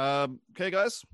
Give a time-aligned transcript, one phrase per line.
[0.00, 1.04] Um, okay, guys,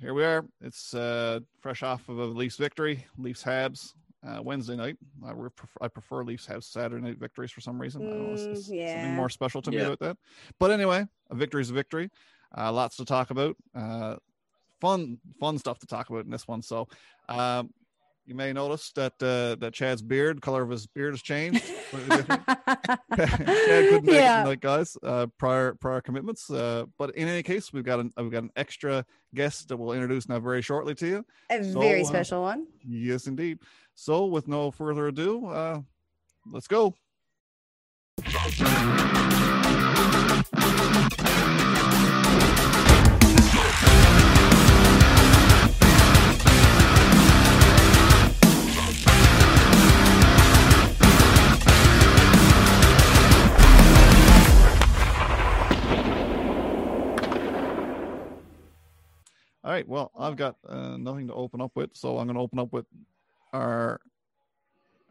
[0.00, 0.44] here we are.
[0.60, 3.92] It's uh, fresh off of a Leafs victory, Leafs Habs
[4.26, 4.96] uh, Wednesday night.
[5.24, 8.08] I, pref- I prefer Leafs Habs Saturday night victories for some reason.
[8.08, 8.92] I don't know, it's, Mm, it's yeah.
[8.92, 9.84] something more special to me Yeah.
[9.86, 10.16] about that.
[10.58, 12.10] But anyway, a victory is a victory.
[12.58, 13.56] Uh, lots to talk about.
[13.72, 14.16] Uh,
[14.80, 16.60] fun, fun stuff to talk about in this one.
[16.60, 16.88] So,
[17.28, 17.72] um,
[18.26, 21.62] you may notice that uh, that Chad's beard, color of his beard has changed.
[21.92, 22.46] Slightly different.
[22.46, 24.54] Chad couldn't make yeah.
[24.58, 24.96] guys.
[25.02, 26.50] Uh, prior prior commitments.
[26.50, 29.04] Uh, but in any case, we've got an we've got an extra
[29.34, 31.26] guest that we'll introduce now very shortly to you.
[31.50, 32.66] A So, very uh, special one.
[32.82, 33.58] Yes, indeed.
[33.94, 35.80] So, with no further ado, uh,
[36.50, 36.94] let's go.
[59.72, 59.88] All right.
[59.88, 62.74] Well, I've got uh, nothing to open up with, so I'm going to open up
[62.74, 62.84] with
[63.54, 64.02] our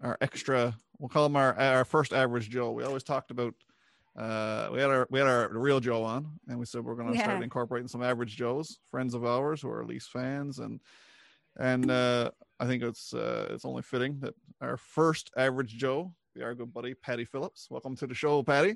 [0.03, 0.75] our extra.
[0.99, 2.69] We'll call him our our first average Joe.
[2.71, 3.55] We always talked about.
[4.15, 7.11] Uh, we had our we had our real Joe on, and we said we're going
[7.11, 10.79] to start incorporating some average Joes, friends of ours who are Leafs fans, and
[11.57, 16.43] and uh, I think it's uh, it's only fitting that our first average Joe, be
[16.43, 17.65] our good buddy Paddy Phillips.
[17.71, 18.75] Welcome to the show, Paddy.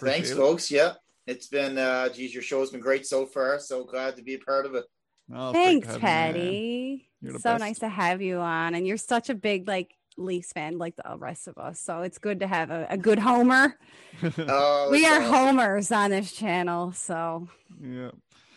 [0.00, 0.36] Thanks, it.
[0.36, 0.68] folks.
[0.68, 0.94] Yeah,
[1.28, 3.60] it's been, uh, geez, your show's been great so far.
[3.60, 4.84] So glad to be a part of it.
[5.32, 6.00] Oh, it's great to Thanks, have.
[6.00, 7.08] Paddy.
[7.20, 7.60] You're So best.
[7.60, 8.74] nice to have you on.
[8.74, 11.80] And you're such a big like Leafs fan, like the rest of us.
[11.80, 13.76] So it's good to have a, a good homer.
[14.38, 15.32] Oh, we are awesome.
[15.34, 16.92] homers on this channel.
[16.92, 17.48] So
[17.82, 18.10] yeah.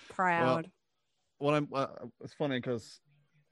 [0.10, 0.70] proud.
[1.40, 1.88] when I'm uh,
[2.24, 3.02] it's funny because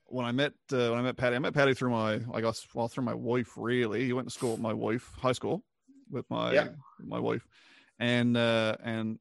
[0.06, 2.66] when I met uh, when I met Paddy, I met Paddy through my I guess
[2.74, 4.06] well through my wife really.
[4.06, 5.64] He went to school with my wife, high school
[6.10, 6.70] with my Yeah.
[7.00, 7.46] my wife,
[8.00, 9.20] and uh, and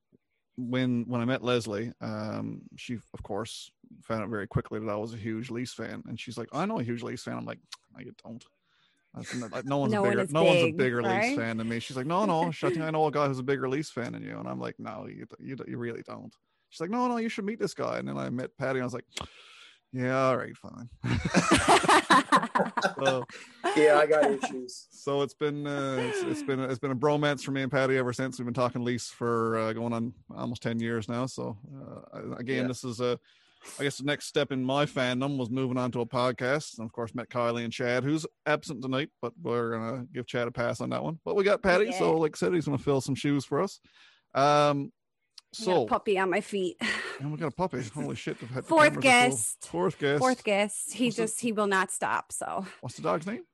[0.57, 3.71] when when I met Leslie, um, she of course
[4.03, 6.67] found out very quickly that I was a huge Leafs fan, and she's like, I
[6.67, 7.37] know a huge Leafs fan.
[7.37, 7.59] I'm like,
[7.97, 8.45] I don't.
[9.39, 11.25] Not- like, no one's No a one bigger is no one's a bigger right?
[11.25, 11.81] Leafs fan than me.
[11.81, 14.13] She's like, no, no, I think I know a guy who's a bigger Leafs fan
[14.13, 16.35] than you, and I'm like, no, you you, you really don't.
[16.69, 17.99] She's like, no, no, you should meet this guy.
[17.99, 19.07] And then I met Patty, and I was like,
[19.97, 20.89] yeah, all right, fine.
[23.05, 23.25] so,
[23.77, 24.87] Yeah, I got issues.
[24.91, 27.97] so it's been uh, it's, it's been it's been a bromance for me and Paddy
[27.97, 28.39] ever since.
[28.39, 31.27] We've been talking lease for uh, going on almost ten years now.
[31.27, 31.57] So
[32.15, 32.69] uh, again, Yeah.
[32.69, 33.19] this is a
[33.81, 36.87] I guess the next step in my fandom was moving on to a podcast, and
[36.87, 40.53] of course met Kylie and Chad, who's absent tonight, but we're gonna give Chad a
[40.53, 41.19] pass on that one.
[41.25, 43.81] But we got Paddy, so like I said, he's gonna fill some shoes for us.
[44.35, 44.93] Um,
[45.63, 46.81] I got a puppy on my feet.
[47.21, 47.83] and we got a puppy.
[47.95, 48.39] Holy shit!
[48.41, 49.03] the Fourth are full.
[49.03, 49.69] guest.
[49.71, 50.19] Fourth guest.
[50.19, 50.93] Fourth guest.
[50.93, 52.33] He What's the- just he will not stop.
[52.33, 53.45] So What's the dog's name?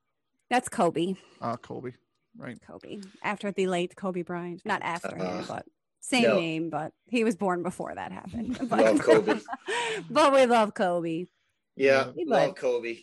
[0.50, 1.14] that's Kobe.
[1.40, 1.92] Ah, Kobe.
[2.36, 2.58] Right.
[2.66, 3.00] Kobe.
[3.22, 4.62] After the late Kobe Bryant.
[4.64, 5.66] Not after him, Uh, but
[6.00, 6.36] same no.
[6.36, 8.58] name, but he was born before that happened.
[8.68, 9.38] But, Love Kobe.
[10.10, 11.26] but we love Kobe.
[11.76, 12.96] Yeah, We love like- Kobe.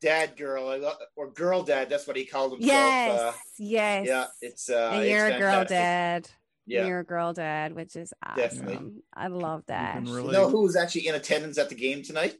[0.00, 1.88] Dad, girl, I love, or girl, dad.
[1.88, 2.68] That's what he called himself.
[2.68, 3.20] Yes.
[3.20, 4.06] Uh, yes.
[4.06, 6.28] yeah, it's uh, and you're a girl dad.
[6.66, 8.36] Yeah, You're girl dad, which is awesome.
[8.42, 8.92] Definitely.
[9.14, 9.94] I love that.
[9.96, 12.36] can you know who was actually in attendance at the game tonight?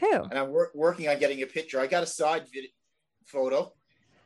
[0.00, 0.10] Who?
[0.12, 1.78] And I'm wor- working on getting a picture.
[1.78, 2.70] I got a side vid-
[3.26, 3.72] photo.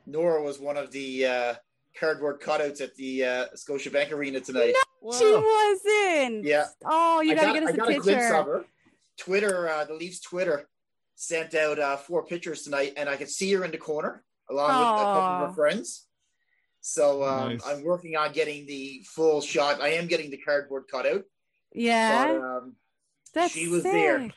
[0.07, 1.55] Nora was one of the uh,
[1.99, 4.75] cardboard cutouts at the uh, Scotiabank Arena tonight.
[5.19, 5.43] She Wow.
[5.45, 6.45] wasn't.
[6.45, 6.67] Yeah.
[6.85, 8.35] Oh, you gotta got, get us I a got a glimpse picture.
[8.35, 8.65] of her.
[9.19, 10.69] Twitter, uh, the Leafs Twitter
[11.17, 14.69] sent out uh, four pictures tonight, and I could see her in the corner along
[14.69, 16.07] with a couple of her friends.
[16.89, 17.63] So um, Nice.
[17.67, 19.81] I'm working on getting the full shot.
[19.83, 21.23] I am getting the cardboard cutout.
[21.75, 22.29] yeah.
[22.29, 22.77] But, um,
[23.35, 23.93] That's she was sick.
[23.93, 24.31] there.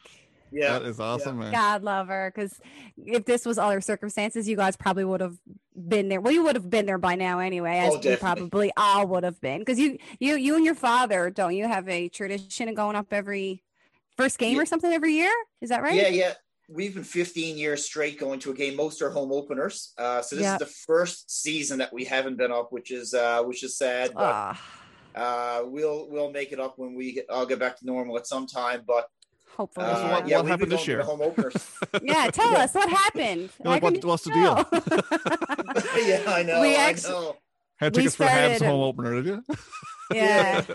[0.51, 1.53] yeah, That is awesome, man.
[1.53, 2.31] God love her.
[2.33, 2.59] Because
[2.97, 5.37] if this was other circumstances, you guys probably would have
[5.75, 6.19] been there.
[6.19, 9.23] Well, you would have been there by now anyway, as Oh, we probably all would
[9.23, 9.59] have been.
[9.59, 13.07] Because you, you, you and your father, don't you have a tradition of going up
[13.13, 13.63] every
[14.17, 14.63] first game Yeah.
[14.63, 15.31] or something every year?
[15.61, 15.95] Is that right?
[15.95, 16.33] yeah, yeah.
[16.73, 18.75] We've been 15 years straight going to a game.
[18.77, 19.93] Most are home openers.
[19.97, 20.53] Uh, so this Yeah.
[20.53, 24.11] is the first season that we haven't been up, which is uh, which is sad.
[24.13, 24.61] But Ah,
[25.15, 28.25] uh, we'll we'll make it up when we get, I'll get back to normal at
[28.25, 28.83] some time.
[28.87, 29.07] But
[29.57, 29.85] hopefully.
[29.85, 31.03] uh, what- yeah, what happened this going to the year?
[31.03, 31.57] home openers.
[32.03, 32.59] yeah, tell Yeah.
[32.63, 33.49] us what happened.
[33.63, 34.65] You're like, what- can what's the know.
[35.97, 36.61] yeah, I know.
[36.61, 37.35] We I know.
[37.77, 39.43] Had We tickets for Habs started- home opener, did you?
[40.13, 40.65] Yeah.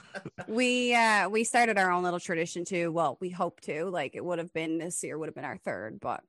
[0.48, 4.24] we uh we started our own little tradition too well we hope to like it
[4.24, 6.22] would have been this year would have been our third but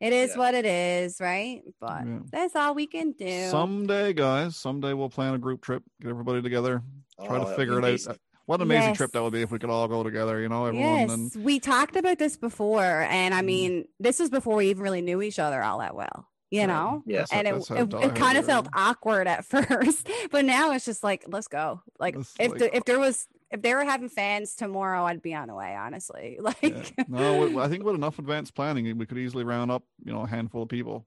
[0.00, 0.38] it is Yeah.
[0.38, 2.18] what it is right but Yeah.
[2.30, 6.42] that's all we can do Someday, guys, someday we'll plan a group trip, get everybody
[6.42, 6.82] together,
[7.24, 8.12] try Oh, to figure it amazing.
[8.12, 8.18] out.
[8.46, 8.96] What an amazing Yes.
[8.98, 10.98] trip that would be if we could all go together, you know, everyone.
[11.08, 13.44] yes And we talked about this before and i Mhm.
[13.46, 16.66] mean this was before we even really knew each other all that well you Right.
[16.66, 17.24] know Yeah.
[17.32, 21.24] And it, it, it kind of felt awkward at first but now it's just like
[21.26, 24.56] let's go like Let's, if like- there, if there was if they were having fans
[24.56, 25.76] tomorrow, I'd be on the way.
[25.76, 27.04] Honestly, like Yeah.
[27.08, 30.22] No, we- I think with enough advanced planning, we could easily round up, you know,
[30.22, 31.06] a handful of people.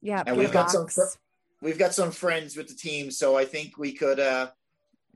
[0.00, 0.22] yeah.
[0.26, 1.02] And we've big got some fr-
[1.60, 4.48] We've got some friends with the team, so I think we could uh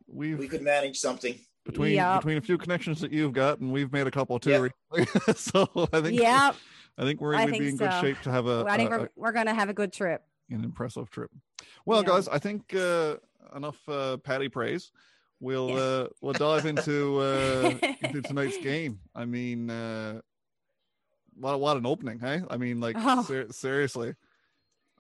[0.07, 1.39] We've we could manage something.
[1.65, 2.21] between Yep.
[2.21, 4.71] between a few connections that you've got, and we've made a couple too.
[4.97, 5.05] Yeah.
[5.35, 6.53] so I think yeah,
[6.99, 8.99] I think we're I we'd be in good shape to have a, I think a-
[8.99, 10.23] we're, we're gonna have a good trip.
[10.51, 11.31] an impressive trip.
[11.85, 12.09] Well, Yeah.
[12.09, 13.17] guys, I think uh,
[13.55, 14.93] enough uh, Paddy praise.
[15.41, 15.77] We'll Yeah.
[15.77, 19.01] uh, we'll dive into uh, into tonight's game.
[19.15, 20.21] I mean, uh,
[21.39, 22.41] what what an opening, hey?
[22.49, 23.23] I mean, like Oh.
[23.23, 24.15] ser- seriously,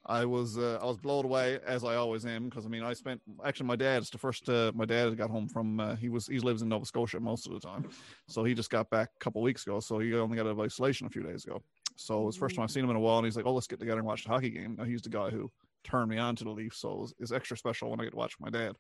[0.04, 2.93] I was uh, I was blown away as I always am because I mean I
[2.93, 6.26] spent actually my dad's the first uh, my dad got home from uh, he was
[6.26, 7.88] he lives in Nova Scotia most of the time,
[8.28, 10.60] so he just got back a couple weeks ago, so he only got out of
[10.60, 11.62] isolation a few days ago.
[11.96, 13.46] So it was the first time I've seen him in a while, and he's like,
[13.46, 15.50] "Oh, let's get together and watch the hockey game." Now he's the guy who
[15.84, 18.34] turned me on to the Leafs, so it's, extra special when I get to watch
[18.40, 18.76] my dad.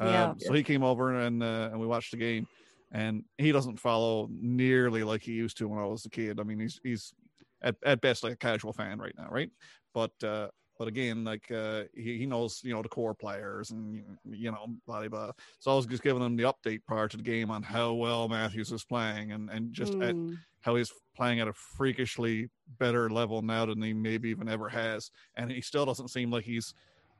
[0.00, 0.30] Yeah.
[0.30, 2.46] Um, so he came over and uh, and we watched the game,
[2.92, 6.40] and he doesn't follow nearly like he used to when I was a kid.
[6.40, 7.14] I mean, he's he's
[7.62, 9.50] at, at best like a casual fan right now, right?
[9.94, 10.48] But uh,
[10.78, 14.66] but again, like uh, he he knows you know the core players and you know
[14.86, 15.08] blah blah.
[15.08, 15.32] blah.
[15.60, 18.28] So I was just giving him the update prior to the game on how well
[18.28, 20.38] Matthews is playing and and just at Mm.
[20.66, 25.12] How he's playing at a freakishly better level now than he maybe even ever has,
[25.36, 26.74] and he still doesn't seem like he's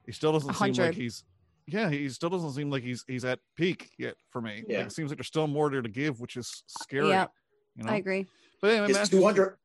[0.04, 1.22] he still doesn't seem like he's
[1.68, 4.64] yeah he still doesn't seem like he's he's at peak yet for me.
[4.66, 4.78] Yeah.
[4.78, 7.10] Like, it seems like there's still more there to give, which is scary.
[7.10, 7.30] Yep.
[7.76, 8.26] You know, I agree.
[8.60, 9.58] but anyway, His two hundred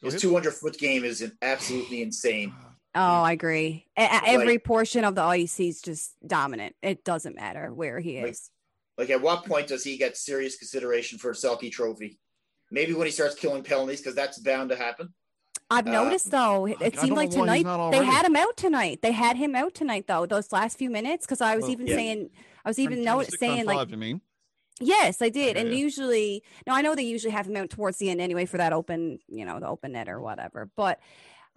[0.00, 2.54] his two hundred foot game is absolutely insane.
[2.94, 3.84] Oh, I agree.
[3.98, 6.74] A- a- every portion of the ice, he's just dominant.
[6.80, 8.50] It doesn't matter where he Like- is.
[8.96, 12.18] Like at what point does he get serious consideration for a Selke Trophy?
[12.70, 15.12] Maybe when he starts killing penalties, because that's bound to happen.
[15.70, 19.00] I've Uh, noticed though, it I seemed like tonight they had him out tonight.
[19.02, 20.26] They had him out tonight though.
[20.26, 21.94] Those last few minutes, because I was Well, even yeah.
[21.94, 22.30] saying,
[22.64, 24.20] I was even turn note, six on saying like, five, you mean?
[24.80, 25.56] yes, I did.
[25.56, 25.76] And Yeah.
[25.76, 28.72] usually, no, I know they usually have him out towards the end anyway for that
[28.72, 30.70] open, you know, the open net or whatever.
[30.76, 31.00] But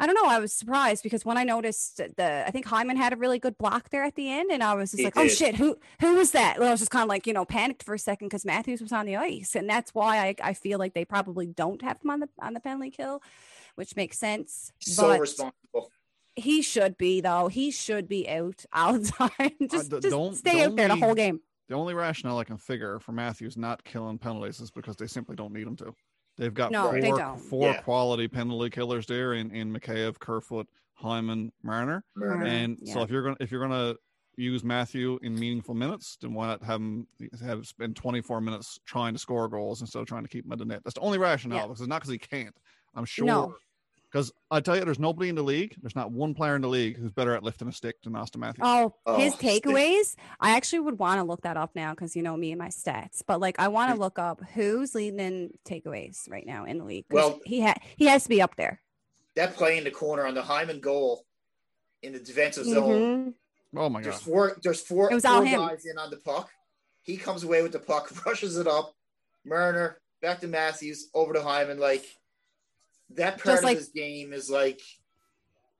[0.01, 0.29] I don't know.
[0.29, 3.57] I was surprised because when I noticed the, I think Hyman had a really good
[3.57, 6.15] block there at the end, and I was just He like, oh shit, who who
[6.15, 6.57] was that?
[6.57, 8.81] Well, I was just kind of like, you know, panicked for a second because Matthews
[8.81, 11.99] was on the ice, and that's why I, I feel like they probably don't have
[12.01, 13.21] him on the on the penalty kill,
[13.75, 14.71] which makes sense.
[14.79, 15.91] So but responsible.
[16.35, 17.49] he should be though.
[17.49, 19.29] He should be out all the time.
[19.37, 21.41] Uh, just d- just don't- stay out there the whole game.
[21.67, 25.35] The only rationale I can figure for Matthews not killing penalties is because they simply
[25.35, 25.93] don't need him to.
[26.39, 27.11] They've got No, four, they
[27.49, 27.81] four Yeah.
[27.81, 32.03] quality penalty killers there in, in Mikheyev, Kerfoot, Hyman, Marner.
[32.15, 32.37] Marner.
[32.37, 32.47] Right.
[32.49, 33.95] And so if you're gonna if you're gonna
[34.37, 37.07] use Matthew in meaningful minutes, then why not have him
[37.45, 40.59] have spend 24 minutes trying to score goals instead of trying to keep him at
[40.59, 40.81] the net?
[40.85, 41.57] That's the only rationale.
[41.57, 41.63] Yeah.
[41.67, 42.55] Because it's not because he can't.
[42.95, 43.25] I'm sure.
[43.25, 43.55] No.
[44.11, 45.75] Because I tell you, there's nobody in the league.
[45.81, 48.37] There's not one player in the league who's better at lifting a stick than Auston
[48.37, 48.63] Matthews.
[48.63, 49.63] Oh, Oh, his stick.
[49.63, 50.15] takeaways.
[50.39, 52.69] I actually would want to look that up now because you know me and my
[52.69, 53.21] stats.
[53.25, 56.85] But like, I want to look up who's leading in takeaways right now in the
[56.85, 57.05] league.
[57.11, 58.81] Well- he had he has to be up there.
[59.35, 61.25] That play in the corner on the Hyman goal
[62.01, 63.27] in the defensive zone.
[63.27, 63.33] Mhm.
[63.77, 64.05] Oh my god.
[64.13, 64.57] There's four.
[64.63, 65.11] There's four.
[65.11, 65.59] It was all four him.
[65.59, 66.49] guys in on the puck.
[67.03, 68.95] He comes away with the puck, rushes it up.
[69.45, 71.77] Marner back to Matthews over to Hyman.
[71.79, 72.03] Like
[73.11, 74.81] that part Just like- of his game is like.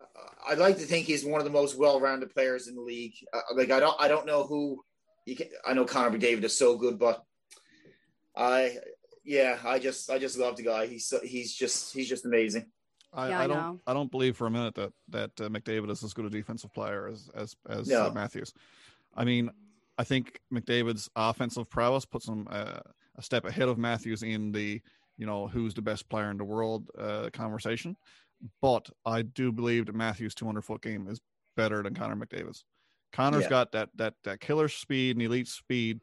[0.01, 0.05] uh,
[0.49, 3.13] I'd like to think he's one of the most well-rounded players in the league.
[3.33, 4.83] Uh, like I don't, I don't know who.
[5.25, 7.23] You can, I know Connor McDavid is so good, but
[8.35, 8.77] I,
[9.23, 10.87] yeah, I just, I just love the guy.
[10.87, 12.65] He's, so, he's just, he's just amazing.
[13.13, 13.57] I, Yeah, I I don't.
[13.57, 13.79] know.
[13.87, 16.73] I don't believe for a minute that that uh, McDavid is as good a defensive
[16.73, 18.05] player as as as No.
[18.07, 18.53] uh, Matthews.
[19.15, 19.49] I mean,
[19.97, 22.79] I think McDavid's offensive prowess puts him uh,
[23.17, 24.79] a step ahead of Matthews in the
[25.19, 27.95] you know who's the best player in the world uh, conversation.
[28.61, 31.19] But I do believe that Matthews' 200 foot game is
[31.57, 32.63] better than Connor McDavid's.
[33.11, 33.49] Connor's Yeah.
[33.49, 35.99] got that that that killer speed and elite speed,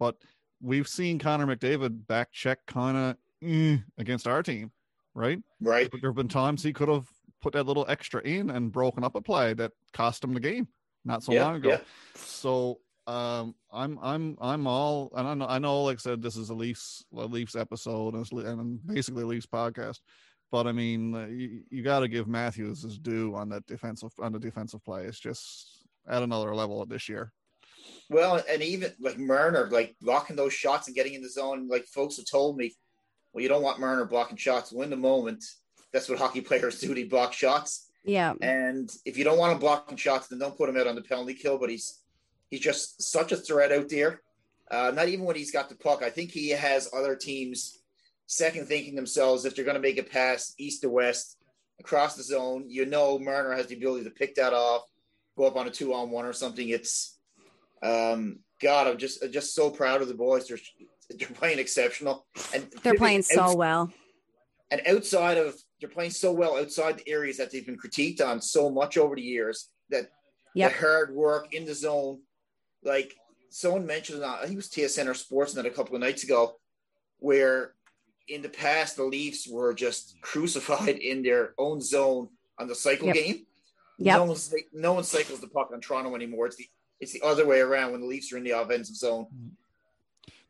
[0.00, 0.16] but
[0.60, 3.16] we've seen Connor McDavid back check kind of
[3.98, 4.72] against our team,
[5.14, 5.38] right?
[5.60, 5.88] Right?
[5.90, 7.06] But there have been times he could have
[7.40, 10.66] put that little extra in and broken up a play that cost him the game
[11.04, 11.68] not so Yeah, long ago.
[11.68, 11.78] yeah.
[12.16, 16.36] So um, I'm I'm I'm all and I know I know like I said this
[16.36, 20.00] is a Leafs a Leafs episode and, it's, and basically a Leafs podcast,
[20.50, 24.10] but I mean uh, you, you got to give Matthews his due on that defensive
[24.20, 25.04] on the defensive play.
[25.04, 27.32] It's just at another level this year.
[28.10, 31.68] Well, and even like Marner, like blocking those shots and getting in the zone.
[31.68, 32.74] Like folks have told me,
[33.32, 34.72] well, you don't want Marner blocking shots.
[34.72, 35.44] Well, in the moment,
[35.92, 36.94] that's what hockey players do.
[36.94, 38.34] They block shots, Yeah.
[38.42, 41.02] and if you don't want him blocking shots, then don't put him out on the
[41.02, 41.58] penalty kill.
[41.58, 42.00] But he's
[42.50, 44.20] he's just such a threat out there.
[44.70, 46.02] Uh, not even when he's got the puck.
[46.02, 47.78] I think he has other teams
[48.26, 51.36] second thinking themselves if they're going to make a pass east to west
[51.78, 52.64] across the zone.
[52.66, 54.82] You know, Marner has the ability to pick that off,
[55.38, 56.68] go up on a two on one or something.
[56.68, 57.18] It's
[57.82, 60.48] um, God, I'm just just so proud of the boys.
[60.48, 60.58] They're
[61.10, 63.92] they're playing exceptional, and They're playing so well.
[64.72, 68.40] and outside of they're playing so well outside the areas that they've been critiqued on
[68.40, 70.10] so much over the years that
[70.54, 70.72] Yep.
[70.72, 72.20] the hard work in the zone.
[72.82, 73.14] Like
[73.50, 76.56] someone mentioned, I think it was TSN or Sportsnet a couple of nights ago,
[77.18, 77.74] where
[78.28, 82.28] in the past the Leafs were just crucified in their own zone
[82.58, 83.14] on the cycle Yep.
[83.14, 83.46] game.
[83.98, 84.16] Yep.
[84.16, 84.38] No one
[84.72, 86.46] no one cycles the puck on Toronto anymore.
[86.46, 86.68] It's the
[87.00, 89.24] it's the other way around when the Leafs are in the offensive zone.
[89.26, 89.48] Mm-hmm.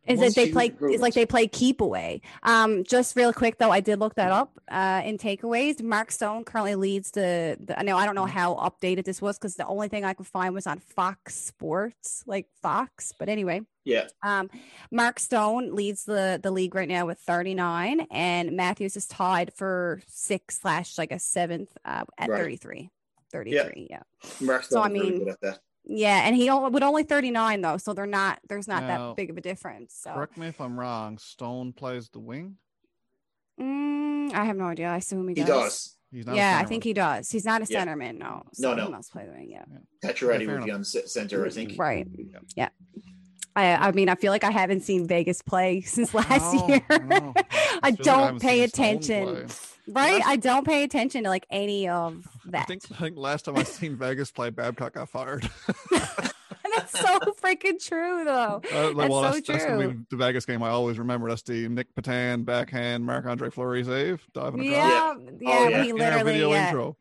[0.06, 0.72] Is that they play?
[0.80, 2.20] It's like they play keep away.
[2.42, 4.58] Um, just real quick though, I did look that up.
[4.70, 7.56] Uh, in takeaways, Mark Stone currently leads the.
[7.60, 10.14] the I know I don't know how updated this was because the only thing I
[10.14, 13.12] could find was on Fox Sports, like Fox.
[13.18, 14.50] But anyway, Yeah, um,
[14.90, 20.00] Mark Stone leads the the league right now with 39, and Matthews is tied for
[20.08, 22.38] sixth slash like a seventh uh, at Right.
[22.38, 22.90] 33.
[23.32, 24.02] 33, yeah.
[24.40, 25.58] Mark stone So, I mean, good at that.
[25.88, 29.16] Yeah, and he only, with only 39 though, so they're not there's not Now, that
[29.16, 29.94] big of a difference.
[30.02, 31.16] So Correct me if I'm wrong.
[31.18, 32.56] Stone plays the wing.
[33.60, 34.88] Mm, I have no idea.
[34.88, 35.46] I assume he does.
[35.46, 35.62] He does.
[35.62, 35.92] does.
[36.12, 36.36] He's not.
[36.36, 37.30] Yeah, I think he does.
[37.30, 37.84] He's not a Yeah.
[37.84, 38.26] centerman, no.
[38.26, 38.84] No, So no.
[38.86, 39.64] He must play the wing, yeah.
[40.04, 40.78] Pacioretty fair would be enough.
[40.78, 41.74] on c- center, I think.
[41.78, 42.06] Right.
[42.16, 42.38] Yeah.
[42.56, 42.68] Yeah.
[43.54, 46.82] I, I mean, I feel like I haven't seen Vegas play since last No, year.
[47.04, 47.32] no.
[47.82, 49.46] I feel don't haven't pay seen Stone attention.
[49.92, 50.12] Play.
[50.14, 50.22] Right?
[50.26, 52.68] I don't pay attention to like any of I that.
[52.68, 55.48] think, I think last time I seen Vegas play, Babcock got fired.
[55.90, 58.60] That's so freaking true, though.
[58.72, 60.06] Uh, That's so that's, that's gonna be true.
[60.10, 61.28] the Vegas game I always remember.
[61.28, 64.76] That's the Nick Petan backhand, Marc Andre Fleury save, diving across.
[64.76, 65.82] Yeah, yeah, Oh, yeah.
[65.82, 66.96] he In our literally, video yeah, intro.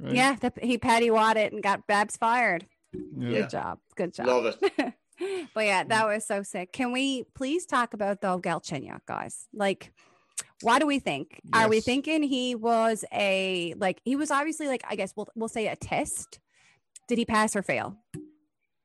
[0.00, 0.14] right?
[0.14, 2.66] yeah, the, he patty wadded and got Babs fired.
[2.92, 3.28] Yeah.
[3.28, 3.40] Yeah.
[3.42, 4.26] Good job, good job.
[4.26, 4.94] Love it.
[5.54, 6.72] but yeah, that was so sick.
[6.72, 9.46] Can we please talk about though Galchenyuk, guys?
[9.52, 9.92] Like,
[10.62, 11.40] why do we think?
[11.52, 15.48] Are we thinking he was a like he was obviously like I guess we'll we'll
[15.48, 16.38] say a test?
[17.08, 17.96] Did he pass or fail?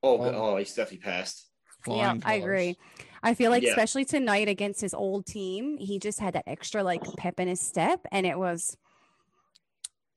[0.03, 1.47] Oh, Um, oh, he's definitely passed.
[1.83, 2.77] Flying yeah, I agree.
[3.23, 3.69] I feel like Yeah.
[3.69, 7.61] especially tonight against his old team, he just had that extra like pep in his
[7.61, 8.75] step, and it was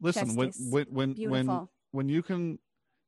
[0.00, 0.68] Listen, when Justice.
[0.70, 2.58] when when when when you can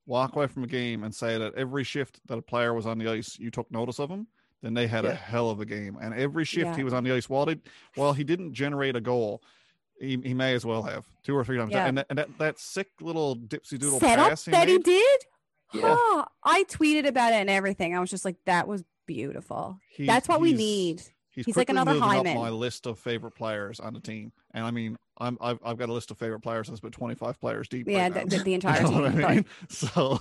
[0.07, 2.99] walk away from a game and say that every shift that a player was on
[2.99, 4.27] the ice, you took notice of him,
[4.65, 5.99] then they had a hell of a game.
[6.01, 6.77] And every shift Yeah.
[6.77, 7.61] he was on the ice, while he,
[7.95, 9.43] while he didn't generate a goal,
[10.01, 11.71] he, he may as well have two or three times.
[11.73, 11.87] Yeah.
[11.87, 15.21] And, that, and that, that sick little dipsy doodle setup pass he that he did.
[15.73, 15.83] Yeah.
[15.97, 17.95] Oh, I tweeted about it and everything.
[17.97, 19.79] I was just like, that was beautiful.
[19.91, 21.03] he- That's what we need.
[21.31, 22.37] He's, He's like another up Hyman.
[22.37, 25.89] my list of favorite players on the team, and I mean, I'm I've, I've got
[25.89, 27.89] a list of favorite players that's about 25 players deep.
[27.89, 29.25] Yeah, right the, the, the You entire know team.
[29.25, 29.45] I mean?
[29.69, 30.21] So,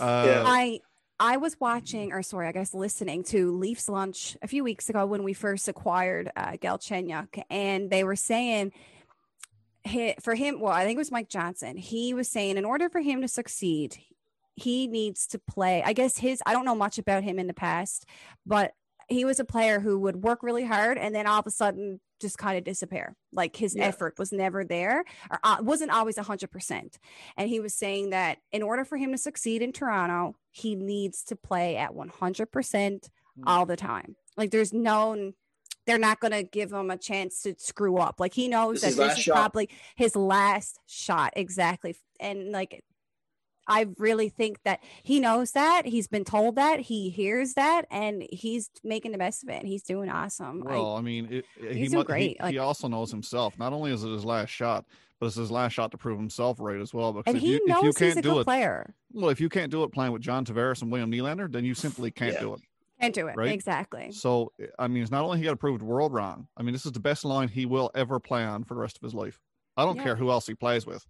[0.00, 0.42] uh, Yeah.
[0.46, 0.80] I
[1.24, 5.06] I was watching, or sorry, I guess listening to Leafs lunch a few weeks ago
[5.06, 8.72] when we first acquired uh, Galchenyuk, and they were saying
[9.86, 10.60] hi- for him.
[10.60, 11.78] Well, I think it was Mike Johnson.
[11.78, 13.96] He was saying in order for him to succeed,
[14.54, 15.82] he needs to play.
[15.82, 16.42] I guess his.
[16.44, 18.04] I don't know much about him in the past,
[18.44, 18.72] but
[19.08, 22.00] he was a player who would work really hard and then all of a sudden
[22.20, 23.16] just kind of disappear.
[23.32, 23.84] Like his Yeah.
[23.86, 26.96] effort was never there or uh, wasn't always 100%.
[27.36, 31.24] And he was saying that in order for him to succeed in Toronto, he needs
[31.24, 33.42] to play at 100% Mm.
[33.48, 34.14] all the time.
[34.36, 35.32] Like there's no
[35.86, 38.18] they're not going to give him a chance to screw up.
[38.18, 39.34] Like he knows This that is this is shot.
[39.34, 41.94] probably his last shot exactly.
[42.20, 42.82] And like
[43.66, 45.86] I really think that he knows that.
[45.86, 46.80] He's been told that.
[46.80, 49.64] He hears that and he's making the best of it.
[49.64, 50.62] He's doing awesome.
[50.66, 53.10] I- Well, I mean, it, it- he, He's doing great, He, like- he also knows
[53.10, 53.58] himself.
[53.58, 54.84] Not only is it his last shot,
[55.20, 57.12] but it's his last shot to prove himself right as well.
[57.12, 58.94] Because and if he you, if knows you he's can't a do good it, player.
[59.12, 61.74] well, if you can't do it playing with John Tavares and William Nylander, then you
[61.74, 62.40] simply can't Yeah.
[62.40, 62.60] do it.
[63.00, 63.36] Can't do it.
[63.36, 63.52] Right?
[63.52, 64.12] Exactly.
[64.12, 66.48] So, eh, I mean, it's not only he got to prove the world wrong.
[66.56, 68.96] I mean, this is the best line he will ever play on for the rest
[68.96, 69.40] of his life.
[69.76, 70.02] I don't Yeah.
[70.04, 71.06] care who else he plays with.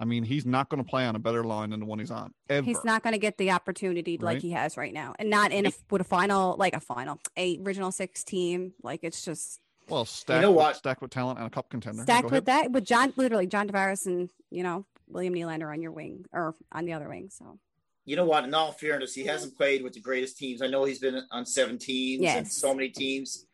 [0.00, 2.10] I mean, he's not going to play on a better line than the one he's
[2.10, 2.64] on ever.
[2.64, 5.66] He's not going to get the opportunity like he has right now, and not in
[5.66, 8.72] a with a final like a final a original six team.
[8.82, 10.40] Like it's just well stacked.
[10.40, 10.76] know with, what?
[10.76, 12.02] Stacked with talent and a cup contender.
[12.02, 12.66] stacked with ahead.
[12.66, 16.54] that with John, literally John Tavares and you know William Nylander on your wing or
[16.72, 17.28] on the other wing.
[17.30, 17.58] So
[18.06, 18.44] You know what?
[18.44, 20.62] In all fairness, he hasn't played with the greatest teams.
[20.62, 23.44] I know he's been on seven teams and so many teams.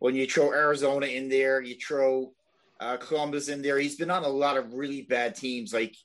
[0.00, 2.34] When you throw Arizona in there, you throw
[2.80, 3.78] uh, Columbus in there.
[3.78, 5.72] He's been on a lot of really bad teams.
[5.72, 5.96] Like,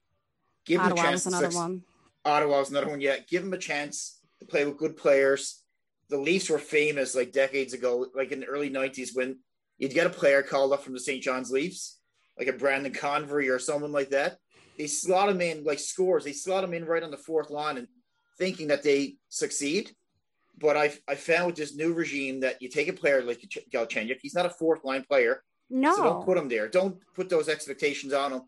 [0.66, 1.26] give him a Ottawa chance.
[1.26, 1.82] was another one.
[2.26, 3.02] Ottawa's another one.
[3.02, 5.64] Yeah, give him a chance to play with good players.
[6.10, 9.38] The Leafs were famous like decades ago, like in the early '90s, when
[9.78, 11.22] you'd get a player called up from the St.
[11.22, 12.00] John's Leafs,
[12.38, 14.38] like a Brandon Convery or someone like that.
[14.78, 16.24] They slot him in like scores.
[16.24, 17.88] They slot him in right on the fourth line and
[18.38, 19.92] thinking that they succeed.
[20.58, 23.42] But I I found with this new regime that you take a player like
[23.74, 26.68] Galchenyuk, he's not a fourth line player, No, so don't put them there.
[26.68, 28.42] Don't put those expectations on them.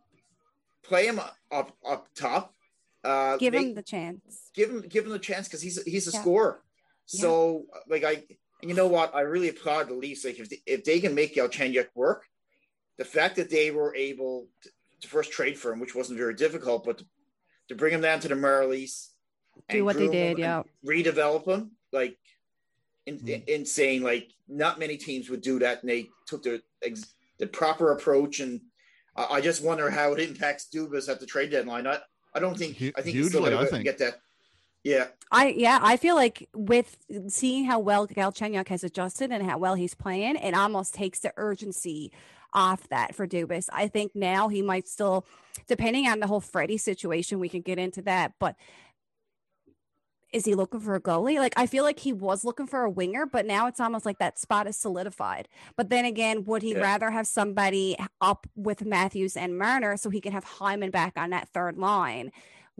[0.84, 1.20] Play him
[1.52, 2.54] up up top.
[3.04, 4.50] Uh, give make- him the chance.
[4.54, 6.22] give him give him the chance because he's he's a Yeah.
[6.22, 6.64] scorer.
[7.06, 8.24] So like I
[8.62, 9.14] And you know what?
[9.16, 10.24] I really applaud the Leafs.
[10.24, 12.26] Like if they, if they can make Galchenyuk work,
[12.98, 14.70] the fact that they were able to,
[15.02, 17.06] to first trade for him, which wasn't very difficult, but to,
[17.70, 19.10] to bring him down to the Marlies,
[19.70, 20.62] Do what they did, yeah.
[20.86, 22.18] redevelop him, like
[23.08, 23.28] in, Hmm.
[23.28, 24.04] in, insane.
[24.04, 28.40] Like not many teams would do that, and they took the ex, the proper approach.
[28.40, 28.62] And
[29.16, 31.88] I, I just wonder how it impacts Dubas at the trade deadline.
[31.88, 32.00] I
[32.34, 33.84] I don't think Hu- I think he's still hugely, going I to think.
[33.84, 34.22] get that.
[34.84, 36.98] Yeah, I yeah, I feel like with
[37.28, 41.34] seeing how well Galchenyuk has adjusted and how well he's playing, it almost takes the
[41.38, 42.12] urgency
[42.54, 43.70] off that for Dubas.
[43.72, 45.26] I think now he might still,
[45.68, 48.34] depending on the whole Freddie situation, we can get into that.
[48.40, 48.56] But
[50.34, 51.38] is he looking for a goalie?
[51.40, 54.20] Like I feel like he was looking for a winger, but now it's almost like
[54.20, 55.48] that spot is solidified.
[55.76, 56.82] But then again, would he Yeah.
[56.82, 61.32] rather have somebody up with Matthews and Marner so he can have Hyman back on
[61.32, 62.32] that third line,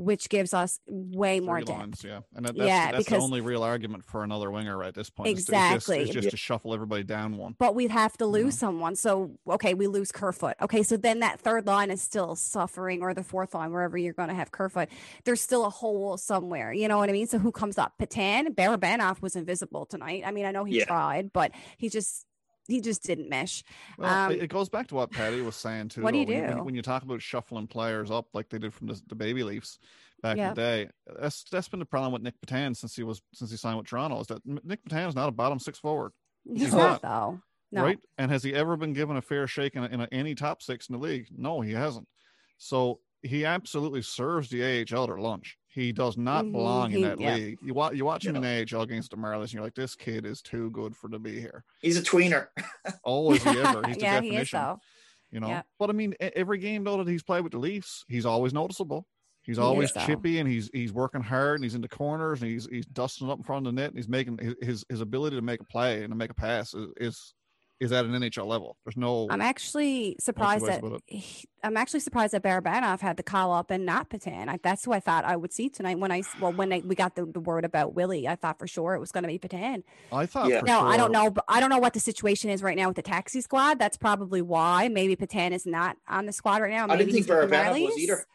[0.02, 1.80] which gives us way more Three depth?
[1.80, 4.78] lines, yeah, and that, that's, Yeah, that's because- the only real argument for another winger
[4.78, 5.30] right at this point.
[5.38, 6.00] is to- is just, Exactly.
[6.04, 7.56] is just to shuffle everybody down one.
[7.60, 8.60] but we'd have to lose Mhm.
[8.60, 8.96] someone.
[8.96, 10.56] So okay, we lose Kerfoot.
[10.62, 14.14] Okay, so then that third line is still suffering, or the fourth line, wherever you're
[14.14, 14.90] going to have Kerfoot.
[15.26, 16.74] There's still a hole somewhere.
[16.74, 17.28] You know what I mean?
[17.28, 17.94] So who comes up?
[18.00, 20.24] Petan, Barabanov was invisible tonight.
[20.26, 20.86] I mean, I know he Yeah.
[20.86, 22.26] tried, but he just
[22.72, 23.64] he just didn't mesh.
[23.98, 26.02] Well, Um, it- goes back to what Paddy was saying too.
[26.02, 26.26] What do you.
[26.26, 26.56] When do?
[26.56, 29.44] When, when you talk about shuffling players up like they did from the, the baby
[29.44, 29.78] Leafs
[30.22, 30.50] back Yeah.
[30.50, 33.52] in the day, that's that's been the problem with Nick Petan since he was since
[33.52, 34.20] he signed with Toronto.
[34.22, 36.12] Is that Nick Petan is not a bottom six forward,
[36.52, 36.78] He's No.
[36.80, 37.40] not though.
[37.74, 37.84] No.
[37.84, 38.00] right?
[38.18, 40.62] And has he ever been given a fair shake in, a, in a, any top
[40.62, 41.28] six in the league?
[41.36, 42.06] No, he hasn't.
[42.58, 44.62] So he absolutely serves the
[44.92, 45.58] AHL their lunch.
[45.74, 47.36] He does not Mhm, belong in that yeah.
[47.36, 47.60] league.
[47.64, 48.50] You watch you watch him in No.
[48.78, 51.40] AHL against the Marlies, and you're like, this kid is too good for to be
[51.40, 51.64] here.
[51.82, 52.48] he's a tweener.
[53.04, 53.82] Always he ever.
[53.88, 54.32] He's the yeah, definition.
[54.36, 54.80] he is though.
[55.32, 55.48] you know.
[55.48, 55.62] Yeah.
[55.80, 59.08] But I mean, every game though that he's played with the Leafs, he's always noticeable.
[59.44, 60.06] He's He always is, though.
[60.06, 63.30] chippy and he's he's working hard and he's in the corners and he's he's dusting
[63.30, 65.62] up in front of the net and he's making his his, his ability to make
[65.62, 67.34] a play and to make a pass is is,
[67.82, 68.78] is at an NHL level.
[68.86, 73.24] There's no I'm actually surprised ways that he- I'm actually surprised that Barabanov had the
[73.24, 74.48] call up and not Petan.
[74.50, 76.82] I, that's who I thought I would see tonight when I s- well when they,
[76.82, 78.28] we got the, the word about Willie.
[78.28, 79.82] I thought for sure it was going to be Petan.
[80.12, 80.60] I thought Yeah.
[80.60, 81.32] for No, I don't know.
[81.32, 83.80] But I don't know what the situation is right now with the taxi squad.
[83.80, 84.88] That's probably why.
[84.88, 86.84] Maybe Petan is not on the squad right now.
[86.84, 87.98] I Maybe didn't think he's with the Barabanov was Marlies.
[87.98, 88.26] either.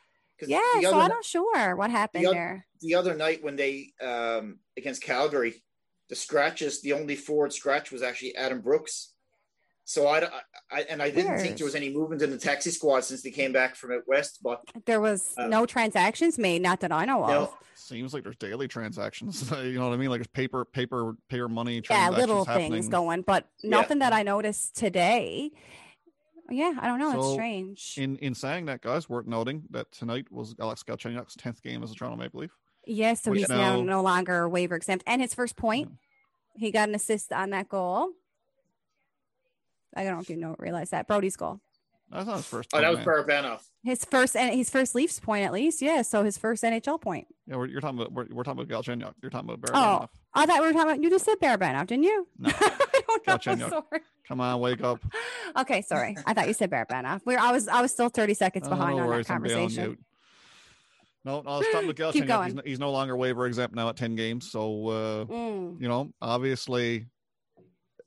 [0.41, 2.67] 'Cause Yeah, the so other, I'm not sure what happened oth- there.
[2.81, 5.63] the other night when they um, against Calgary,
[6.11, 9.15] the scratches, the only forward scratch was actually Adam Brooks.
[9.89, 10.29] So I,
[10.73, 13.31] I and I didn't think there was any movement in the taxi squad since they
[13.31, 14.41] came back from out west.
[14.43, 17.31] But There was uh, no transactions made, not that I know of.
[17.31, 19.49] no, seems like there's daily transactions.
[19.63, 20.11] you know what I mean?
[20.11, 22.73] Like there's paper paper paper money yeah, little happening.
[22.73, 23.71] things going, but Yeah.
[23.71, 25.53] nothing that I noticed today.
[26.51, 27.17] Yeah, I don't know.
[27.21, 27.95] it's strange.
[27.97, 31.93] In in saying that, guys, worth noting that tonight was Alex Galchenyuk's tenth game as
[31.93, 32.51] a Toronto Maple Leaf.
[32.89, 35.05] Yes, so Which he's now now- no longer waiver exempt.
[35.07, 35.93] And his first point,
[36.57, 38.09] he got an assist on that goal.
[39.97, 41.61] I don't know if you know realize that Brodie's goal.
[42.11, 42.71] That's not his first.
[42.73, 43.07] oh, that was man.
[43.07, 43.61] Barabanov.
[43.83, 45.83] His first and his first Leafs point at least.
[45.83, 47.27] Yeah, so his first NHL point.
[47.49, 49.15] Yeah, we're, you're talking about we're, we're talking about Galchenyuk.
[49.23, 52.05] You're talking about Oh, I thought we were talking about you just said Barabanov, didn't
[52.05, 52.29] you?
[52.39, 52.51] No.
[52.61, 52.79] I
[53.09, 53.35] don't know.
[53.37, 53.71] Galchenyuk.
[53.71, 54.01] Sorry.
[54.29, 55.01] Come on, wake up.
[55.57, 56.15] Okay, sorry.
[56.27, 57.23] I thought you said Barabanov.
[57.25, 59.43] We're I was I was still 30 seconds Oh, behind no on worries, that I'm
[59.43, 59.99] beyond conversation.
[61.25, 62.29] No, no, I was talking about Keep Galchenyuk.
[62.29, 62.53] going.
[62.57, 64.51] He's, he's no longer waiver exempt now at ten games.
[64.51, 67.07] So uh, Mm, you know, obviously,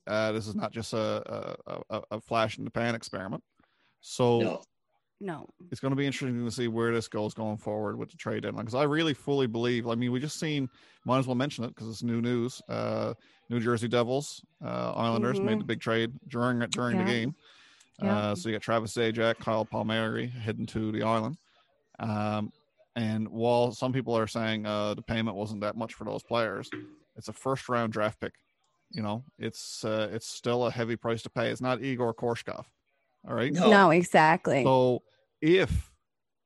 [0.07, 3.43] uh, this is not just a a, a, a flash in the pan experiment.
[4.01, 4.61] So No,
[5.19, 5.49] no.
[5.71, 8.43] it's going to be interesting to see where this goes going forward with the trade
[8.43, 9.87] deadline because I really fully believe.
[9.87, 10.69] I mean, we just seen,
[11.05, 12.61] might as well mention it because it's new news.
[12.69, 13.13] Uh,
[13.49, 17.11] New Jersey Devils, uh, Islanders made the big trade during during the Mm-hmm.
[17.11, 17.35] Game.
[18.01, 18.17] Yeah.
[18.17, 21.35] Uh, so you got Travis Zajac, Kyle Palmieri heading to the island.
[21.99, 22.53] Um,
[22.95, 26.69] and while some people are saying uh, the payment wasn't that much for those players,
[27.17, 28.33] it's a first round draft pick.
[28.91, 31.49] You know, it's uh, it's still a heavy price to pay.
[31.49, 32.65] It's not Egor Korshkov.
[33.27, 33.53] All right.
[33.53, 34.63] no, No, exactly.
[34.63, 35.03] So
[35.41, 35.91] if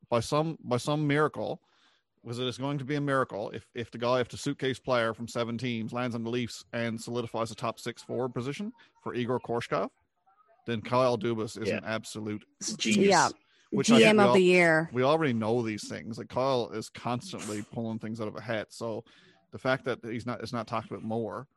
[0.10, 1.62] by some by some miracle,
[2.22, 4.80] was it is going to be a miracle if if the guy, if the suitcase
[4.80, 8.74] player from seven teams lands on the Leafs and solidifies a top six forward position
[9.02, 9.90] for Egor Korshkov,
[10.68, 11.78] then Kyle Dubas is Yeah.
[11.78, 13.08] an absolute it's genius.
[13.10, 13.30] Yeah.
[13.72, 14.90] which I think GM we of all- the year.
[14.92, 16.18] we already know these things.
[16.18, 18.74] Like Kyle is constantly pulling things out of a hat.
[18.74, 19.06] So
[19.54, 21.48] the fact that he's not is not talked about more.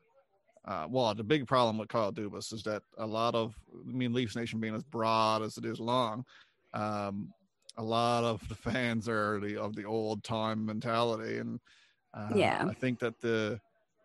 [0.67, 3.55] Uh, well, the big problem with Kyle Dubas is that a lot of,
[3.89, 6.25] I mean, Leafs Nation being as broad as it is long,
[6.75, 7.33] um,
[7.79, 11.61] a lot of the fans are the of the old time mentality, and
[12.15, 12.65] uh, Yeah.
[12.69, 13.61] I think that the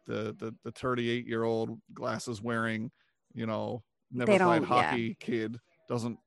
[0.08, 2.92] the the the 38 year old glasses wearing,
[3.34, 4.90] you know, never They played don't- yeah.
[4.90, 6.20] hockey kid doesn't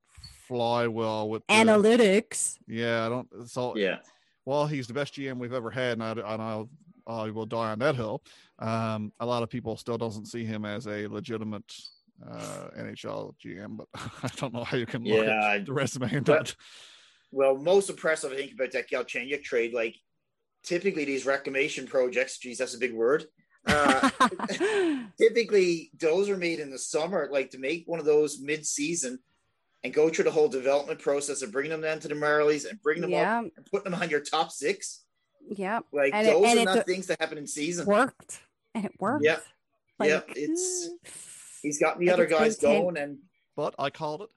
[0.48, 2.58] fly well with the, Analytics.
[2.66, 3.28] yeah, I don't.
[3.48, 3.98] So Yeah,
[4.46, 6.68] well, he's the best GM we've ever had, and, I, and I'll
[7.06, 8.22] I will die on that hill.
[8.58, 11.70] Um, a lot of people still doesn't see him as a legitimate
[12.26, 16.12] uh, NHL GM, but I don't know how you can look Yeah, at the resume
[16.12, 16.56] and but- that.
[17.30, 19.96] Well, most impressive, I think, about that Galchenyuk trade, like
[20.62, 23.24] typically these reclamation projects, geez, that's a big word.
[23.66, 24.08] Uh,
[25.18, 29.18] typically, those are made in the summer, like to make one of those mid season
[29.82, 32.80] and go through the whole development process of bringing them down to the Marlies and
[32.80, 35.03] bringing them yeah, up and putting them on your top six.
[35.48, 37.86] Yeah, Like, And it- those and are it not do- things that happen in season.
[37.86, 38.40] worked,
[38.74, 39.24] and it worked.
[39.24, 39.38] Yeah,
[40.00, 40.88] yeah, it's-
[41.62, 43.18] He's got the other guys going, and
[43.56, 44.28] But I called it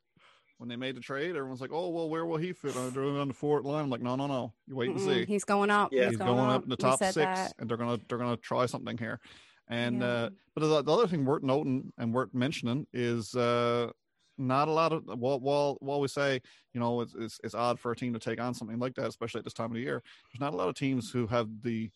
[0.60, 1.36] when they made the trade.
[1.36, 2.76] Everyone's like, "Oh, well, where will he fit?
[2.78, 4.54] I drew him on the fourth line." I'm like, "No, no, no.
[4.66, 5.26] You wait and see.
[5.26, 5.92] He's going up.
[5.92, 6.04] Yeah.
[6.04, 7.54] he's, He's going up in the top six, that.
[7.60, 9.20] and they're gonna they're gonna try something here."
[9.68, 10.08] And Yeah.
[10.08, 13.92] uh, but the, the other thing worth noting and worth mentioning is uh,
[14.38, 16.42] not a lot of while while while we say
[16.74, 19.08] you know it's, it's it's odd for a team to take on something like that,
[19.08, 20.04] especially at this time of the year.
[20.32, 21.90] There's not a lot of teams who have the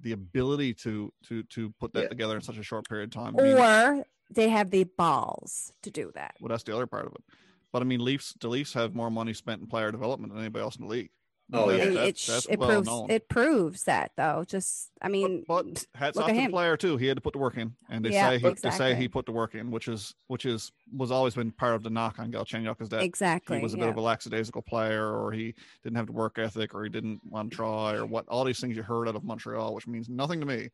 [0.00, 2.08] the ability to to to put that Yeah.
[2.08, 3.34] together in such a short period of time.
[3.38, 6.34] I mean, Or they have the balls to do that.
[6.40, 7.24] well, that's the other part of it.
[7.72, 10.62] But I mean, Leafs the Leafs have more money spent in player development than anybody
[10.62, 11.10] else in the league.
[11.52, 11.86] Oh, yeah.
[11.86, 13.10] That- it, that's it well proves known.
[13.10, 14.44] it proves that though.
[14.46, 16.96] Just I mean, but, but hats off to the player too.
[16.98, 19.08] He had to put the work in, and they Yeah, say he they say he
[19.08, 22.18] put the work in, which is which is was always been part of the knock
[22.18, 23.56] on Galchenyuk is that exactly.
[23.56, 23.84] he was a yeah.
[23.84, 27.20] bit of a lackadaisical player, or he didn't have the work ethic, or he didn't
[27.24, 30.08] want to try, or what all these things you heard out of Montreal, which means
[30.08, 30.68] nothing to me.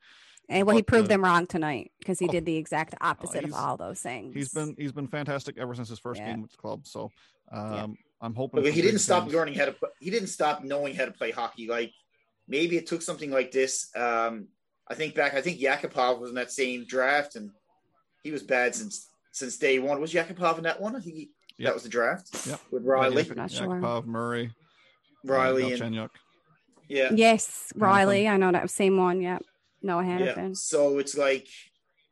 [0.49, 3.45] and well, he proved uh, them wrong tonight because he oh, did the exact opposite
[3.45, 4.35] of all those things.
[4.35, 6.33] He's been he's been fantastic ever since his first Yeah.
[6.33, 6.87] game with the club.
[6.87, 7.11] So
[7.53, 7.87] um, Yeah.
[8.21, 9.35] I'm hoping But he didn't stop things.
[9.35, 9.73] learning how to.
[9.73, 11.67] pl- He didn't stop knowing how to play hockey.
[11.69, 11.93] Like
[12.49, 13.91] maybe it took something like this.
[13.97, 14.49] Um,
[14.89, 15.35] I think back.
[15.35, 17.51] I think Yakupov was in that same draft, and
[18.23, 20.01] he was bad since since day one.
[20.01, 20.97] Was Yakupov in that one?
[20.97, 21.67] I think he, Yep.
[21.69, 22.47] that was the draft.
[22.49, 22.61] Yep.
[22.73, 23.67] with Rielly, Yak- Not sure.
[23.69, 24.51] Yakupov, Murray,
[25.25, 26.11] Rielly, uh, and Galchenyuk.
[26.89, 28.29] yeah, yes, Rielly.
[28.29, 29.21] I know that same one.
[29.21, 29.39] Yeah,
[29.83, 30.49] Noah yeah.
[30.55, 31.47] So it's like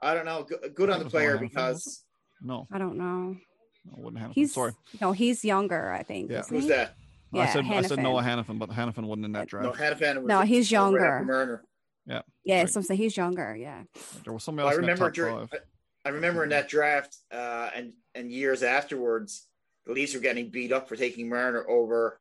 [0.00, 0.44] I don't know.
[0.44, 2.04] Good, good on the player because
[2.40, 3.36] No, I don't know.
[3.84, 4.32] No, wouldn't have.
[4.32, 5.90] He's Sorry, no, he's younger.
[5.92, 6.30] I think.
[6.30, 6.42] Yeah.
[6.48, 6.68] who's he?
[6.70, 6.94] that?
[7.34, 9.64] I said I said Noah Hanifin, but Hanifin wasn't in that draft.
[9.66, 11.22] No, Hanifin was No, he's younger.
[11.24, 11.62] Marner.
[12.06, 12.22] Yeah,
[12.60, 12.68] Right.
[12.68, 13.56] so I'm saying he's younger.
[13.56, 13.84] Yeah.
[14.24, 15.60] There was somebody Well, else I in that remember top during, five.
[16.04, 19.46] I, I remember in that draft uh, and and years afterwards,
[19.86, 22.20] the Leafs were getting beat up for taking Marner over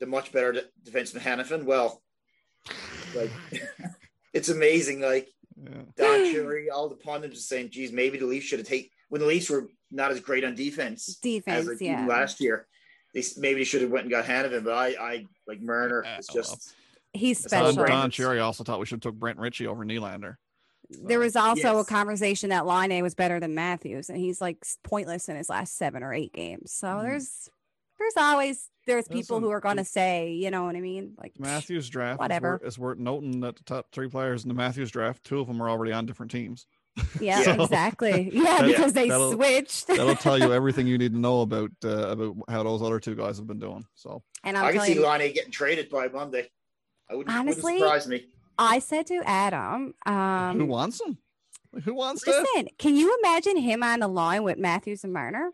[0.00, 1.64] the much better de- defenseman Hanifin.
[1.64, 2.02] Well,
[3.16, 3.30] like
[4.32, 5.00] it's amazing.
[5.00, 5.28] Like
[5.62, 5.82] Yeah.
[5.96, 9.20] Don Cherry, all the pundits are saying, "Geez, maybe the Leafs should have taken when
[9.20, 11.78] the Leafs were not as great on defense as Defense.
[11.78, 12.06] they Yeah.
[12.06, 12.66] last year.
[13.12, 16.00] They maybe they should have went and got Hanifin, but I, I like Marner.
[16.02, 16.42] Yeah, It's well.
[16.42, 16.74] just
[17.12, 17.94] He's That's how Don, special.
[17.94, 20.36] Don Cherry also thought we should have took Brent Ritchie over Nylander.
[20.88, 25.28] There was also a conversation that Laine was better than Matthews, and he's like pointless
[25.28, 26.72] in his last seven or eight games.
[26.72, 27.02] So Mhm.
[27.02, 27.50] there's
[27.98, 31.14] there's always there's people Listen, who are going to say, you know what I mean?
[31.18, 32.54] Like Matthews draft Whatever.
[32.56, 35.38] Is, worth, is worth noting that the top three players in the Matthews draft, two
[35.38, 36.64] of them are already on different teams.
[37.20, 38.30] Yeah, So, exactly.
[38.32, 39.86] Yeah, that- because they that'll- switched.
[39.86, 43.14] That'll tell you everything you need to know about uh, about how those other two
[43.14, 43.84] guys have been doing.
[43.94, 46.50] So and i I'm can telling see you, Lonnie getting traded by Monday.
[47.10, 48.26] I wouldn't, Honestly, wouldn't surprise me.
[48.58, 51.18] I said to Adam, um, who wants him?
[51.84, 52.46] Who wants that?
[52.54, 55.50] Listen, can you imagine him on the line with Matthews and Marner?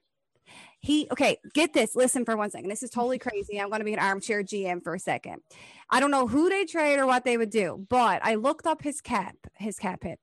[0.81, 1.97] He okay, get this.
[1.97, 2.69] Listen for one second.
[2.69, 3.61] This is totally crazy.
[3.61, 5.43] I'm going to be an armchair GM for a second.
[5.91, 8.83] I don't know who they trade or what they would do, but I looked up
[8.83, 10.21] his cap, his cap hit.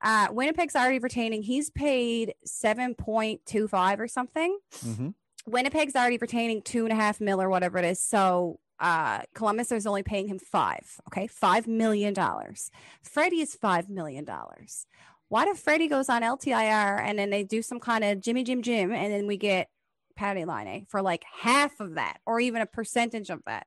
[0.00, 1.42] Uh, Winnipeg's already retaining.
[1.42, 4.58] He's paid seven point two five or something.
[4.84, 5.14] Mhm.
[5.46, 8.00] Winnipeg's already retaining two and a half mil or whatever it is.
[8.00, 11.00] So uh, Columbus is only paying him five.
[11.08, 12.70] Okay, five million dollars.
[13.02, 14.86] Freddie is five million dollars.
[15.28, 18.62] What if Freddie goes on LTIR and then they do some kind of Jimmy Jim
[18.62, 19.68] Jim and then we get
[20.16, 23.66] Patty Laine for like half of that or even a percentage of that?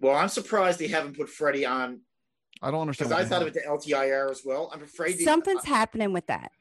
[0.00, 2.00] Well, I'm surprised they haven't put Freddie on
[2.62, 3.10] I don't understand.
[3.10, 3.48] because I they thought have.
[3.48, 4.70] of it the LTIR as well.
[4.72, 6.52] I'm afraid they, Something's happening with that.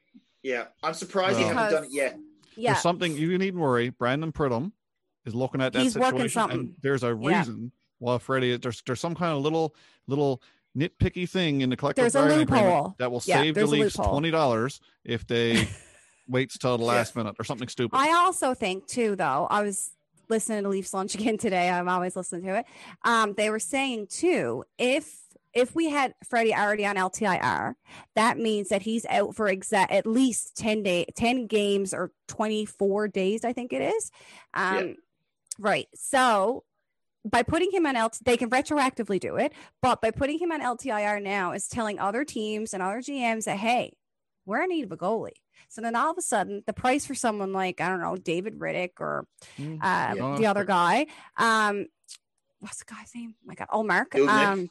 [0.43, 2.17] yeah, I'm surprised they Well- haven't done it yet.
[2.55, 2.73] Yeah.
[2.73, 3.89] There's something you needn't worry.
[3.89, 4.71] Brandon Pridham
[5.25, 6.59] is looking at that He's working situation, something.
[6.59, 7.39] and there's a Yeah.
[7.39, 8.57] reason why Freddie.
[8.57, 9.75] There's there's some kind of little
[10.07, 10.41] little
[10.77, 12.95] nitpicky thing in the collective There's a bargaining agreement loophole.
[12.99, 15.67] that will Yeah, save the there's Leafs twenty dollars if they
[16.27, 16.89] waits till the Yeah.
[16.91, 17.95] last minute or something stupid.
[17.97, 19.91] I also think too, though, I was
[20.27, 21.69] listening to Leafs Lunch again today.
[21.69, 22.65] I'm always listening to it.
[23.03, 25.17] Um, they were saying too, if
[25.53, 27.73] if we had Freddie already on LTIR,
[28.15, 33.07] that means that he's out for exact at least 10 day 10 games or 24
[33.07, 34.11] days, I think it is.
[34.53, 34.93] Um, Yeah.
[35.59, 35.87] right.
[35.95, 36.63] So
[37.29, 40.61] by putting him on LT, they can retroactively do it, but by putting him on
[40.61, 43.93] LTIR now is telling other teams and other GMs that hey,
[44.45, 45.31] we're in need of a goalie.
[45.67, 48.57] So then all of a sudden, the price for someone like I don't know David
[48.59, 49.27] Rittich or
[49.59, 49.79] Mm.
[49.81, 50.35] uh, Yeah.
[50.37, 51.07] the other guy,
[51.37, 51.87] um,
[52.59, 53.35] what's the guy's name?
[53.41, 54.69] Oh my God, oh Mark, um,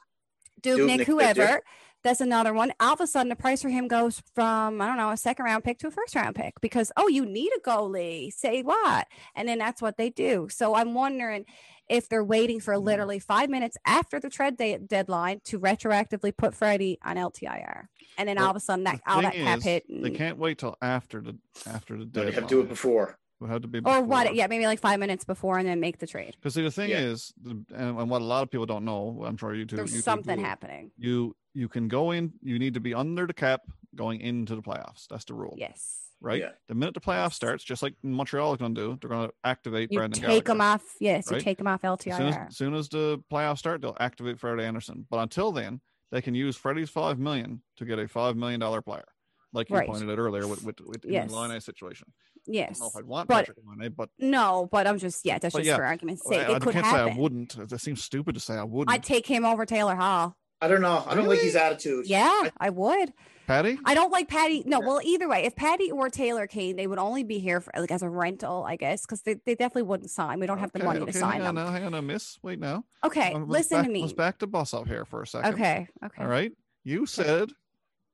[0.62, 1.40] Dubnik, Dubnyk, whoever.
[1.42, 1.62] Victor.
[2.04, 2.72] That's another one.
[2.78, 5.44] All of a sudden, the price for him goes from I don't know a second
[5.44, 8.32] round pick to a first round pick because oh, you need a goalie.
[8.32, 9.08] Say what?
[9.34, 10.46] And then that's what they do.
[10.48, 11.44] So I'm wondering
[11.88, 16.54] if they're waiting for literally five minutes after the trade day- deadline to retroactively put
[16.54, 19.64] Freddie on LTIR, and then Well, all of a sudden that all that cap is,
[19.64, 19.84] hit.
[19.88, 22.32] They can't wait till after the after the They deadline.
[22.34, 23.18] have to do it before.
[23.40, 24.34] It would have to be or what?
[24.34, 26.34] Yeah, maybe like five minutes before, and then make the trade.
[26.40, 26.98] Because see, the thing Yeah.
[26.98, 29.76] is, and, and what a lot of people don't know, I'm sure you two.
[29.76, 30.90] There's you something do, happening.
[30.98, 32.32] You you can go in.
[32.42, 33.62] You need to be under the cap
[33.94, 35.06] going into the playoffs.
[35.08, 35.98] That's the rule, Yes.
[36.20, 36.40] right?
[36.40, 36.50] Yeah.
[36.68, 39.34] The minute the playoff starts, just like Montreal is going to do, they're going to
[39.44, 40.74] activate You Brandon take them Gallagher.
[40.82, 40.94] off.
[41.00, 41.36] Yes, right?
[41.38, 44.38] you take them off As soon as, as soon as the playoffs start, they'll activate
[44.38, 45.06] Freddie Andersen.
[45.10, 45.80] But until then,
[46.12, 49.04] they can use Freddie's five million to get a five million dollar player,
[49.52, 49.88] like you Right.
[49.88, 51.30] pointed out earlier with with, with Yes.
[51.30, 52.12] the Laine situation.
[52.46, 52.68] Yes.
[52.68, 55.38] I don't know if I'd want But- Patrik Laine, but No, but I'm just yeah,
[55.38, 56.48] that's just yeah, for argument's sake.
[56.48, 57.68] I it could can't say I wouldn't.
[57.68, 58.92] That seems stupid to say I wouldn't.
[58.94, 60.36] I'd take him over Taylor Hall.
[60.60, 61.04] I don't know.
[61.06, 62.06] I don't like his attitude.
[62.08, 63.12] Yeah, I would.
[63.46, 64.62] Patty, I don't like Patty.
[64.66, 64.86] No, Yeah.
[64.86, 67.90] well, either way, if Patty or Taylor came, they would only be here for like
[67.90, 70.38] as a rental, I guess, because they, they definitely wouldn't sign.
[70.38, 71.64] We don't have the money okay, to sign hang on them.
[71.64, 72.38] now, hang on now, miss.
[72.42, 72.84] Wait now.
[73.04, 74.00] Okay, let's listen back, to me.
[74.02, 75.54] Let's back the bus up here for a second.
[75.54, 76.22] Okay, okay.
[76.22, 76.52] All right.
[76.84, 77.50] You said,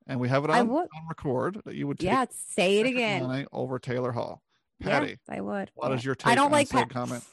[0.06, 0.82] and we have it on, would.
[0.94, 3.28] on record that you would take Yeah, say it Patrick again.
[3.28, 4.42] Laine over Taylor Hall.
[4.80, 5.70] Yeah, Patty, I would.
[5.74, 5.96] what Yeah.
[5.96, 7.24] is your I take don't on like said Pat- comment?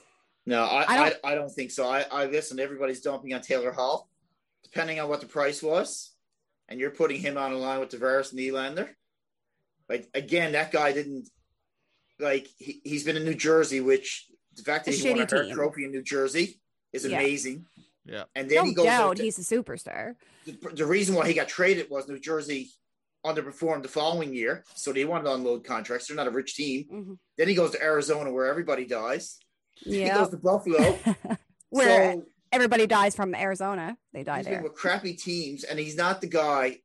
[0.46, 1.88] No, I, I I, don't- I, don't think so.
[1.88, 2.60] I, I listen.
[2.60, 4.10] Everybody's dumping on Taylor Hall,
[4.64, 6.14] depending on what the price was,
[6.70, 8.90] and you're putting him on a line with Tavares and Nylander.
[9.90, 11.30] Like again, that guy didn't
[12.20, 12.48] like.
[12.58, 15.46] He, he's been in New Jersey, which the fact that A he won a shitty
[15.48, 15.54] team.
[15.56, 16.60] Trophy in New Jersey
[16.94, 17.20] is Yeah.
[17.20, 17.66] amazing.
[18.06, 18.24] Yeah.
[18.36, 18.86] And then No he goes.
[18.86, 20.16] doubt, out to- he's a superstar.
[20.46, 22.72] the, the reason why he got traded was New Jersey
[23.26, 26.08] underperformed the following year, so they wanted to unload contracts.
[26.08, 26.86] They're not a rich team.
[26.92, 27.18] Mhm.
[27.38, 29.38] Then he goes to Arizona, where everybody dies.
[29.76, 30.98] He Yeah, goes to Buffalo.
[31.70, 34.64] where so everybody dies from Arizona, they die there.
[34.64, 36.80] with crappy teams, and he's not the guy.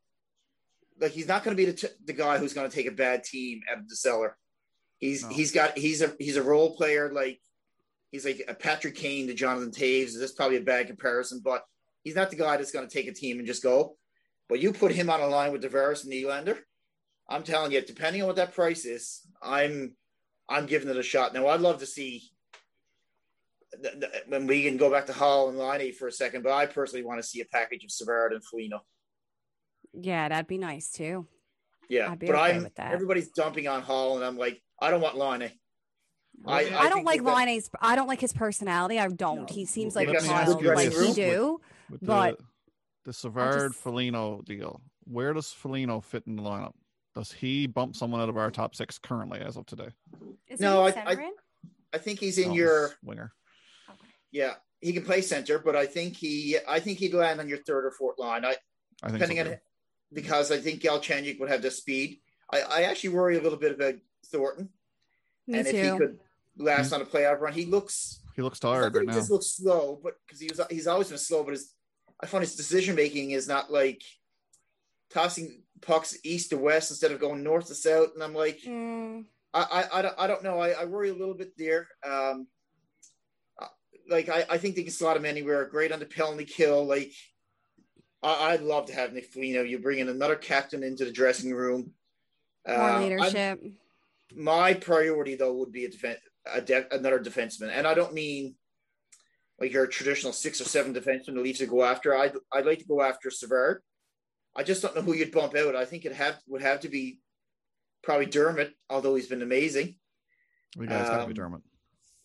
[1.00, 2.90] Like he's not going to be the, t- the guy who's going to take a
[2.90, 4.36] bad team out of the cellar.
[4.98, 5.28] He's No.
[5.30, 7.40] he's got he's a he's a role player like
[8.10, 10.12] he's like a Patrick Kane to Jonathan Toews.
[10.12, 11.62] This is probably a bad comparison, but
[12.04, 13.96] he's not the guy that's going to take a team and just go.
[14.48, 16.58] But you put him on a line with Tavares and Nylander,
[17.28, 19.96] I'm telling you, depending on what that price is, I'm
[20.48, 21.34] I'm giving it a shot.
[21.34, 22.22] Now I'd love to see
[23.82, 26.52] th- th- when we can go back to Hall and Liney for a second, but
[26.52, 28.84] I personally want to see a package of Savard and Foligno.
[29.92, 31.26] Yeah, that'd be nice too.
[31.88, 35.50] Yeah, but okay I'm everybody's dumping on Hall, and I'm like, I don't want Liney.
[36.44, 37.70] I- I, I don't think like that- Laine's.
[37.80, 38.98] I don't like his personality.
[38.98, 39.48] I don't.
[39.48, 39.54] No.
[39.54, 41.14] He seems like a child, like dressing you room.
[41.14, 41.60] do.
[41.90, 42.44] With But the,
[43.06, 46.72] the Savard just- Foligno deal, where does Foligno fit in the lineup?
[47.14, 49.88] Does he bump someone out of our top six currently as of today?
[50.48, 51.30] Is No, he I- I-
[51.94, 53.32] I think he's in Oh, your he's winger.
[54.30, 54.54] yeah.
[54.80, 57.86] He can play center, but I think he I think he'd land on your third
[57.86, 58.44] or fourth line.
[58.44, 58.56] I
[59.02, 59.58] I think depending so on
[60.12, 62.20] because I think Galchenyuk would have the speed.
[62.52, 63.94] I, I actually worry a little bit about
[64.26, 64.68] Thornton,
[65.46, 66.18] Me and if he could
[66.56, 69.14] last on a playoff run, he looks he looks tired that right he now.
[69.14, 71.72] just looks slow, but because he was he's always been slow, but his
[72.22, 74.02] I find his decision making is not like
[75.10, 78.10] tossing pucks east to west instead of going north to south.
[78.14, 79.60] And I'm like, Mm, I
[79.92, 80.58] I, I, don't, I don't know.
[80.58, 81.88] I, I worry a little bit there.
[82.04, 82.46] Um,
[84.08, 85.64] like I, I think they can slot him anywhere.
[85.66, 86.84] Great on the penalty kill.
[86.86, 87.12] Like
[88.22, 89.62] I, I'd love to have Nick Foligno.
[89.62, 91.92] You bring in another captain into the dressing room.
[92.66, 93.60] more Uh, I'm- leadership.
[94.34, 96.18] my priority though would be a defense,
[96.52, 98.54] a de- another defenseman, and I don't mean
[99.58, 102.14] like your traditional six or seven defenseman the Leafs would go after.
[102.14, 103.82] I'd I'd like to go after Savard.
[104.54, 105.76] I just don't know who you'd bump out.
[105.76, 107.20] I think it have would have to be
[108.02, 109.96] probably Dermott, although he's been amazing.
[110.76, 111.62] We guys got to be um, Dermott.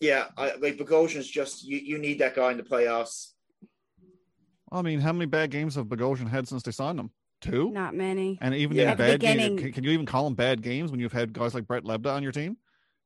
[0.00, 3.28] Yeah, I, like Bogosian's just you, you need that guy in the playoffs.
[4.70, 7.10] I mean, how many bad games have Bogosian had since they signed him?
[7.42, 7.70] Two.
[7.70, 8.38] Not many.
[8.40, 8.84] And even Yeah.
[8.84, 11.12] in At bad games, beginning- can, can you even call them bad games when you've
[11.12, 12.56] had guys like Brett Lebda on your team?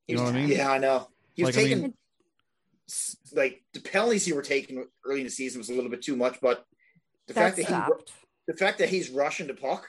[0.06, 0.48] You know what I mean?
[0.48, 1.08] Yeah, I know.
[1.34, 1.94] He was Like, I taking mean-
[3.32, 6.14] like the penalties he were taking early in the season was a little bit too
[6.14, 6.64] much, but
[7.26, 8.12] the That fact that he
[8.46, 9.88] the fact that he's rushing the puck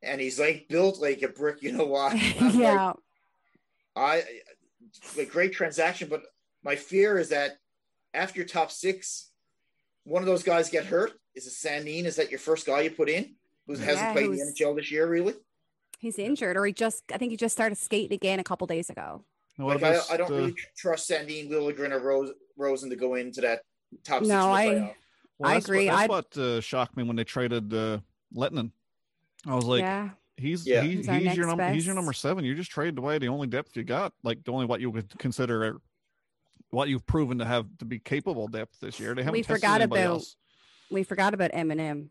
[0.00, 2.10] and he's like built like a brick, you know why?
[2.40, 2.92] I'm like, yeah.
[3.96, 4.22] I
[5.16, 6.22] like great transaction, but
[6.62, 7.58] my fear is that
[8.14, 9.30] after your top six,
[10.04, 11.12] one of those guys get hurt.
[11.34, 12.04] Is it Sandin?
[12.04, 13.34] Is that your first guy you put in
[13.66, 15.08] who hasn't played in the NHL this year?
[15.08, 15.34] Really?
[16.02, 17.04] He's injured, or he just.
[17.14, 19.24] I think he just started skating again a couple days ago.
[19.56, 23.14] And Like I, I don't uh, really trust Sandin, Liljegren, or Rose, Rosen to go
[23.14, 23.60] into that
[24.02, 24.28] top six.
[24.28, 24.94] No, I- playoff.
[25.38, 25.86] well, I agree.
[25.86, 28.00] What, that's I'd- what uh, shocked me when they traded uh,
[28.34, 28.72] Lehtonen.
[29.46, 30.10] I was like, yeah.
[30.36, 30.82] he's Yeah.
[30.82, 32.44] he, He's he's, your number he's your number seven.
[32.44, 35.16] You just traded away the only depth you got, like the only what you would
[35.20, 35.76] consider
[36.70, 39.14] what you've proven to have to be capable depth this year.
[39.14, 40.34] They haven't We tested forgot anybody about- else.
[40.90, 42.08] We forgot about Eminem.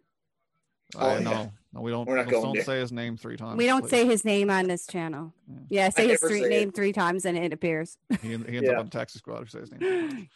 [0.96, 1.20] Oh, I yeah.
[1.24, 1.52] know.
[1.74, 2.06] No, we don't.
[2.08, 2.64] We're not don't going don't there.
[2.66, 3.58] say his name three times.
[3.58, 3.90] we don't please.
[3.92, 5.34] say his name on this channel.
[5.48, 5.56] Yeah.
[5.70, 6.76] Yeah, say his never three, say name it.
[6.76, 7.98] three times and it appears.
[8.22, 8.72] He, he ends Yeah.
[8.74, 10.28] up on taxi squad if he says his name.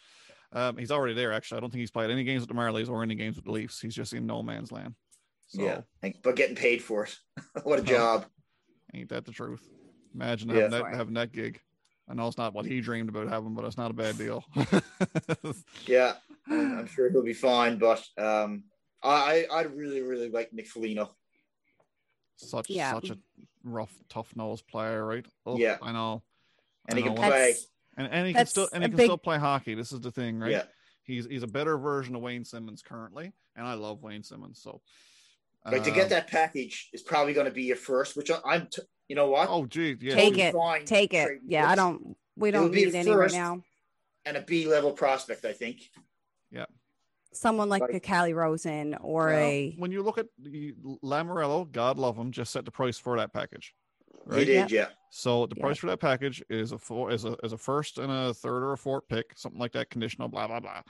[0.52, 1.32] Um, he's already there.
[1.32, 3.44] Actually, I don't think he's played any games with the Marlies or any games with
[3.44, 3.80] the Leafs.
[3.80, 4.94] He's just in no man's land.
[5.48, 5.80] So Yeah,
[6.22, 7.16] but getting paid for it.
[7.64, 7.84] what a Oh.
[7.84, 8.26] job.
[8.94, 9.66] ain't that the truth?
[10.14, 10.54] Imagine Yeah.
[10.62, 11.60] having, that, having that gig.
[12.08, 14.44] I know it's not what he dreamed about having, but it's not a bad deal.
[15.86, 16.14] Yeah,
[16.48, 17.78] I'm, I'm sure he'll be fine.
[17.78, 18.64] But um,
[19.02, 21.14] I I really really like Nick Foligno.
[22.36, 22.92] such Yeah.
[22.94, 23.18] such a
[23.64, 25.24] rough, tough nosed player, right?
[25.44, 25.78] Oh, Yeah.
[25.82, 26.22] I know.
[26.88, 27.54] And I he can play.
[27.96, 29.74] And, and he can still and he can big- still play hockey.
[29.74, 30.50] This is the thing, right?
[30.52, 30.64] Yeah,
[31.04, 34.60] He's he's a better version of Wayne Simmonds currently, and I love Wayne Simmonds.
[34.62, 34.82] So,
[35.64, 38.16] like to um, get that package is probably going to be your first.
[38.16, 38.66] Which I- I'm.
[38.66, 39.48] T- you know what?
[39.48, 40.14] Oh, gee, yeah.
[40.16, 40.52] Take it.
[40.52, 41.24] fine Take it.
[41.26, 42.16] trading Yeah, I don't.
[42.36, 43.62] We don't be need a any right now.
[44.24, 45.80] And a B level prospect, I think.
[47.36, 50.72] Someone like Like- a Callie Rosen or Well, a when you look at the
[51.04, 53.74] Lamoriello, God love him, just set the price for that package.
[54.34, 54.88] He did, yeah.
[55.10, 55.62] So the Yeah.
[55.62, 58.64] price for that package is a four is a is a first and a third
[58.64, 60.82] or a fourth pick, something like that, conditional, blah blah blah,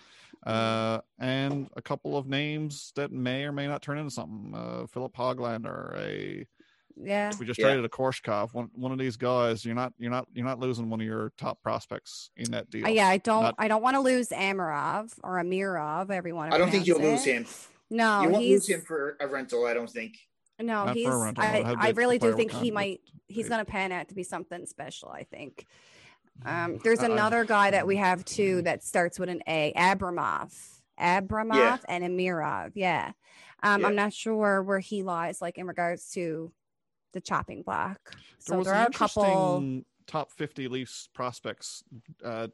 [0.51, 4.55] uh, and a couple of names that may or may not turn into something.
[4.55, 6.47] Uh, Philip Hoglander, a
[6.97, 7.33] yeah.
[7.39, 7.67] we just Yeah.
[7.67, 8.53] traded a Korshkov.
[8.55, 11.33] One one of these guys, you're not you're not you're not losing one of your
[11.39, 12.85] top prospects in that deal.
[12.87, 13.43] Uh, yeah, I don't.
[13.43, 16.11] Not- I don't want to lose Amirov or Amirov.
[16.11, 16.53] Everyone.
[16.53, 17.47] I don't think you'll lose him.
[17.91, 20.17] No, you won't he's lose him for a rental, I don't think.
[20.59, 21.07] no, Not for a he's.
[21.09, 23.01] rental, I, it'll I really do think he might.
[23.29, 25.09] He's it- going to pan out to be something special.
[25.11, 25.65] I think.
[26.45, 29.73] Um, there's I- I- another guy that we have too that starts with an A,
[29.77, 30.53] Abramov,
[31.01, 31.79] Abramov, Yeah.
[31.89, 32.73] and Amirov.
[32.75, 33.13] Yeah,
[33.63, 33.87] um, Yeah.
[33.87, 36.53] I'm not sure where he lies, like in regards to
[37.17, 37.99] the chopping block.
[38.39, 39.83] So there was there are a couple.
[40.07, 41.83] top 50 Leafs prospects
[42.23, 42.49] uh,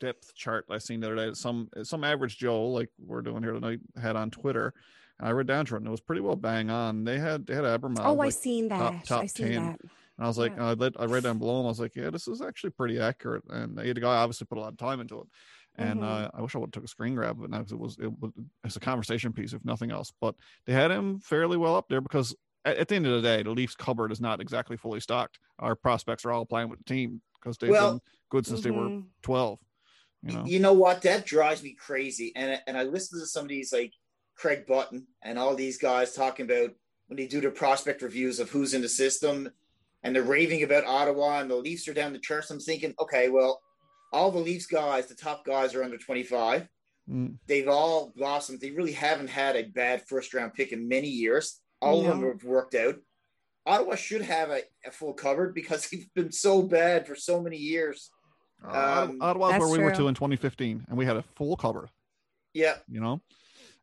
[0.00, 1.34] depth chart I seen the other day.
[1.34, 4.72] Some some average Joe, like we're doing here tonight, had on Twitter,
[5.18, 7.04] and I read down to it, and it was pretty well bang on.
[7.04, 8.00] They had they had Abramov.
[8.00, 8.78] Oh, I seen that.
[8.78, 9.54] top- top I seen 10.
[9.66, 9.80] that.
[9.82, 10.68] and I was like, yeah.
[10.70, 12.98] I, let, I read down below, and I was like, yeah, this is actually pretty
[12.98, 13.44] accurate.
[13.50, 15.26] And the guy obviously put a lot of time into it.
[15.76, 16.04] And Mhm.
[16.04, 17.78] uh, I wish I would have took a screen grab of it now because it
[17.78, 18.32] was it was
[18.64, 20.12] it's a conversation piece if nothing else.
[20.20, 20.34] But
[20.66, 22.34] they had him fairly well up there because
[22.64, 25.38] at, at the end of the day, the Leafs cupboard is not exactly fully stocked.
[25.58, 28.70] Our prospects are all playing with the team because they've Well- been good since they
[28.70, 29.06] were Mhm.
[29.22, 29.58] twelve.
[30.22, 31.02] You know, You know what?
[31.02, 32.32] That drives me crazy.
[32.36, 33.92] And and I listen to some of these like
[34.36, 36.74] Craig Button and all these guys talking about
[37.06, 39.50] when they do the prospect reviews of who's in the system
[40.02, 42.50] and they're raving about Ottawa and the Leafs are down the charts.
[42.50, 43.60] I'm thinking, okay, well,
[44.12, 46.68] all the Leafs guys, the top guys are under 25.
[47.08, 48.60] Mm, They've all blossomed.
[48.60, 51.59] They really haven't had a bad first round pick in many years.
[51.80, 52.96] All of them have worked out.
[53.66, 57.56] Ottawa should have a, a full cupboard because they've been so bad for so many
[57.56, 58.10] years.
[58.66, 60.04] uh, Um, Ottawa's where we were true.
[60.04, 61.88] to in 2015, and we had a full cupboard.
[62.52, 63.20] Yeah, You know,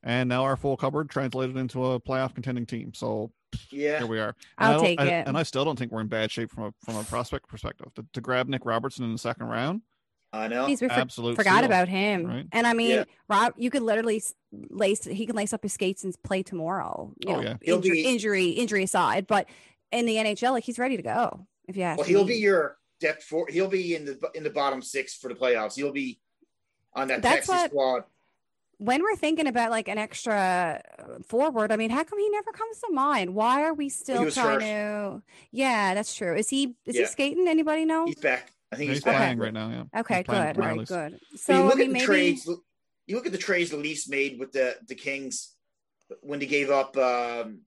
[0.03, 2.93] and now our full cupboard translated into a playoff contending team.
[2.93, 3.31] So
[3.71, 3.99] yeah.
[3.99, 4.35] here we are.
[4.57, 5.27] And I'll take I- it.
[5.27, 7.93] And I still don't think we're in bad shape from a from a prospect perspective.
[7.95, 9.81] To, to grab Nick Robertson in the second round,
[10.33, 10.65] I know.
[10.67, 11.65] Jeez, we for- absolute forgot steal.
[11.65, 12.25] about him.
[12.25, 12.45] right?
[12.51, 13.03] And I mean, Yeah.
[13.29, 15.03] Rob, you could literally s- lace.
[15.05, 17.13] He can lace up his skates and play tomorrow.
[17.25, 17.57] You Oh, know, yeah.
[17.61, 19.25] He'll injury, be- injury, injury aside.
[19.27, 19.47] But
[19.91, 21.47] in the NHL, like he's ready to go.
[21.67, 22.33] If you ask Well, he'll me.
[22.33, 23.47] be your depth for.
[23.47, 25.75] He'll be in the in the bottom six for the playoffs.
[25.75, 26.19] He'll be
[26.93, 28.03] on that That's Texas what- squad.
[28.79, 32.51] when we're thinking about like an extra uh, forward, I mean, how come he never
[32.51, 33.33] comes to mind?
[33.33, 35.19] Why are we still was trying hurt.
[35.19, 35.23] to?
[35.51, 36.35] Yeah, that's true.
[36.35, 37.07] Is he is he Yeah.
[37.07, 37.47] skating?
[37.47, 38.05] Anybody know?
[38.05, 38.51] He's back.
[38.71, 39.17] I think Yeah, he's, he's back.
[39.17, 39.69] playing right now.
[39.93, 39.99] Yeah.
[40.01, 40.55] okay, good.
[40.55, 41.11] for All right, good.
[41.11, 42.49] But you So look I mean, at the maybe trades.
[43.07, 45.53] You look at the trades the Leafs made with the the Kings
[46.21, 46.97] when they gave up.
[46.97, 47.61] Um,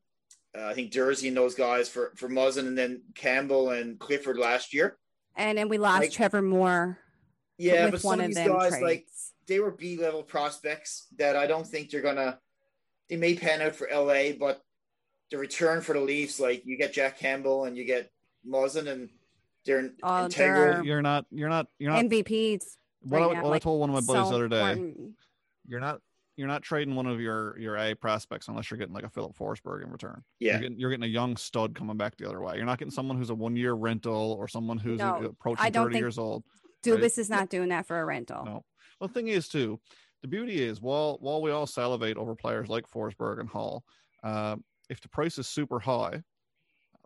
[0.56, 4.36] uh, I think Jersey and those guys for for Muzzin and then Campbell and Clifford
[4.36, 4.98] last year.
[5.36, 6.98] and then we lost like- Trevor Moore.
[7.56, 8.82] Yeah, with but one some of of these guys trades.
[8.82, 9.06] like
[9.46, 12.38] they were B level prospects that I don't think they're gonna.
[13.08, 14.60] They may pan out for LA, but
[15.30, 18.10] the return for the Leafs, like you get Jack Campbell and you get
[18.46, 19.08] Muzzin, and
[19.64, 20.72] they're Oh, integral.
[20.74, 21.26] they're- You're not.
[21.30, 21.66] You're not.
[21.78, 22.04] You're not.
[22.04, 22.76] MVPs.
[23.02, 24.48] what right I, now, what I like, told one of my buddies so the other
[24.48, 24.72] day.
[24.72, 25.14] important.
[25.66, 26.00] You're not.
[26.36, 29.36] You're not trading one of your your A prospects unless you're getting like a Filip
[29.36, 30.22] Forsberg in return.
[30.38, 32.56] Yeah, You're getting, you're getting a young stud coming back the other way.
[32.56, 35.68] You're not getting someone who's a one year rental or someone who's No, approaching I
[35.70, 36.44] don't 30 think- years old.
[36.82, 38.42] Dubas is not doing that for a rental.
[38.44, 38.64] No.
[38.98, 39.80] Well, the thing is too,
[40.22, 43.84] the beauty is while while we all salivate over players like Forsberg and Hall,
[44.22, 44.56] uh,
[44.88, 46.22] if the price is super high,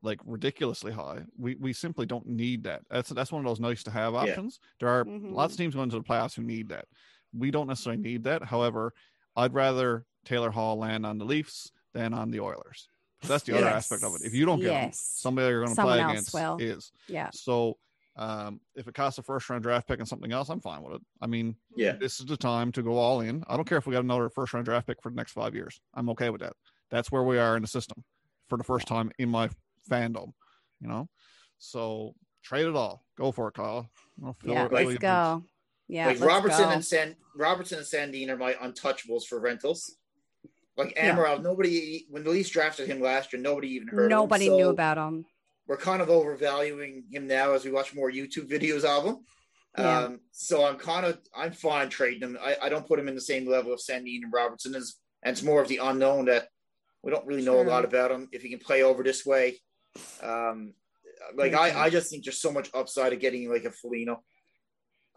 [0.04, 2.82] like ridiculously high, we, we simply don't need that.
[2.90, 4.20] That's that's one of those nice to have Yeah.
[4.20, 4.60] options.
[4.78, 5.32] There are Mhm.
[5.32, 6.86] lots of teams going to the playoffs who need that.
[7.32, 8.44] We don't necessarily need that.
[8.44, 8.92] However,
[9.34, 12.88] I'd rather Taylor Hall land on the Leafs than on the Oilers.
[13.22, 14.22] That's the other aspect of it.
[14.22, 15.00] If you don't get Yes.
[15.00, 16.58] somebody you're going to play against will.
[16.60, 16.92] is.
[17.08, 17.30] Yeah.
[17.32, 17.78] So
[18.16, 20.94] um, if it costs a first round draft pick and something else, I'm fine with
[20.94, 21.02] it.
[21.20, 23.42] I mean, yeah, this is the time to go all in.
[23.48, 25.52] I don't care if we got another first round draft pick for the next five
[25.52, 25.80] years.
[25.94, 26.52] I'm okay with that.
[26.90, 28.04] That's where we are in the system
[28.48, 29.50] for the first time in my
[29.90, 30.32] fandom.
[30.80, 31.08] You know,
[31.58, 33.04] so trade it all.
[33.16, 33.88] Go for it, Kyle.
[34.44, 35.44] Yeah, it- let's your go.
[35.88, 36.70] Yeah, like let's Robertson go.
[36.70, 39.96] and San Robertson and Sandin are my untouchables for rentals.
[40.76, 41.14] Like Yeah.
[41.16, 44.10] Amaral, nobody when the Leafs drafted him last year, nobody even heard.
[44.10, 45.24] Nobody of him, knew about him.
[45.66, 49.18] We're kind of overvaluing him now as we watch more YouTube videos of him.
[49.78, 49.98] Yeah.
[50.00, 52.38] Um, so I'm kind of I'm fine trading him.
[52.40, 55.32] I, I don't put him in the same level of Sandin and Robertson as and
[55.32, 56.48] it's more of the unknown that
[57.02, 57.64] we don't really know Sure.
[57.66, 58.28] a lot about him.
[58.32, 59.58] If he can play over this way,
[60.22, 60.74] um,
[61.34, 61.84] like I.
[61.84, 64.22] I just think there's so much upside of getting like a Foligno.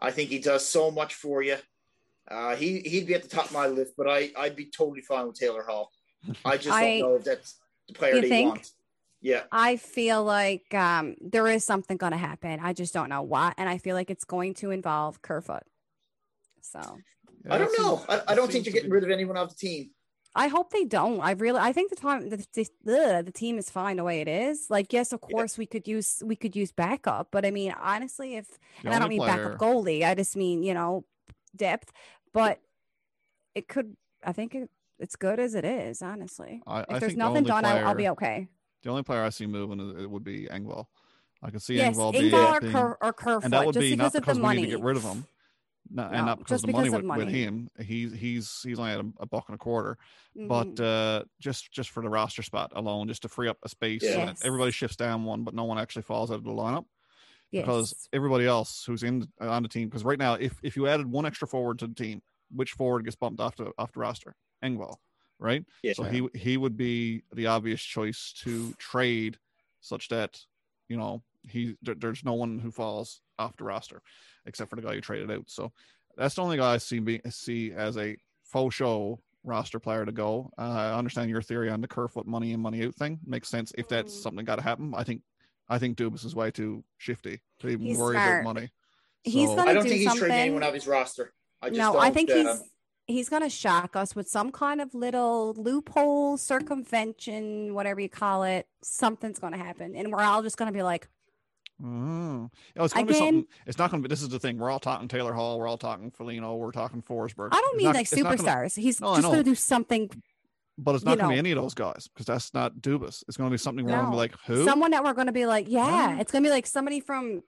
[0.00, 1.56] I think he does so much for you.
[2.30, 5.00] Uh, he he'd be at the top of my list, but I I'd be totally
[5.02, 5.90] fine with Taylor Hall.
[6.44, 7.58] I just I- don't know if that's
[7.88, 8.48] the player You they think?
[8.48, 8.70] want.
[9.20, 12.60] Yeah, I feel like um, there is something going to happen.
[12.62, 15.64] I just don't know what, and I feel like it's going to involve Kerfoot.
[16.60, 16.80] So
[17.44, 18.04] Yeah, I don't know.
[18.08, 19.90] I, I don't think you're getting be- rid of anyone off the team.
[20.38, 21.20] I hope they don't.
[21.20, 24.28] I really, I think the time, the, the, the team is fine the way it
[24.28, 24.66] is.
[24.70, 25.34] Like, yes, of Yeah.
[25.34, 28.48] course we could use, we could use backup, but I mean, honestly, if
[28.82, 31.04] the and I don't mean player- backup goalie, I just mean you know
[31.56, 31.92] depth.
[32.32, 32.60] But
[33.54, 36.02] it could, I think it, it's good as it is.
[36.02, 38.48] Honestly, I, if I there's the nothing only done, I, I'll be okay.
[38.84, 40.86] The only player I see moving is, it would be Engvall.
[41.42, 43.90] I could see Yes, Engvall being, or, being- or Kerfoot, and that would just be
[43.90, 44.60] because not of the because we money.
[44.62, 45.26] need to get rid of him,
[45.90, 47.42] no, No, and not because just the money because with, of with money.
[47.42, 47.70] him.
[47.80, 49.96] He's he's he's only at a, a buck and a quarter,
[50.36, 50.48] Mhm.
[50.48, 54.02] but uh, just just for the roster spot alone, just to free up a space,
[54.02, 56.84] so that everybody shifts down one, but no one actually falls out of the lineup
[57.50, 59.88] because everybody else who's in on the team.
[59.88, 63.04] Because right now, if if you added one extra forward to the team, which forward
[63.04, 64.34] gets bumped off the off the roster?
[64.64, 64.96] Engvall,
[65.38, 65.64] right?
[65.82, 65.92] Yeah.
[65.94, 69.38] So he he would be the obvious choice to trade,
[69.80, 70.40] such that
[70.88, 74.02] you know he there, there's no one who falls off the roster,
[74.46, 75.44] except for the guy you traded out.
[75.46, 75.72] So
[76.16, 80.12] that's the only guy I see be, see as a faux show roster player to
[80.12, 80.50] go.
[80.58, 83.72] Uh, I understand your theory on the Kerfoot money in money out thing makes sense
[83.78, 84.22] if that's Mm.
[84.22, 84.92] something got to happen.
[84.96, 85.22] I think
[85.70, 88.40] I think Dubas is way too shifty to even He's worry smart.
[88.42, 88.70] about money.
[89.22, 91.34] He's So- gonna I don't do think he's trading something- anyone off his roster.
[91.60, 92.62] I just no, I think uh, he's
[93.06, 98.66] he's gonna shock us with some kind of little loophole, circumvention, whatever you call it.
[98.82, 101.08] Something's gonna happen, and we're all just gonna be like,
[101.84, 103.46] Oh, oh it's gonna be something.
[103.66, 104.08] It's not gonna be.
[104.08, 104.58] This is the thing.
[104.58, 105.58] We're all talking Taylor Hall.
[105.58, 106.56] We're all talking Foligno.
[106.56, 107.48] We're talking Forsberg.
[107.52, 108.76] I don't mean not- like not gonna- superstars.
[108.76, 110.10] He's No, just gonna do something.
[110.76, 113.22] but it's not gonna be any of those guys because that's not Dubas.
[113.28, 114.64] It's gonna be something where I'm gonna be like, who?
[114.64, 117.42] Someone that we're gonna be like, yeah, it's gonna be like somebody from.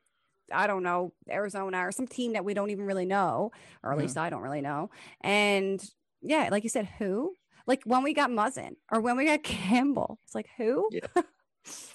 [0.52, 3.52] I don't know, Arizona or some team that we don't even really know,
[3.84, 4.02] or at Yeah.
[4.02, 4.90] least I don't really know.
[5.20, 5.80] And
[6.22, 7.34] yeah, like you said, who?
[7.68, 10.88] Like when we got Muzzin or when we got Campbell, it's like who?
[10.90, 11.00] Yeah.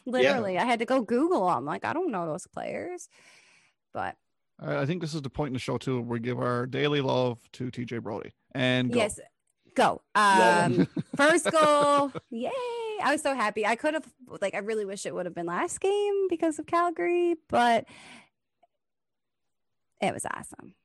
[0.06, 1.66] Literally, I had to go Google them.
[1.66, 3.10] Like I don't know those players,
[3.94, 4.16] but
[4.60, 5.96] I think this is the point in the show too.
[6.02, 8.98] where We give our daily love to TJ Brodie and go.
[9.00, 9.20] yes,
[9.76, 10.02] go.
[10.14, 10.88] Um,
[11.18, 12.50] first goal, yay!
[13.04, 13.66] I was so happy.
[13.66, 14.06] I could have
[14.42, 17.86] like I really wish it would have been last game because of Calgary, but
[20.02, 20.76] it was awesome.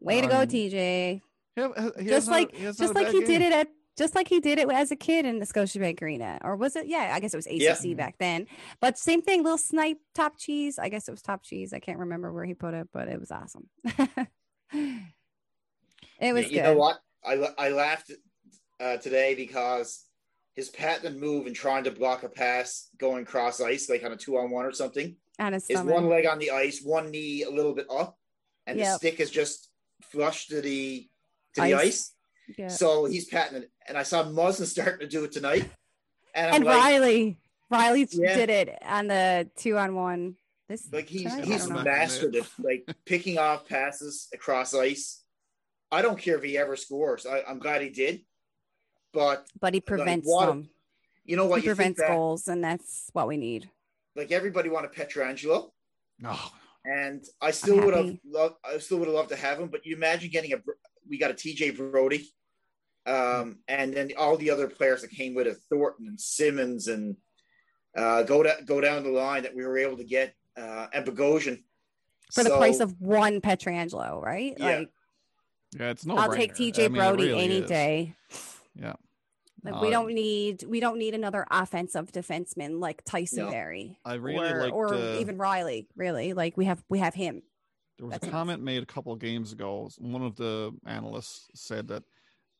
[0.00, 1.20] Way to go, Um, TJ!
[1.56, 3.26] Yeah, uh, he Just hasn't had a- like just like he game.
[3.26, 3.68] did it at
[3.98, 6.86] just like he did it as a kid in the Scotiabank Arena, or was it?
[6.86, 7.94] Yeah, I guess it was ACC Yeah.
[7.94, 8.46] back then.
[8.80, 10.78] But same thing, little snipe top cheese.
[10.78, 11.72] I guess it was top cheese.
[11.72, 13.68] I can't remember where he put it, but it was awesome.
[14.72, 17.00] it was you know what?
[17.26, 18.12] I I laughed
[18.80, 20.04] uh, today because
[20.54, 24.16] his patent move and trying to block a pass going cross ice, like on a
[24.16, 27.42] two on one or something, On his is one leg on the ice, one knee
[27.42, 28.16] a little bit up,
[28.66, 29.68] and the stick is just
[30.02, 31.08] flush to the
[31.54, 31.70] to Ice.
[31.70, 32.12] the ice.
[32.56, 32.68] Yeah.
[32.68, 33.70] So he's patented it.
[33.86, 35.68] And I saw Muzzin starting to do it tonight.
[36.34, 37.36] And I'm and like, Rielly,
[37.72, 38.34] Rielly Yeah.
[38.36, 40.36] did it on the two on one.
[40.68, 41.44] This like he's tonight?
[41.46, 45.22] He's mastered it, like picking off passes across ice.
[45.90, 47.24] I don't care if he ever scores.
[47.26, 48.20] I, I'm glad he did.
[49.12, 50.68] But but he prevents what- them.
[51.24, 51.60] you know what?
[51.62, 53.68] He You think prevents that, goals, and that's what we need.
[53.70, 55.70] Oh, like everybody wanted Pietrangelo,
[56.18, 56.36] No,
[56.84, 58.56] and I still would have loved.
[58.62, 59.68] I still would have loved to have him.
[59.68, 60.56] But you imagine getting a.
[61.08, 62.28] We got a TJ Brodie,
[63.08, 67.16] um, and then all the other players that came with it, Thornton and Simmonds, and
[67.96, 71.06] uh, go down go down the line that we were able to get, uh, and
[71.06, 71.62] Bogosian
[72.32, 74.54] For the price of one Pietrangelo, right?
[74.58, 74.78] Yeah.
[74.78, 74.90] Like
[75.78, 76.16] yeah, it's no.
[76.16, 77.68] I'll take TJ I mean, Brodie really any is.
[77.68, 78.14] day.
[78.74, 78.94] Yeah.
[79.64, 83.50] Like we Uh, don't need we don't need another offensive defenseman like Tyson No.
[83.50, 85.86] Berry I really or, liked, or uh, even Rielly.
[85.96, 87.42] Really, like we have we have him.
[87.98, 88.38] There was That's a enough.
[88.38, 89.90] comment made a couple of games ago.
[89.98, 92.04] One of the analysts said that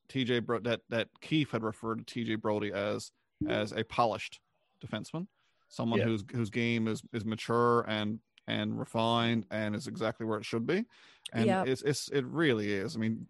[0.09, 3.11] TJ Bro- that that Keefe had referred to TJ Brodie as
[3.49, 4.41] as a polished
[4.85, 5.27] defenseman,
[5.69, 6.07] someone Yeah.
[6.07, 10.67] whose whose game is is mature and and refined and is exactly where it should
[10.67, 10.85] be.
[11.33, 11.67] And Yep.
[11.69, 12.97] it's it's it really is.
[12.97, 13.27] I mean,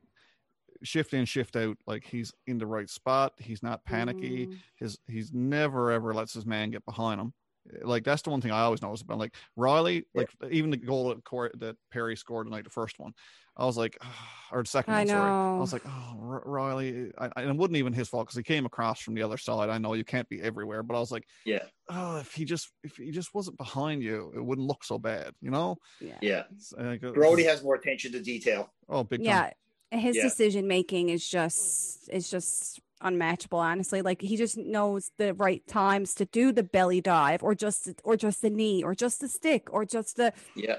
[0.84, 1.76] shift in, shift out.
[1.86, 3.34] Like he's in the right spot.
[3.38, 4.46] He's not panicky.
[4.46, 4.58] Mhm.
[4.76, 7.34] His he's never ever lets his man get behind him.
[7.82, 10.04] Like that's the one thing I always notice about like Rielly.
[10.14, 10.22] Yeah.
[10.22, 13.12] Like even the goal that, Cor- that Perry scored tonight, the first one,
[13.56, 13.98] I was like,
[14.52, 15.06] or the second I one.
[15.08, 15.60] Sorry, I know.
[15.60, 17.10] was like, oh, R- Rielly.
[17.18, 19.68] I, and it wasn't even his fault because he came across from the other side.
[19.68, 21.62] I know you can't be everywhere, but I was like, Yeah.
[21.90, 25.32] oh, if he just if he just wasn't behind you, it wouldn't look so bad,
[25.40, 25.76] you know.
[26.00, 26.18] Yeah.
[26.22, 26.42] Yeah.
[26.54, 28.72] It's like, uh, Brodie has more attention to detail.
[28.88, 29.26] Oh, big time.
[29.26, 29.98] Yeah.
[29.98, 30.22] His Yeah.
[30.22, 34.02] decision making is just is just unmatchable, honestly.
[34.02, 38.16] Like he just knows the right times to do the belly dive or just or
[38.16, 40.78] just the knee or just the stick or just the Yeah.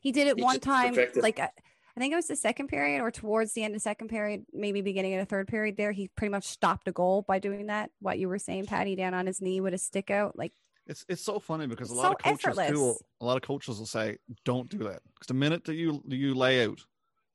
[0.00, 1.22] he did it He one time perfected.
[1.22, 1.50] like I
[1.96, 4.82] I think it was the second period or towards the end of second period, maybe
[4.82, 5.90] beginning of the third period there.
[5.90, 7.90] He pretty much stopped a goal by doing that.
[8.00, 10.38] What you were saying, Patty, down on his knee with a stick out.
[10.38, 10.52] Like
[10.86, 12.60] It's it's so funny because a It's lot of so coaches too.
[12.60, 13.02] effortless.
[13.20, 16.34] A lot of coaches will say, "Don't do that," because the minute that you you
[16.34, 16.78] lay out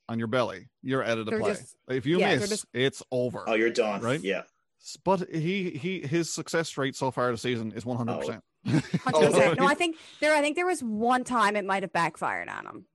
[0.10, 1.52] on your belly, you're out of the They're play.
[1.54, 3.44] just- if you yeah, miss, just- it's over.
[3.48, 4.02] Oh, you're done.
[4.02, 4.20] Right?
[4.22, 4.44] Yeah.
[5.06, 8.44] But he he his success rate so far this season is one hundred percent.
[8.68, 8.72] Oh.
[8.72, 9.10] percent.
[9.14, 9.54] Oh.
[9.60, 12.66] No, I think there I think there was one time it might have backfired on
[12.66, 12.86] him.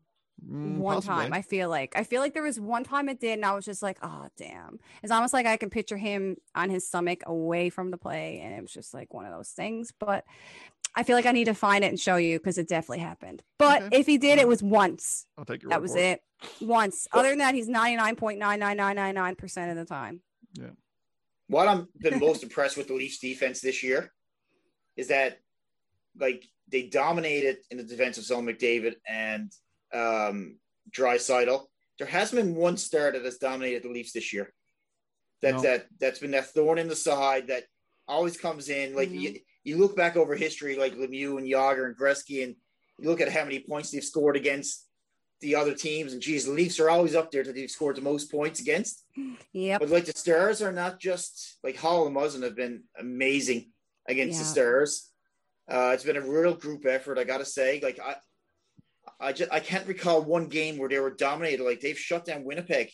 [0.47, 3.33] Mm, one time i feel like i feel like there was one time it did
[3.33, 4.79] and i was just like oh damn.
[5.03, 8.55] It's almost like i can picture him on his stomach away from the play and
[8.55, 10.25] it was just like one of those things but
[10.95, 13.43] i feel like i need to find it and show you because it definitely happened.
[13.59, 13.99] But Okay.
[13.99, 15.27] if he did it was once.
[15.37, 16.23] I'll take your that word was for it.
[16.61, 17.09] once.
[17.13, 20.21] Well- other than that he's 99.99999% of the time.
[20.55, 20.71] Yeah.
[21.49, 24.13] What I'm been most impressed with the Leafs defense this year
[24.97, 25.41] is that
[26.19, 29.51] like they dominated in the defensive zone McDavid and
[29.93, 30.59] um
[30.91, 31.67] Draisaitl.
[31.99, 34.53] There hasn't been one star that has dominated the Leafs this year.
[35.43, 35.63] That No.
[35.63, 37.65] that that's been that thorn in the side that
[38.07, 38.95] always comes in.
[38.95, 39.21] Like Mhm.
[39.21, 42.57] you, you look back over history, like Lemieux and Jagr and Gretzky, and
[42.99, 44.87] you look at how many points they've scored against
[45.41, 48.01] the other teams, and geez, the Leafs are always up there that they've scored the
[48.03, 49.05] most points against.
[49.53, 49.79] Yeah.
[49.79, 53.73] But like the Stars are not just like Holl and Muzzin have been amazing
[54.09, 55.13] against the Stars.
[55.69, 57.79] Uh, it's been a real group effort, I gotta say.
[57.81, 58.17] Like I,
[59.21, 61.65] I just I can't recall one game where they were dominated.
[61.65, 62.91] Like they've shut down Winnipeg.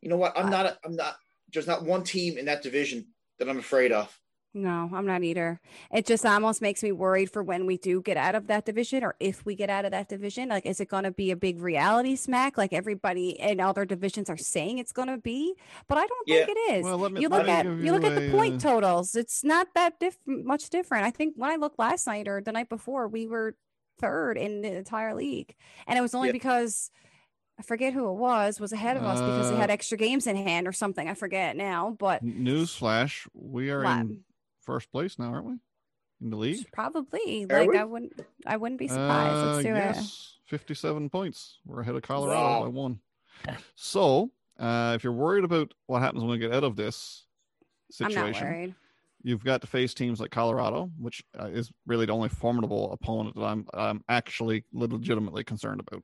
[0.00, 0.36] You know what?
[0.38, 0.66] I'm Uh, not.
[0.66, 1.16] A, I'm not.
[1.52, 3.06] There's not one team in that division
[3.38, 4.16] that I'm afraid of.
[4.54, 5.60] No, I'm not either.
[5.92, 9.04] It just almost makes me worried for when we do get out of that division
[9.04, 10.48] or if we get out of that division.
[10.48, 14.30] Like, is it going to be a big reality smack like everybody in other divisions
[14.30, 15.54] are saying it's going to be?
[15.88, 16.84] But I don't think it is.
[16.84, 18.64] Well, let me- you let look me at give you look you at the point
[18.64, 19.14] uh, totals.
[19.14, 21.04] It's not that diff- much different.
[21.04, 23.56] I think when I looked last night or the night before, we were
[23.98, 25.54] third in the entire league,
[25.86, 26.32] and it was only Yeah.
[26.32, 26.90] because
[27.58, 30.26] I forget who it was was ahead of us because they Uh, had extra games
[30.26, 31.08] in hand or something.
[31.08, 34.00] I forget now, but Newsflash: We are What?
[34.00, 34.24] in
[34.60, 35.58] first place now, aren't we?
[36.20, 36.66] In the league.
[36.72, 37.44] Probably.
[37.50, 37.78] Are Like we?
[37.78, 39.36] I wouldn't I wouldn't be surprised.
[39.36, 39.96] Uh, Let's do it.
[39.96, 41.58] yes, 57 points.
[41.64, 42.62] We're ahead of Colorado Wow.
[42.62, 43.00] by one.
[43.74, 47.26] So, uh, if you're worried about what happens when we get out of this
[48.00, 48.74] I'm not situation, worried.
[49.26, 53.34] You've got to face teams like Colorado, which uh, is really the only formidable opponent
[53.34, 56.02] that I'm I'm actually legitimately concerned about.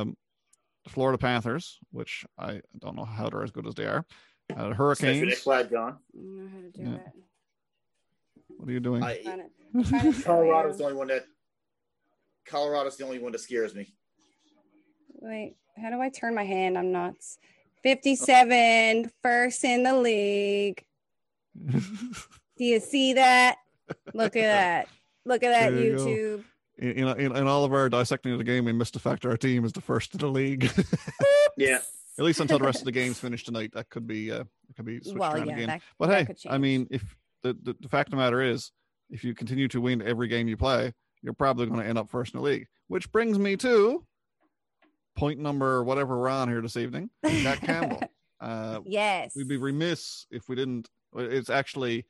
[0.00, 0.16] Um,
[0.84, 4.06] the Florida Panthers, which I don't know how they're as good as they are.
[4.56, 5.20] Uh, the Hurricanes.
[5.26, 5.98] Nick Flag gone.
[6.14, 6.96] I don't know how to do Yeah.
[6.96, 7.12] it.
[8.56, 9.02] What are you doing?
[9.02, 9.44] I, Trying to-
[9.74, 11.24] I'm trying to show Colorado's the only one that.
[12.44, 13.88] Colorado's the only one that scares me.
[15.20, 16.76] Wait, how do I turn my hand?
[16.78, 17.38] I'm nuts.
[17.82, 20.84] 57, first in the league.
[21.56, 23.56] Do you see that?
[24.14, 24.88] Look at that.
[25.24, 25.94] Look at that There you.
[25.96, 26.44] YouTube.
[26.78, 29.36] in, in, in all of our dissecting of the game, we missed the fact our
[29.36, 30.70] team is the first in the league.
[31.56, 31.80] Yeah.
[32.18, 33.72] At least until the rest of the games finish tonight.
[33.74, 35.66] That could be uh, it could be switched Well, around yeah, again.
[35.68, 37.02] that, But that hey, I mean, if
[37.42, 38.70] the, the the fact of the matter is,
[39.10, 40.92] if you continue to win every game you play,
[41.22, 42.66] you're probably going to end up first in the league.
[42.88, 44.04] Which brings me to
[45.14, 47.10] point number whatever we're on here this evening.
[47.26, 48.00] Jack Campbell.
[48.40, 49.36] Uh, yes.
[49.36, 50.88] we'd be remiss if we didn't.
[51.16, 52.06] It's actually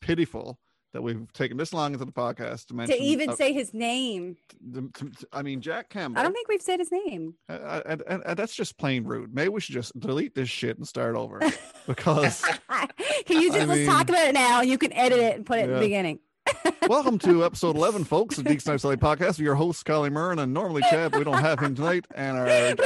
[0.00, 0.58] pitiful
[0.94, 2.96] that we've taken this long into the podcast to mention.
[2.96, 4.36] to even uh, say his name.
[4.72, 6.18] to- to- I mean, Jack Campbell.
[6.18, 7.34] I don't think we've said his name.
[7.48, 9.34] Uh, and, and, and that's just plain rude.
[9.34, 11.40] Maybe we should just delete this shit and start over
[11.86, 12.42] because
[13.26, 14.62] can you I just let's talk about it now?
[14.62, 16.20] You can edit it and put it in the beginning.
[16.88, 19.38] welcome to episode 11, folks, of Deke Snipe Celly podcast.
[19.38, 22.06] Your host, Collie Murren, and normally Chad, we don't have him tonight.
[22.14, 22.78] And our average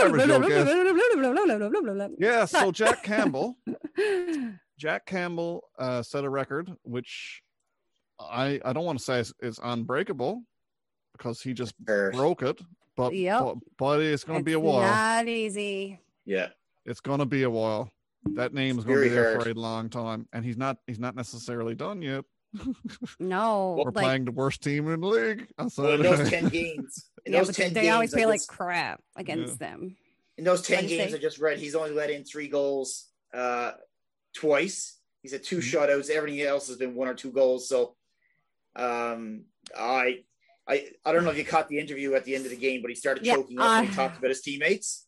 [0.49, 0.71] guest.
[2.19, 3.57] Yeah, so Jack Campbell,
[4.83, 7.41] Jack Campbell uh, set a record, which
[8.19, 10.43] I I don't want to say is, is unbreakable
[11.17, 12.61] because he just Or- broke it,
[12.97, 13.41] but Yep.
[13.41, 14.81] but, but it's going to be a while.
[14.91, 16.01] Not easy.
[16.25, 16.49] Yeah.
[16.85, 17.93] It's going to be a while.
[18.35, 19.45] That name is going to be there hard.
[19.45, 22.25] for a long time, and he's not he's not necessarily done yet.
[23.21, 23.77] No.
[23.79, 25.47] We're like, playing the worst team in the league.
[25.59, 28.17] on Well, in those ten games, in yeah, those but ten they games, always I
[28.17, 29.81] play like crap against them.
[29.83, 29.97] in
[30.39, 30.97] In those 10 Wednesday.
[30.97, 33.73] games I just read, he's only let in three goals uh,
[34.35, 34.99] twice.
[35.23, 35.73] He's had 2 Mhm.
[35.73, 36.11] shutouts.
[36.11, 37.69] Everything else has been one or two goals.
[37.69, 37.97] So
[38.75, 39.45] um,
[39.77, 40.25] I,
[40.67, 42.81] I, I don't know if you caught the interview at the end of the game,
[42.83, 45.07] but he started Yeah, choking up when he talked about his teammates.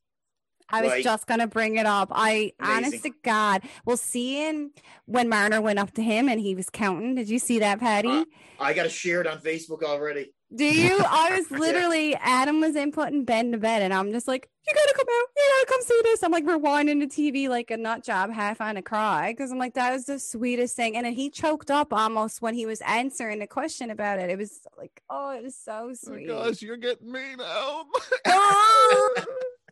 [0.71, 2.09] I was Like- just gonna bring it up.
[2.13, 4.71] I honest to God, well, seeing
[5.07, 7.15] when Marner went up to him and he was counting.
[7.15, 8.09] Did you see that, Patty?
[8.09, 8.25] Uh,
[8.59, 10.33] I got to share it on Facebook already.
[10.55, 10.99] Do you?
[11.09, 11.59] I was Yeah.
[11.59, 15.29] literally Adam was inputting Ben to bed, and I'm just like, you gotta come out,
[15.37, 16.23] you gotta come see this.
[16.23, 19.59] I'm like rewinding the TV like a nut job, half on a cry, because I'm
[19.59, 20.97] like, that was the sweetest thing.
[20.97, 24.31] And then he choked up almost when he was answering the question about it.
[24.31, 26.29] It was like, oh, it was so Oh, sweet.
[26.29, 27.85] Guys, you're getting me now.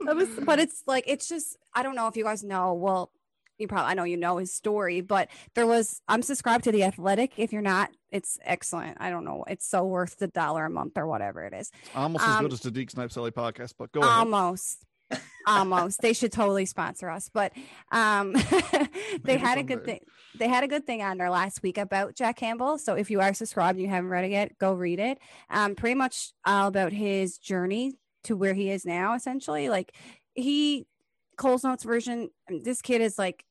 [0.06, 2.74] That was, but it's like it's just I don't know if you guys know.
[2.74, 3.10] Well,
[3.58, 6.84] you probably I know you know his story, but there was I'm subscribed to the
[6.84, 7.32] Athletic.
[7.38, 8.98] If you're not, it's excellent.
[9.00, 11.70] I don't know, it's so worth the dollar a month or whatever it is.
[11.94, 14.12] Almost as Um, good as the Deke Snipe Celly podcast, but go ahead.
[14.12, 14.84] Almost.
[15.46, 16.00] Almost.
[16.00, 17.28] They should totally sponsor us.
[17.32, 17.52] But
[17.90, 18.32] um
[18.72, 18.88] they
[19.24, 20.00] Maybe had a good thing.
[20.38, 22.78] They had a good thing on there last week about Jack Campbell.
[22.78, 25.18] So if you are subscribed and you haven't read it yet, go read it.
[25.50, 27.92] Um, pretty much all about his journey
[28.24, 29.68] to where he is now, essentially.
[29.68, 29.94] Like
[30.34, 30.86] he
[31.36, 33.44] Cole's Notes version, this kid is like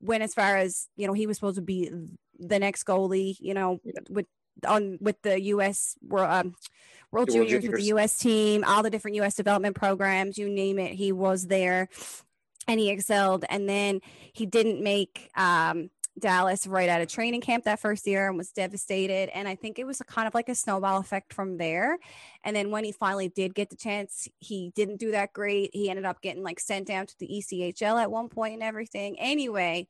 [0.00, 1.90] went as far as, you know, he was supposed to be
[2.38, 4.26] the next goalie, you know, with
[4.66, 6.54] on with the US World um,
[7.10, 10.78] World World Juniors with the US team, all the different US development programs, you name
[10.78, 11.88] it, he was there
[12.66, 13.44] and he excelled.
[13.48, 14.00] And then
[14.32, 18.50] he didn't make um, Dallas right out of training camp that first year and was
[18.50, 19.30] devastated.
[19.34, 21.98] And I think it was a kind of like a snowball effect from there.
[22.44, 25.70] And then when he finally did get the chance, he didn't do that great.
[25.72, 29.18] He ended up getting like sent down to the ECHL at one point and everything.
[29.18, 29.88] Anyway,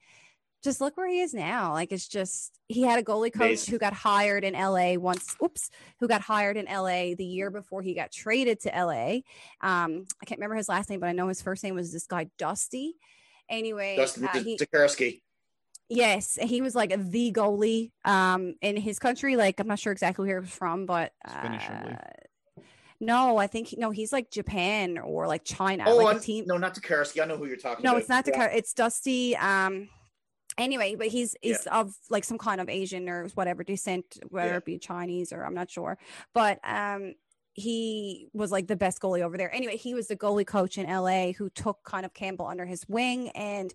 [0.63, 1.73] just look where he is now.
[1.73, 5.37] Like it's just he had a goalie coach who got hired in LA once.
[5.43, 5.71] Oops,
[6.01, 9.21] who got hired in LA the year before he got traded to LA.
[9.61, 12.07] Um, I can't remember his last name, but I know his first name was this
[12.07, 12.97] guy Dusty.
[13.49, 14.59] Anyway, Dustin uh, he.
[15.89, 19.37] Yes, he was like the goalie um in his country.
[19.37, 21.97] Like I'm not sure exactly where he was from, but It's Finnish, I believe.
[21.97, 22.63] uh,
[23.01, 25.85] no, I think no, he's like Japan or like China.
[25.87, 26.45] Oh, like a I'm- team.
[26.47, 27.23] no, not Tokarski.
[27.23, 28.01] I know who you're talking No, about.
[28.01, 28.45] it's not the Yeah.
[28.47, 29.37] It's Dusty.
[29.37, 29.89] Um,
[30.59, 34.57] anyway, but he's he's of like some kind of Asian or whatever descent, whether Yeah.
[34.57, 35.97] it be Chinese or I'm not sure.
[36.35, 37.15] But um,
[37.55, 39.55] he was like the best goalie over there.
[39.55, 42.85] Anyway, he was the goalie coach in LA who took kind of Campbell under his
[42.89, 43.73] wing and.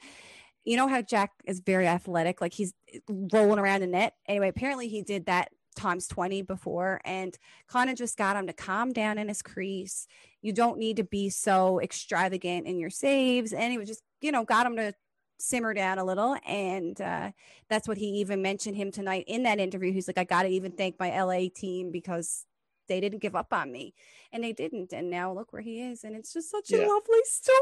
[0.63, 2.73] You know how Jack is very athletic, like he's
[3.09, 4.15] rolling around the net.
[4.27, 7.37] Anyway, apparently he did that times 20 before and
[7.67, 10.07] kind of just got him to calm down in his crease.
[10.41, 13.53] You don't need to be so extravagant in your saves.
[13.53, 14.93] And he was just, you know, got him to
[15.39, 16.37] simmer down a little.
[16.47, 17.31] And uh,
[17.69, 19.91] that's what he even mentioned him tonight in that interview.
[19.91, 22.45] He's like, I got to even thank my LA team because
[22.87, 23.93] they didn't give up on me.
[24.31, 24.93] And they didn't.
[24.93, 26.03] And now look where he is.
[26.03, 27.57] And it's just such a lovely story.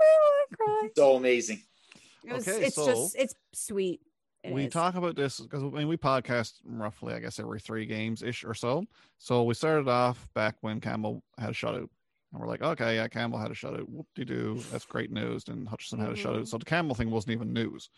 [0.00, 0.90] Oh, I cried.
[0.96, 1.62] So amazing.
[2.24, 4.00] It was, Okay, it's so just, it's sweet.
[4.42, 4.72] It we is.
[4.72, 8.44] talk about this because I mean, we podcast roughly, I guess, every three games ish
[8.44, 8.84] or so.
[9.18, 11.88] So we started off back when Campbell had a shutout.
[12.32, 13.88] And we're like, okay, yeah, Campbell had a shutout.
[13.88, 14.60] Whoop de doo.
[14.70, 15.44] That's great news.
[15.48, 16.48] And Hutchison had a shutout.
[16.48, 17.88] So the Campbell thing wasn't even news.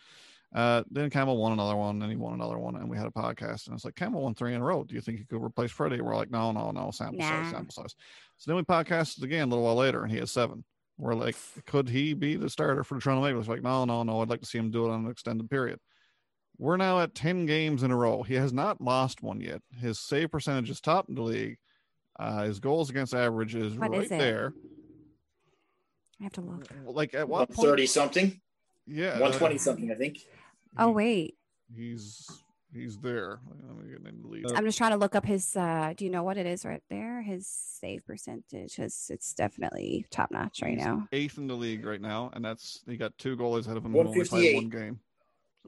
[0.54, 3.10] Uh, then Campbell won another one, and he won another one, and we had a
[3.10, 4.82] podcast, and it's like Campbell won three in a row.
[4.82, 6.00] Do you think he could replace Freddie?
[6.00, 7.94] We're like, no, no, no, sample size, sample size.
[8.38, 10.64] So then we podcasted again a little while later, and he has seven.
[10.98, 11.36] We're like,
[11.66, 13.48] could he be the starter for the Toronto Maple Leafs?
[13.48, 14.20] Like, no, no, no.
[14.20, 15.78] I'd like to see him do it on an extended period.
[16.58, 18.24] We're now at 10 games in a row.
[18.24, 19.62] He has not lost one yet.
[19.80, 21.56] His save percentage is top in the league.
[22.18, 24.52] Uh, his goals against average is What right is there.
[26.20, 26.66] I have to look.
[26.84, 27.58] Like at what point?
[27.58, 28.40] 130 something,
[28.88, 30.18] Yeah, uh, 120 something, I think.
[30.76, 31.36] Oh, wait.
[31.72, 32.28] he's
[32.72, 33.40] he's there.
[33.66, 34.46] Let me get in the lead.
[34.54, 35.56] I'm just trying to look up his.
[35.56, 37.22] uh Do you know what it is right there?
[37.22, 38.76] His save percentage.
[38.76, 41.08] His, it's definitely top notch right He's now.
[41.12, 43.94] eighth in the league right now, and that's he got two goalies ahead of him.
[43.96, 44.54] only played 158.
[44.56, 45.00] one game.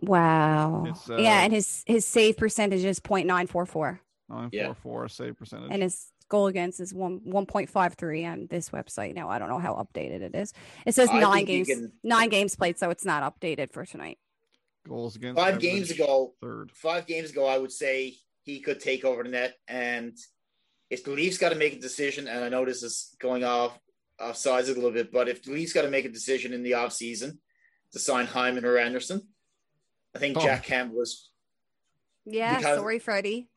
[0.03, 0.87] Wow.
[1.09, 3.99] Uh, yeah, and his his save percentage is 0.944,
[4.29, 4.67] Nine Yeah.
[4.67, 5.71] four four save percentage.
[5.73, 9.15] and his goal against is one 1.53 on this website.
[9.15, 10.53] Now I don't know how updated it is.
[10.87, 14.19] It says I nine games, can- nine games played, so it's not updated for tonight.
[14.89, 16.70] Goals against Five average, games ago, Third.
[16.72, 19.55] five games ago, I would say he could take over the net.
[19.68, 20.16] And
[20.89, 23.78] if the Leafs got to make a decision, and I know this is going off
[24.18, 26.62] off sides a little bit, but if the Leafs got to make a decision in
[26.62, 27.39] the off season
[27.93, 29.26] to sign Hyman or Andersen,
[30.14, 30.41] I think Oh.
[30.43, 31.31] Jack Campbell was
[32.26, 33.49] Yeah, Because- sorry, Freddie.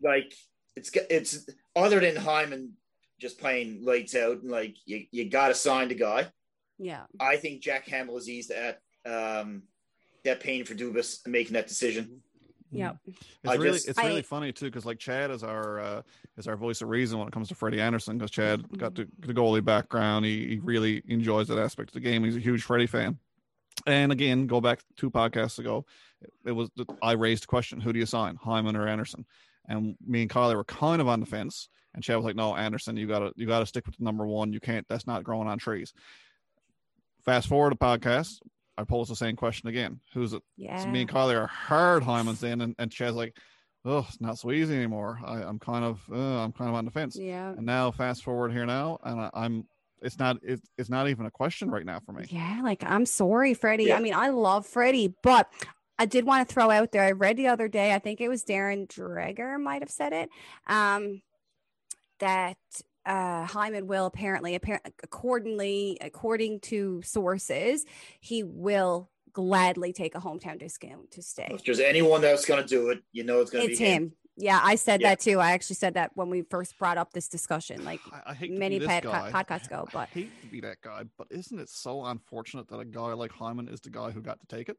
[0.00, 0.32] like
[0.74, 2.76] it's it's other than Hyman
[3.18, 6.30] just playing lights out and like you, you got to sign the guy.
[6.78, 9.62] Yeah, I think Jack Campbell is eased at um,
[10.26, 12.22] that pain for Dubas making that decision.
[12.72, 13.16] Yeah, It's
[13.46, 16.02] I really just- it's really I- funny too because like Chad is our uh,
[16.36, 19.08] is our voice of reason when it comes to Freddie Andersen because Chad got the,
[19.20, 20.24] the goalie background.
[20.24, 22.24] He, he really enjoys that aspect of the game.
[22.24, 23.18] He's a huge Freddie fan.
[23.86, 25.84] And again, go back two podcasts ago,
[26.44, 29.24] it was the, I raised the question: Who do you sign, Hyman or Andersen?
[29.68, 32.56] And me and Kylie were kind of on the fence, and Chad was like, "No,
[32.56, 34.52] Andersen, you gotta you gotta stick with the number one.
[34.52, 34.86] You can't.
[34.88, 35.92] That's not growing on trees."
[37.24, 38.40] Fast forward a podcast,
[38.78, 40.42] I pose the same question again: Who's it?
[40.56, 40.82] Yeah.
[40.82, 43.36] So me and Kylie are hard Hyman's in, and, and Chad's like,
[43.84, 45.20] "Oh, it's not so easy anymore.
[45.24, 47.50] I, I'm kind of uh, I'm kind of on the fence." yeah.
[47.50, 49.66] And now, fast forward here now, and I, I'm
[50.02, 52.26] it's not it, it's not even a question right now for me.
[52.28, 53.84] Yeah, like I'm sorry, Freddie.
[53.84, 53.96] Yeah.
[53.96, 55.50] I mean, I love Freddie, but
[55.98, 57.02] I did want to throw out there.
[57.02, 60.28] I read the other day, I think it was Darren Dreger might have said it,
[60.66, 61.22] um,
[62.20, 62.58] that
[63.06, 67.84] uh, Hyman will apparently, apparently, accordingly, according to sources,
[68.20, 71.48] he will gladly take a hometown discount to stay.
[71.50, 74.02] If there's anyone that's going to do it, you know it's going to be him.
[74.04, 74.12] him.
[74.38, 75.10] Yeah, I said Yeah.
[75.10, 75.40] that too.
[75.40, 77.84] I actually said that when we first brought up this discussion.
[77.84, 80.80] Like, I, I many be this pod- podcasts ago, but- I hate to be that
[80.82, 84.20] guy, but isn't it so unfortunate that a guy like Hyman is the guy who
[84.20, 84.76] got to take it?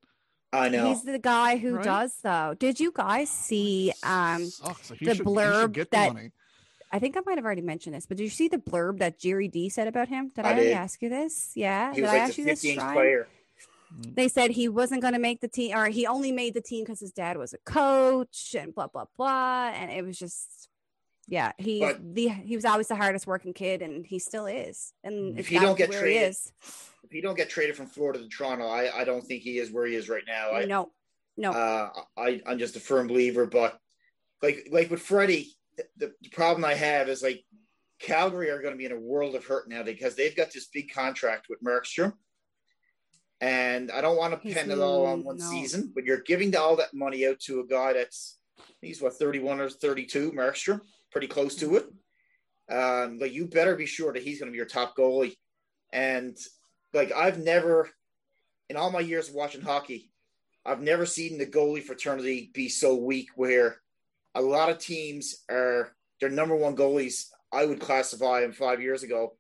[0.54, 0.88] I know.
[0.88, 1.84] he's the guy who Right?
[1.84, 2.56] does though.
[2.58, 3.92] Did you guys see?
[4.04, 4.90] Um, Sucks.
[4.90, 6.32] The should, should blurb get that- the money.
[6.92, 9.20] I think I might have already mentioned this, but did you see the blurb that
[9.20, 10.30] Jerry D said about him?
[10.36, 10.74] Did I, I already did.
[10.78, 11.52] ask you this?
[11.56, 11.90] Yeah.
[11.92, 12.64] he did was I ask you this?
[12.64, 13.28] 15th player.
[14.00, 16.84] They said he wasn't going to make the team, or he only made the team
[16.84, 19.70] because his dad was a coach, and blah blah blah.
[19.74, 20.68] And it was just,
[21.28, 24.94] yeah, he's But- the he was always the hardest working kid, and he still is.
[25.04, 26.52] And If he don't get where he traded, is.
[27.04, 29.72] If he don't get traded from Florida to Toronto, I, I don't think he is
[29.72, 30.52] where he is right now.
[30.52, 30.92] I, no,
[31.38, 33.46] no, uh, I I'm just a firm believer.
[33.46, 33.80] But
[34.42, 35.56] like like with Freddie,
[35.98, 37.44] the, the problem I have is like
[38.00, 40.68] Calgary are going to be in a world of hurt now because they've got this
[40.68, 42.14] big contract with Markstrom.
[43.40, 45.46] And I don't want to pin it all on one no.
[45.46, 48.40] season, but you're giving all that money out to a guy that's
[48.82, 51.86] he's what 31 or 32, Markstrom, pretty close to it.
[52.70, 55.36] Um, like you better be sure that he's going to be your top goalie.
[55.94, 56.36] And
[56.94, 57.90] like I've never,
[58.70, 60.12] in all my years of watching hockey,
[60.66, 63.78] I've never seen the goalie fraternity be so weak where
[64.38, 67.26] a lot of teams are their number one goalies.
[67.52, 69.36] I would classify them five years ago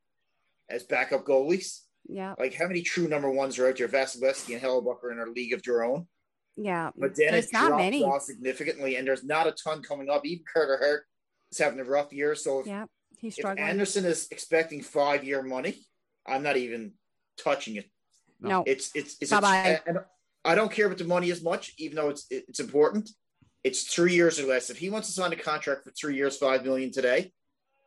[0.69, 1.81] as backup goalies.
[2.09, 3.87] yeah, Like how many true number ones are out there?
[3.87, 6.07] Vasilevskiy and Hellebuyck in our league of their own.
[6.55, 6.89] yeah.
[6.97, 8.03] But then There's it not many.
[8.03, 10.25] off significantly, and there's not a ton coming up.
[10.25, 11.03] Even Carter Hart
[11.51, 12.33] is having a rough year.
[12.35, 12.85] So if, Yeah,
[13.19, 13.67] he's if struggling.
[13.69, 15.75] Andersen is expecting five year money,
[16.25, 16.93] I'm not even
[17.37, 17.85] touching it.
[18.41, 19.31] no, It's it's it's.
[19.31, 19.79] Bye-bye.
[19.85, 19.99] and
[20.45, 23.09] I don't care about the money as much, even though it's it's important.
[23.67, 24.69] It's three years or less.
[24.69, 27.31] If he wants to sign a contract for three years, five million today,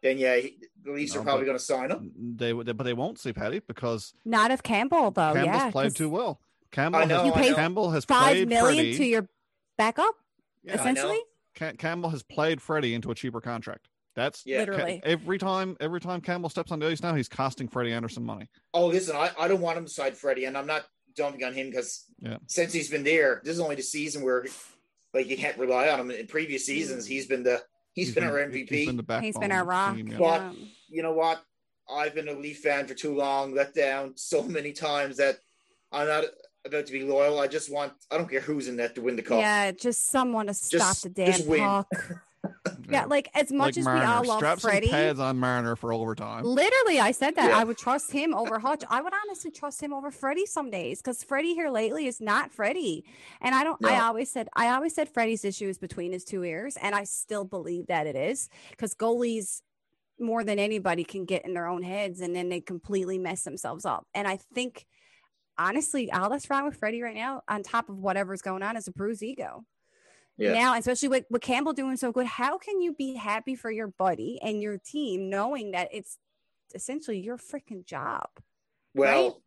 [0.03, 2.13] then yeah, he, the Leafs No, are probably going to sign him.
[2.37, 5.33] They would, but they won't see Patty because not if Campbell though.
[5.35, 6.41] Campbell's yeah, played 'cause too well.
[6.71, 8.97] Campbell know, has, You Campbell has five played million Freddie.
[8.99, 9.29] to your
[9.77, 10.15] backup,
[10.63, 11.19] Yeah, essentially.
[11.57, 13.89] Ca- Campbell has played Freddie into a cheaper contract.
[14.15, 14.59] That's Yeah.
[14.61, 15.01] Literally.
[15.05, 15.77] every time.
[15.81, 18.49] Every time Campbell steps on the ice now, he's costing Freddie Andersen money.
[18.75, 20.85] Oh, listen, I, I don't want him to side Freddie, and I'm not
[21.17, 22.37] dumping on him because Yeah.
[22.47, 24.45] since he's been there, this is only the season where
[25.15, 26.11] like you can't rely on him.
[26.11, 28.69] In previous seasons, he's been the he's been our MVP.
[28.71, 29.25] He's been the backbone.
[29.25, 29.97] He's been our rock.
[29.97, 30.19] team, yeah.
[30.19, 30.55] But-
[30.89, 31.43] you know what?
[31.93, 35.39] I've been a Leaf fan for too long, let down so many times that
[35.91, 36.25] I'm not
[36.65, 37.41] about to be loyal.
[37.41, 39.41] I just want I don't care who's in that to win the cup.
[39.41, 41.61] Yeah, just someone to stop Just- the damn just win.
[42.93, 44.01] Yeah, like as much Like as Marner.
[44.01, 44.89] we all love Strap Freddie.
[44.89, 46.45] pads on Marner for overtime.
[46.45, 47.59] Literally, I said that Yeah.
[47.59, 48.85] I would trust him over Hutch.
[48.91, 52.53] I would honestly trust him over Freddie some days because Freddie here lately is not
[52.53, 53.05] Freddie.
[53.41, 53.85] And I don't.
[53.85, 57.05] I always said I always said Freddie's issue is between his two ears, and I
[57.05, 59.63] still believe that it is because goalies
[60.19, 63.87] more than anybody can get in their own heads and then they completely mess themselves
[63.87, 64.07] up.
[64.15, 64.85] And I think
[65.59, 68.87] honestly, all that's wrong with Freddie right now, on top of whatever's going on, is
[68.87, 69.65] a bruised ego.
[70.41, 70.55] Yeah.
[70.55, 73.89] Now, especially with, with Campbell doing so good, how can you be happy for your
[73.89, 76.17] buddy and your team knowing that it's
[76.75, 78.27] essentially your freaking job?
[78.95, 79.43] Well,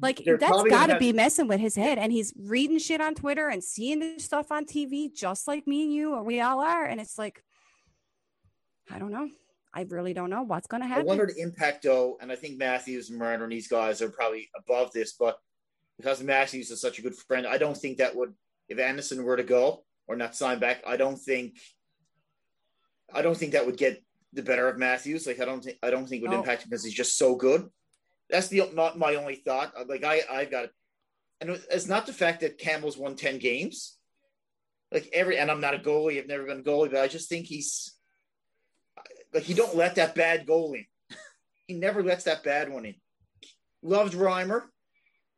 [0.00, 3.14] Like They're that's got to be messing with his head, and he's reading shit on
[3.14, 6.60] Twitter and seeing this stuff on TV, just like me and you, or we all
[6.60, 6.86] are.
[6.86, 7.44] And it's like,
[8.90, 9.28] I don't know.
[9.72, 11.04] I really don't know what's going to happen.
[11.04, 14.10] I wonder the impact though, and I think Matthews and Marner and these guys are
[14.10, 15.36] probably above this, but
[15.98, 18.32] because Matthews is such a good friend, I don't think that would
[18.68, 21.56] if Andersen were to go or not sign back, I don't think
[23.12, 25.26] I don't think that would get the better of Matthews.
[25.26, 26.40] Like I don't think I don't think it would No.
[26.40, 27.68] impact him because he's just so good.
[28.28, 29.72] That's the not my only thought.
[29.76, 30.70] Uh, like I I've got it.
[31.40, 33.96] And it's not the fact that Campbell's won 10 games.
[34.92, 37.28] Like every and I'm not a goalie, I've never been a goalie, but I just
[37.28, 37.96] think he's
[39.32, 40.84] like he don't let that bad goal in.
[41.66, 42.94] he never lets that bad one in.
[43.82, 44.62] Loved Reimer,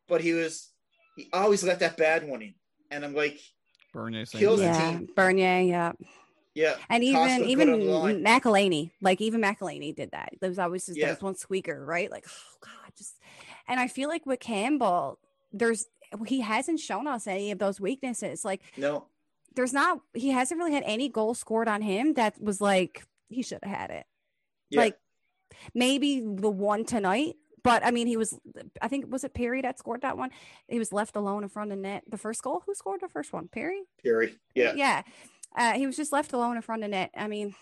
[0.09, 0.71] but he was
[1.17, 2.55] he always let that bad one in.
[2.91, 3.39] And I'm like,
[3.93, 4.72] Bernier, Kills thing.
[4.72, 5.09] the yeah, team.
[5.14, 5.93] Bernier, yeah,
[6.55, 6.76] Yeah.
[6.88, 8.24] and even put even it on the line.
[8.24, 10.30] McElhinney, like even McElhinney did that.
[10.40, 11.07] There was always just Yeah.
[11.07, 12.11] there was one squeaker, right?
[12.11, 13.18] Like, oh god, just
[13.68, 15.18] and I feel like with Campbell,
[15.53, 15.86] there's
[16.26, 18.45] he hasn't shown us any of those weaknesses.
[18.45, 19.07] Like, No.
[19.55, 23.43] there's not he hasn't really had any goal scored on him that was like he
[23.43, 24.07] should have had it.
[24.70, 24.80] Yeah.
[24.80, 24.99] Like
[25.74, 28.39] maybe the one tonight, but I mean he was
[28.81, 30.31] I think was it Perry that scored that one?
[30.69, 32.03] He was left alone in front of net.
[32.09, 33.49] The first goal, who scored the first one?
[33.49, 33.83] Perry?
[34.03, 34.35] Perry.
[34.55, 34.73] Yeah.
[34.75, 35.03] Yeah.
[35.57, 37.11] Uh, he was just left alone in front of net.
[37.17, 37.55] I mean,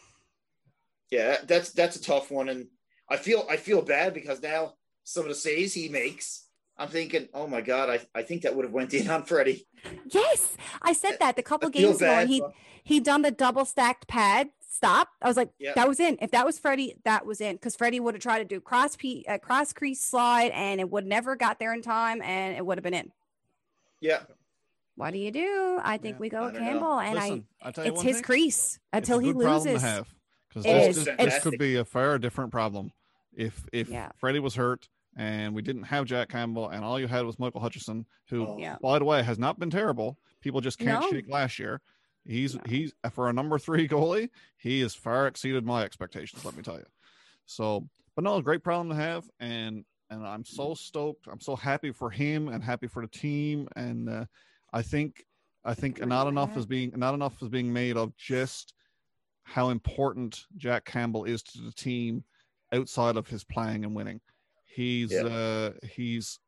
[1.11, 1.39] Yeah.
[1.47, 2.69] That's that's a tough one, and
[3.09, 4.75] I feel I feel bad because now
[5.05, 6.47] some of the saves he makes,
[6.79, 9.67] I'm thinking, oh my god, I, I think that would have went in on Freddie.
[10.07, 12.43] yes, I said that the couple games ago, and he
[12.85, 15.09] he done the double stacked pad stop.
[15.21, 15.73] I was like, Yeah.
[15.75, 16.17] that was in.
[16.23, 18.97] If that was Freddie, that was in because Freddie would have tried to do cross
[18.97, 22.65] p uh, cross crease slide, and it would never got there in time, and it
[22.65, 23.13] would have been in.
[24.01, 24.21] Yeah.
[24.97, 25.79] What do you do?
[25.83, 26.71] I think Yeah, we go with don't know.
[26.71, 29.45] Campbell, and Listen, I, tell you it's his thing, crease until it's a he good
[29.65, 29.83] loses.
[30.49, 31.05] because this, is.
[31.05, 32.93] this, this could be a far different problem
[33.35, 34.11] if if Yeah.
[34.19, 37.61] Freddie was hurt and we didn't have Jack Campbell and all you had was Michael
[37.61, 38.59] Hutchison, who Oh.
[38.59, 38.77] Yeah.
[38.83, 40.19] by the way has not been terrible.
[40.41, 41.11] People just can't No.
[41.11, 41.81] shake last year.
[42.25, 42.61] He's No.
[42.67, 46.45] he's for a number three goalie, he has far exceeded my expectations.
[46.45, 46.87] Let me tell you.
[47.47, 51.27] So, but no, great problem to have, and and I'm so stoked.
[51.31, 54.25] I'm so happy for him and happy for the team, and uh,
[54.73, 55.25] I think
[55.65, 58.75] I think not enough is being not enough is being made of just
[59.45, 62.25] how important Jack Campbell is to the team
[62.73, 64.21] outside of his playing and winning.
[64.65, 65.23] He's Yeah.
[65.25, 66.39] uh he's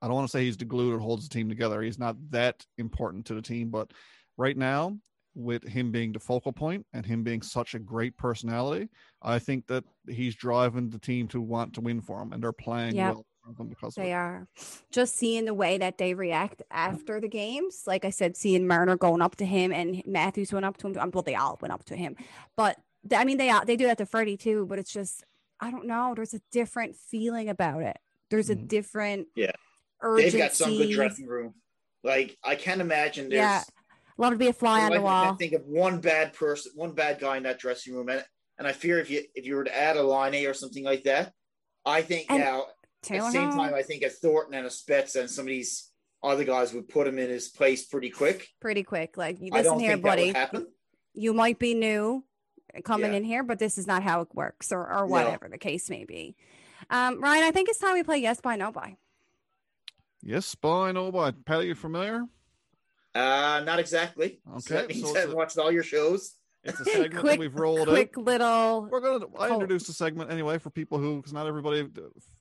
[0.00, 1.80] I don't want to say he's the glue that holds the team together.
[1.82, 3.90] He's not that important to the team, but
[4.36, 4.98] right now,
[5.34, 8.88] with him being the focal point and him being such a great personality,
[9.22, 12.52] I think that he's driving the team to want to win for him, and they're
[12.52, 13.14] playing Yep.
[13.14, 13.26] well
[13.56, 14.14] for him because of They it.
[14.14, 14.48] are
[14.90, 17.82] just seeing the way that they react after the games.
[17.86, 21.10] Like I said, seeing Marner going up to him and Matthews went up to him.
[21.12, 22.16] Well, they all went up to him,
[22.56, 22.78] but
[23.08, 24.66] th- I mean, they all- they do that to Freddie too.
[24.66, 25.24] But it's just
[25.60, 26.14] I don't know.
[26.14, 27.96] There's a different feeling about it.
[28.28, 28.68] There's a Mhm.
[28.68, 29.52] different Yeah.
[30.02, 30.30] urgency.
[30.30, 31.54] They've got some good dressing room.
[32.02, 33.62] Like I can't imagine there's Yeah,
[34.16, 35.24] Love to be a fly on I the wall.
[35.24, 38.24] can't think of one bad person, one bad guy in that dressing room, and
[38.58, 40.84] and I fear if you if you were to add a line A or something
[40.84, 41.32] like that,
[41.84, 42.66] I think And now at
[43.08, 45.90] the same Hall, time I think a Thornton and a Spets and some of these
[46.22, 48.48] other guys would put him in his place pretty quick.
[48.60, 49.16] pretty quick.
[49.16, 50.26] Like you I listen don't here, think that buddy.
[50.28, 50.66] would happen.
[51.12, 52.24] you might be new
[52.84, 53.18] coming Yeah.
[53.18, 55.06] in here, but this is not how it works, or, or No.
[55.06, 56.34] whatever the case may be.
[56.88, 58.96] Um, Ryan, I think it's time we play Yes by No by.
[60.22, 61.32] Yes, by no by.
[61.32, 62.24] Patty, you familiar?
[63.14, 64.40] Uh, not exactly.
[64.46, 66.34] So Okay, that means so I've a- watched all your shows.
[66.64, 67.88] It's a segment that Quick- we've rolled out.
[67.88, 68.88] Quick little.
[68.90, 69.26] We're gonna.
[69.38, 69.54] I Oh.
[69.54, 71.86] introduced a segment anyway for people who, because not everybody.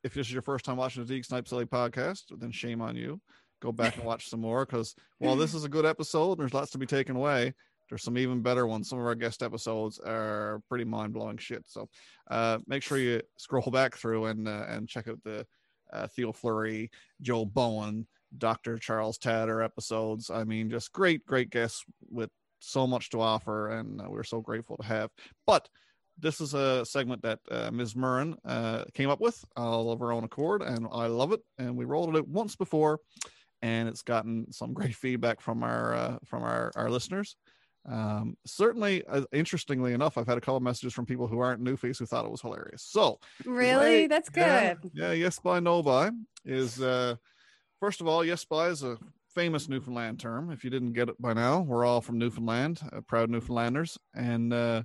[0.04, 2.96] If this is your first time watching the Deke Snipe Celly podcast, then shame on
[2.96, 3.20] you.
[3.62, 6.72] Go back and watch some more because while this is a good episode, there's lots
[6.72, 7.54] to be taken away.
[7.90, 8.90] There's some even better ones.
[8.90, 11.66] Some of our guest episodes are pretty mind blowing shit.
[11.68, 11.90] So
[12.32, 15.46] uh, make sure you scroll back through and uh, and check out the
[15.92, 16.90] uh, Theo Fleury,
[17.22, 18.08] Joel Bowen,
[18.38, 18.78] Dr.
[18.78, 20.30] Charles Tatter episodes.
[20.30, 22.30] I mean, just great, great guests with
[22.60, 25.10] so much to offer, and uh, we're so grateful to have.
[25.46, 25.68] But
[26.18, 27.96] this is a segment that uh, Ms.
[27.96, 31.42] Murren uh, came up with all of her own accord, and I love it.
[31.58, 33.00] And we rolled it out once before,
[33.62, 37.36] and it's gotten some great feedback from our uh, from our our listeners.
[37.86, 41.62] Um, certainly, uh, interestingly enough, I've had a couple of messages from people who aren't
[41.62, 42.82] newfies who thought it was hilarious.
[42.82, 44.08] So, Really?
[44.08, 44.92] That's yeah, good.
[44.94, 46.12] Yeah, yes by no by
[46.46, 47.16] is uh
[47.84, 48.98] first of all, yes by is a
[49.36, 50.50] famous Newfoundland term.
[50.52, 54.54] If you didn't get it by now, we're all from Newfoundland, uh, proud Newfoundlanders, and
[54.54, 54.84] uh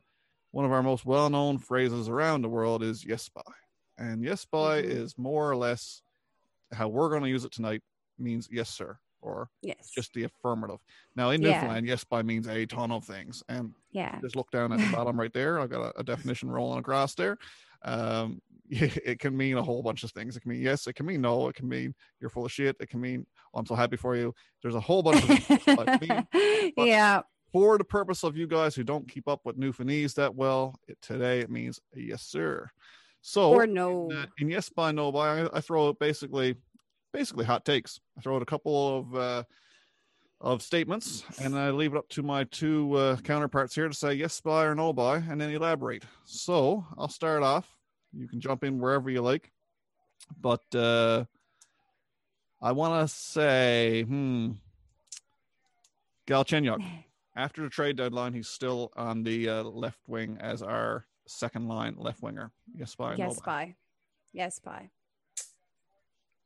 [0.51, 3.43] one of our most well-known phrases around the world is yes by.
[3.99, 4.91] And yes by Mhm.
[4.91, 6.03] is more or less
[6.73, 7.83] how we're going to use it tonight
[8.19, 9.91] means yes sir or Yes.
[9.95, 10.81] just the affirmative.
[11.15, 11.53] Now in Yeah.
[11.53, 13.45] Newfoundland, yes by means a ton of things.
[13.49, 14.19] And yeah.
[14.23, 15.61] just look down at the bottom right there.
[15.61, 17.37] I've got a, a definition rolling across there.
[17.83, 18.41] Um,
[19.05, 20.37] it can mean a whole bunch of things.
[20.37, 22.77] It can mean yes, it can mean no, it can mean you're full of shit,
[22.81, 24.35] it can mean oh, I'm so happy for you.
[24.63, 26.73] There's a whole bunch of things like me.
[26.77, 27.23] yeah.
[27.53, 30.99] For the purpose of you guys who don't keep up with Newfoundlandese that well, it,
[31.01, 32.71] today it means yes, sir.
[33.23, 34.11] So Or no.
[34.11, 36.57] in, uh, in yes by no by, I, I throw out basically
[37.13, 38.01] basically hot takes.
[38.17, 39.43] I throw out a couple of uh,
[40.41, 44.15] of statements, and I leave it up to my two uh, counterparts here to say
[44.15, 46.05] yes by or no by, and then elaborate.
[46.25, 47.78] So I'll start off.
[48.13, 49.51] You can jump in wherever you like,
[50.41, 51.25] but uh,
[52.61, 54.53] I want to say, hmm,
[56.27, 56.85] Galchenyuk.
[57.37, 61.95] After the trade deadline, he's still on the uh, left wing as our second line
[61.97, 62.51] left winger.
[62.75, 63.45] Yes by, yes by.
[63.45, 63.75] by.
[64.33, 64.91] Yes by.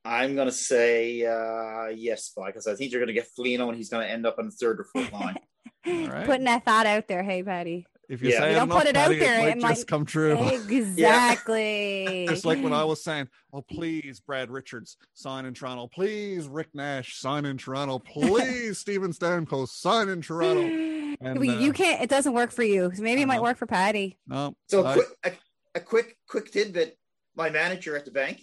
[0.05, 3.89] I'm gonna say uh, yes, by because I think you're gonna get Foligno and he's
[3.89, 5.39] gonna end up on the third or fourth line.
[5.87, 6.27] right.
[6.27, 7.23] Putting that thought out there.
[7.23, 7.87] Hey, Patty.
[8.13, 8.41] If you Yeah.
[8.41, 9.87] say You it don't enough, put it out Patty, there, it it might might- just
[9.87, 10.37] come true.
[10.69, 12.27] Exactly.
[12.29, 15.89] Just like when I was saying, "Oh, please, Brad Richards, sign in Toronto.
[15.89, 17.99] Please, Rick Nash, sign in Toronto.
[18.01, 20.89] Please, Steven Stamkos, sign in Toronto."
[21.21, 22.03] And, Well, you uh, can't.
[22.03, 22.91] It doesn't work for you.
[22.95, 23.43] So maybe it might know.
[23.43, 24.19] work for Patty.
[24.27, 24.57] No.
[24.69, 25.33] So I- quick, a,
[25.77, 26.99] a quick quick tidbit.
[27.37, 28.41] My manager at the bank,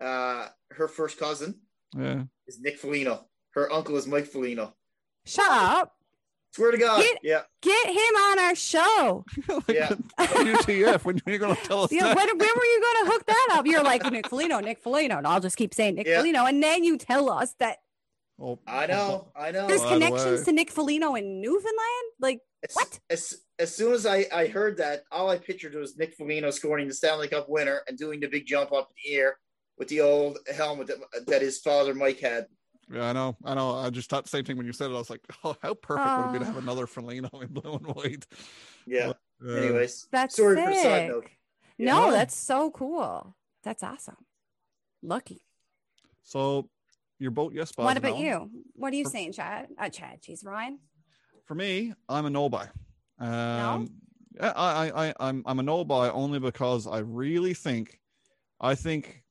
[0.00, 1.60] uh, her first cousin
[1.96, 2.24] yeah.
[2.46, 3.26] is Nick Foligno.
[3.52, 4.74] Her uncle is Mike Foligno.
[5.24, 5.95] Shut up.
[6.56, 7.02] Swear to God.
[7.02, 7.42] Get- yeah.
[7.62, 9.24] Get him on our show.
[9.48, 9.90] like, Yeah.
[10.18, 11.04] WTF?
[11.04, 12.16] When are you going to tell us Yeah, that?
[12.16, 13.66] when, when were you going to hook that up?
[13.66, 16.18] You're like Nick Foligno, Nick Foligno, and I'll just keep saying Nick Yeah.
[16.20, 17.78] Foligno, and then you tell us that
[18.40, 19.28] Oh, I oh, know.
[19.34, 19.40] Oh.
[19.40, 19.66] I know.
[19.66, 20.44] there's By connections way.
[20.44, 22.06] to Nick Foligno in Newfoundland.
[22.20, 23.00] Like As, What?
[23.10, 26.86] As, as soon as I, I heard that, all I pictured was Nick Foligno scoring
[26.88, 29.38] the Stanley Cup winner and doing the big jump up in the air
[29.78, 32.46] with the old helmet that, that his father Mike had.
[32.92, 33.36] Yeah, I know.
[33.44, 33.74] I know.
[33.76, 34.94] I just thought the same thing when you said it.
[34.94, 36.60] I was like, oh, how perfect would it be to have Oh.
[36.60, 38.26] another Foligno in blue and white?
[38.86, 39.12] Yeah.
[39.44, 40.64] Uh, Anyways, that's sorry sick.
[40.64, 41.26] for the side note.
[41.78, 42.10] No, Yeah.
[42.12, 43.34] that's so cool.
[43.64, 44.16] That's awesome.
[45.02, 45.42] Lucky.
[46.22, 46.68] So
[47.18, 48.50] your boat, yes, Boz, what about you?
[48.74, 49.68] What are you For- saying, Chad?
[49.78, 50.78] Uh, Chad, geez, Ryan.
[51.44, 52.68] For me, I'm a no buy.
[53.18, 53.88] Um,
[54.34, 58.00] yeah, I, I, I, I'm, I'm a no buy only because I really think,
[58.60, 59.22] I think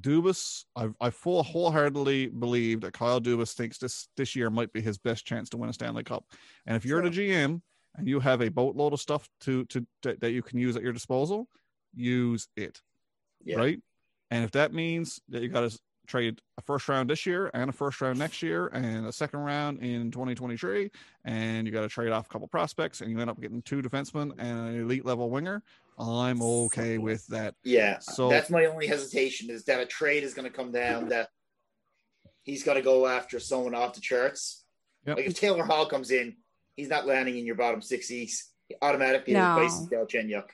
[0.00, 4.80] Dubas, I, I full wholeheartedly believe that Kyle Dubas thinks this this year might be
[4.80, 6.24] his best chance to win a Stanley Cup.
[6.66, 7.60] And if you're the GM
[7.96, 10.82] and you have a boatload of stuff to to that that you can use at
[10.82, 11.48] your disposal,
[11.94, 12.80] use it.
[13.44, 13.56] Yeah.
[13.56, 13.80] Right.
[14.30, 17.70] And if that means that you got to trade a first round this year and
[17.70, 20.90] a first round next year and a second round in 2023,
[21.24, 23.80] and you got to trade off a couple prospects and you end up getting two
[23.80, 25.62] defensemen and an elite level winger,
[25.98, 27.54] I'm okay with that.
[27.64, 27.98] Yeah.
[28.00, 31.28] So- that's my only hesitation is that a trade is going to come down that
[32.44, 34.64] he's got to go after someone off the charts.
[35.06, 35.16] Yep.
[35.16, 36.36] Like if Taylor Hall comes in,
[36.76, 38.52] he's not landing in your bottom six East.
[38.68, 39.50] He automatically No.
[39.54, 40.44] replaces Galchenyuk.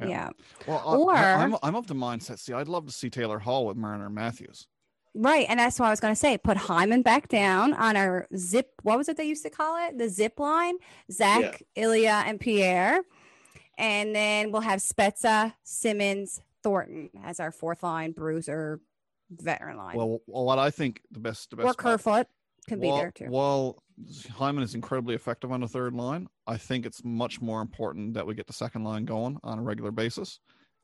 [0.00, 0.06] Yeah.
[0.06, 0.30] Yeah.
[0.66, 2.38] Well, I, Or- I, am I'm of the mindset.
[2.38, 4.66] See, I'd love to see Taylor Hall with Marner Matthews.
[5.14, 5.44] Right.
[5.48, 6.38] And that's what I was going to say.
[6.38, 8.70] Put Hyman back down on our zip.
[8.82, 9.98] What was it they used to call it?
[9.98, 10.76] The zip line.
[11.10, 13.02] Zach, Ilya, and Pierre.
[13.78, 18.80] And then we'll have Spezza, Simmonds, Thornton as our fourth line, bruiser,
[19.30, 19.96] veteran line.
[19.96, 22.26] Well, well, what I think the best, the best or Kerfoot
[22.68, 23.26] can be there too.
[23.26, 23.82] While
[24.30, 28.26] Hyman is incredibly effective on the third line, I think it's much more important that
[28.26, 30.38] we get the second line going on a regular basis.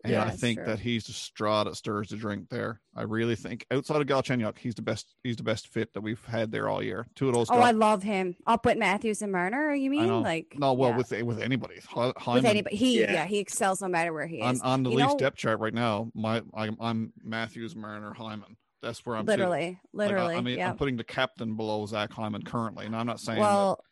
[0.04, 0.66] And Yeah, I think true.
[0.66, 2.80] that he's the straw that stirs the drink there.
[2.94, 5.12] I really think outside of Galchenyuk, he's the best.
[5.24, 7.08] He's the best fit that we've had there all year.
[7.16, 7.50] Two of those.
[7.50, 8.36] Oh, guys- I love him.
[8.46, 9.74] Up with Matthews and Marner.
[9.74, 10.96] You mean like no, well, yeah.
[10.98, 12.76] with with anybody, Hy- with anybody?
[12.76, 13.12] He yeah.
[13.12, 13.24] Yeah.
[13.26, 14.60] he excels no matter where he on, is.
[14.62, 18.56] on the You Leafs know- depth chart right now, my I'm, I'm Matthews, Marner, Hyman.
[18.80, 19.40] That's where I'm sitting.
[19.40, 20.34] literally, Like, I- literally.
[20.36, 20.70] I, mean, yeah.
[20.70, 23.84] I'm putting the captain below Zach Hyman currently, and I'm not saying that well,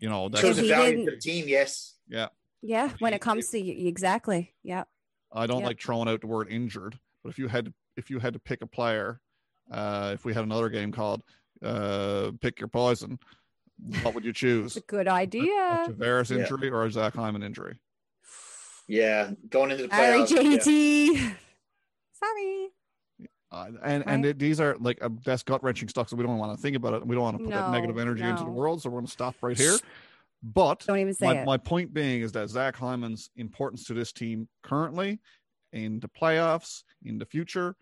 [0.00, 1.94] you know that's If Shows the value didn't- to the team, yes.
[2.08, 2.26] yeah.
[2.60, 2.90] yeah.
[2.98, 4.52] When he- it comes to you, exactly.
[4.64, 4.82] Yeah.
[5.32, 5.66] I don't Yep.
[5.66, 8.38] like throwing out the word injured, but if you had to, if you had to
[8.38, 9.20] pick a player,
[9.70, 11.22] uh, if we had another game called
[11.62, 13.18] uh, pick your poison,
[14.02, 14.76] what would you choose?
[14.76, 15.50] It's a good idea.
[15.52, 16.38] a Tavares Yeah.
[16.42, 17.78] injury or a Zach Hyman injury?
[18.86, 19.32] Yeah.
[19.50, 20.30] Going into the Sorry, playoffs.
[20.30, 20.42] yeah.
[20.42, 21.34] JT.
[22.14, 22.68] Sorry.
[23.50, 24.30] Uh, and and Right.
[24.30, 26.76] it, these are like uh, that's gut wrenching stuff, so we don't want to think
[26.76, 27.06] about it.
[27.06, 29.06] We don't want to put that negative No, energy into the world, so we're going
[29.06, 29.76] to stop right here.
[30.42, 31.46] But Don't even say my, it.
[31.46, 35.18] my point being is that Zach Hyman's importance to this team currently
[35.72, 37.74] in the playoffs, in the future, is-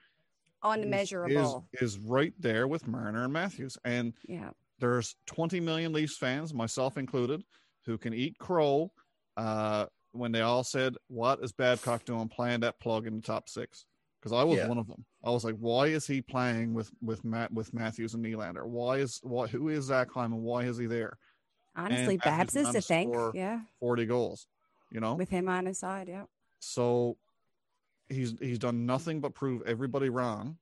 [0.62, 1.66] Unmeasurable.
[1.74, 3.76] is, is right there with Marner and Matthews.
[3.84, 4.50] And yeah.
[4.80, 7.42] there's 20 million Leafs fans, myself included,
[7.84, 8.90] who can eat crow
[9.36, 13.48] uh, when they all said, "What is Babcock doing playing that plug in the top
[13.50, 13.84] six?
[14.18, 14.66] Because I was Yeah.
[14.68, 15.04] one of them.
[15.22, 18.64] I was like, "Why is he playing with with Matt with Matthews and Nylander?
[18.66, 19.50] Why is what?
[19.50, 20.42] Who is Zach Hyman?
[20.42, 21.18] Why is he there?
[21.76, 23.14] Honestly, Matthews Babs is on to to thank.
[23.34, 23.60] Yeah.
[23.80, 24.46] 40 goals,
[24.90, 25.14] you know.
[25.14, 26.08] With him on his side.
[26.08, 26.24] Yeah.
[26.60, 27.16] so
[28.08, 30.58] he's he's done nothing but prove everybody wrong.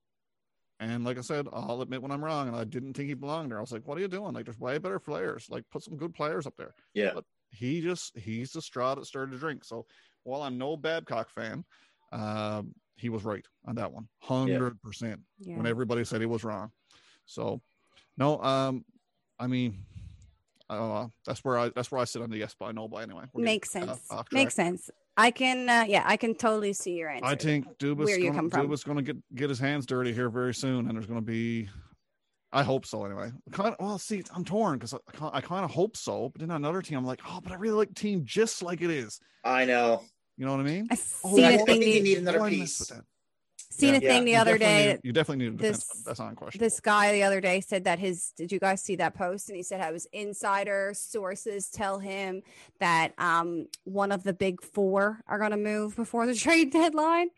[0.81, 3.51] And like I said, I'll admit when I'm wrong, and I didn't think he belonged
[3.51, 3.59] there.
[3.59, 4.33] I was like, "What are you doing?
[4.35, 5.47] Like, there's way better players.
[5.49, 7.13] Like, put some good players up there." Yeah.
[7.15, 9.65] But he just he's the straw that stirred the drink.
[9.65, 9.87] So
[10.25, 11.65] while I'm no Babcock fan,
[12.13, 15.21] um, he was right on that one, hundred percent.
[15.39, 15.57] Yeah.
[15.57, 16.73] When everybody said he was wrong,
[17.25, 17.61] so
[18.17, 18.85] no, um,
[19.39, 19.85] I mean,
[20.71, 23.25] uh, that's where I that's where I sit on the yes by no by anyway.
[23.33, 24.01] We're Makes off- sense.
[24.11, 24.33] off track.
[24.33, 24.91] Makes sense.
[25.17, 25.69] I can.
[25.69, 27.25] Uh, yeah, I can totally see your answer.
[27.25, 28.69] I think Dubas where you gonna, come from.
[28.69, 31.25] Dubas going to get get his hands dirty here very soon, and there's going to
[31.27, 31.69] be.
[32.53, 33.05] I hope so.
[33.05, 34.99] Anyway, kind of, well, see, I'm torn because I,
[35.35, 37.75] I kind of hope so, but then another team, I'm like, oh, but I really
[37.77, 39.19] like team just like it is.
[39.45, 40.03] I know.
[40.37, 40.87] You know what I mean?
[40.91, 41.83] I Oh, see I the think thing.
[41.83, 42.91] you you- need another Why piece.
[43.83, 44.01] Mess with that?
[44.01, 44.11] Seen Yeah.
[44.11, 44.93] a thing the other definitely day.
[44.93, 46.03] need- you definitely need a this- defense.
[46.05, 46.65] That's unquestionable.
[46.67, 48.33] This guy the other day said that his.
[48.37, 49.49] Did you guys see that post?
[49.49, 52.43] And he said how his insider sources tell him
[52.81, 57.29] that um one of the big four are going to move before the trade deadline.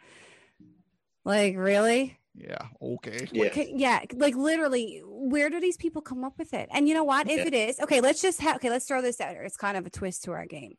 [1.25, 2.19] Like really?
[2.39, 2.69] yeah.
[2.83, 3.27] Okay.
[3.33, 3.45] Yeah.
[3.47, 6.69] Okay, yeah, like literally, where do these people come up with it?
[6.71, 7.29] And you know what?
[7.31, 7.47] If Yeah.
[7.47, 8.71] it is okay, let's just have okay.
[8.71, 9.31] Let's throw this out.
[9.31, 9.43] here.
[9.43, 10.77] It's kind of a twist to our game.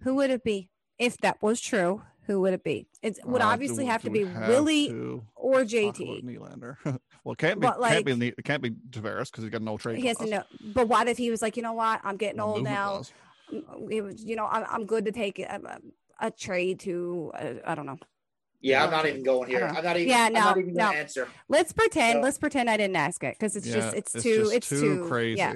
[0.00, 0.68] Who would it be
[0.98, 2.02] if that was true?
[2.26, 2.86] Who would it be?
[3.02, 6.20] It would Uh, obviously do- have to do we be have Willie to or JT.
[6.20, 6.76] about Nylander.
[7.24, 7.66] well, it can't be.
[7.66, 8.12] But, can't be.
[8.12, 9.98] like- Ne- It can't be Tavares because he's got no trade.
[9.98, 10.42] He has to know.
[10.72, 12.00] But what if he was like, you know what?
[12.04, 12.88] I'm getting no old now.
[12.90, 13.12] clause.
[13.90, 15.60] It was, you know, I'm, I'm good to take a,
[16.20, 17.32] a, a trade to.
[17.34, 17.98] Uh, I don't know.
[18.60, 19.64] Yeah, I'm not even going here.
[19.64, 20.08] I don't I'm not even.
[20.08, 20.96] Yeah, I'm not no, even gonna no.
[20.98, 21.28] answer.
[21.48, 22.20] Let's pretend.
[22.20, 22.24] No.
[22.26, 25.04] Let's pretend I didn't ask it because it's Yeah, just it's, too just it's too,
[25.08, 25.38] crazy.
[25.38, 25.54] Yeah,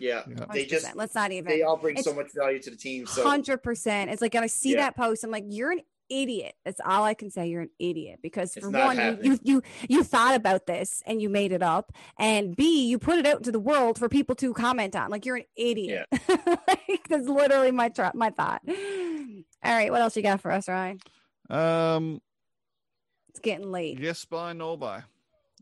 [0.00, 0.44] Yeah, Yeah.
[0.52, 1.48] they just let's not even.
[1.48, 3.06] they all bring so much value to the team.
[3.06, 4.10] So Hundred percent.
[4.10, 4.78] It's like when I see Yeah.
[4.78, 5.82] that post, I'm like, you're an
[6.12, 6.54] idiot.
[6.64, 7.48] That's all I can say.
[7.48, 9.32] You're an idiot because It's for one, you, happening.
[9.32, 13.18] you you you thought about this and you made it up, and B, you put
[13.18, 15.10] it out into the world for people to comment on.
[15.10, 16.06] Like you're an idiot.
[16.28, 18.60] like, that's literally my tr- my thought.
[18.68, 18.74] All
[19.64, 21.00] right, what else you got for us, Ryan?
[21.50, 22.20] Um.
[23.30, 23.98] It's getting late.
[23.98, 25.04] Yes, by no by.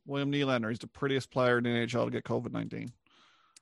[0.04, 0.70] William Nylander.
[0.70, 2.90] He's the prettiest player in the NHL to get COVID nineteen.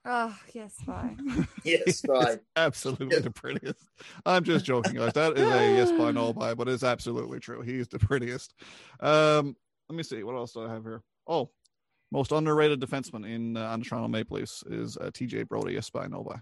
[0.05, 1.14] Oh yes, bye.
[1.64, 2.38] yes, right.
[2.57, 3.88] Absolutely the prettiest.
[4.24, 5.12] I'm just joking, guys.
[5.12, 7.61] That is a yes by no by, but it's absolutely true.
[7.62, 8.55] He's the prettiest.
[9.01, 9.57] Um,
[9.88, 11.03] let me see what else do I have here.
[11.26, 11.51] Oh,
[12.11, 15.74] most underrated defenseman in uh, on the Toronto Maple Leafs is uh, TJ Brodie.
[15.74, 16.40] Yes by no by.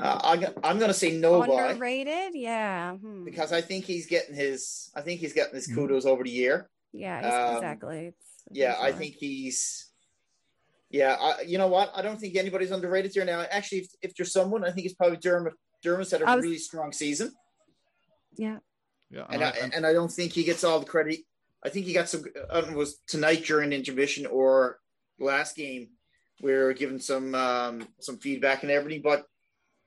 [0.00, 2.34] Uh, I'm, I'm going to say no by Underrated?
[2.34, 2.94] Yeah.
[2.94, 3.24] hmm.
[3.24, 4.90] because I think he's getting his.
[4.96, 6.70] I think he's getting his kudos over the year.
[6.92, 7.98] Yeah, um, exactly.
[8.06, 9.85] It's- Yeah, I think he's.
[10.90, 11.90] Yeah, I, you know what?
[11.94, 13.44] I don't think anybody's underrated here now.
[13.50, 15.54] Actually, if, if there's someone, I think it's probably Dermott.
[15.84, 17.32] Dermott's had a was- really strong season,
[18.36, 18.58] Yeah.
[19.10, 21.20] Yeah, and I- I, and I don't think he gets all the credit.
[21.64, 22.24] I think he got some.
[22.50, 24.78] I don't know, it was tonight during intermission or
[25.18, 25.88] last game.
[26.42, 29.24] We were given some um, some feedback and everything, but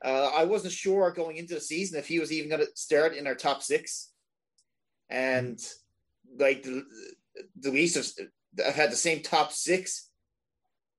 [0.04, 3.14] uh, I wasn't sure going into the season if he was even going to start
[3.14, 4.12] in our top six.
[5.10, 5.60] And
[6.38, 6.84] like the
[7.60, 8.08] the Leafs have,
[8.66, 10.09] have had the same top six.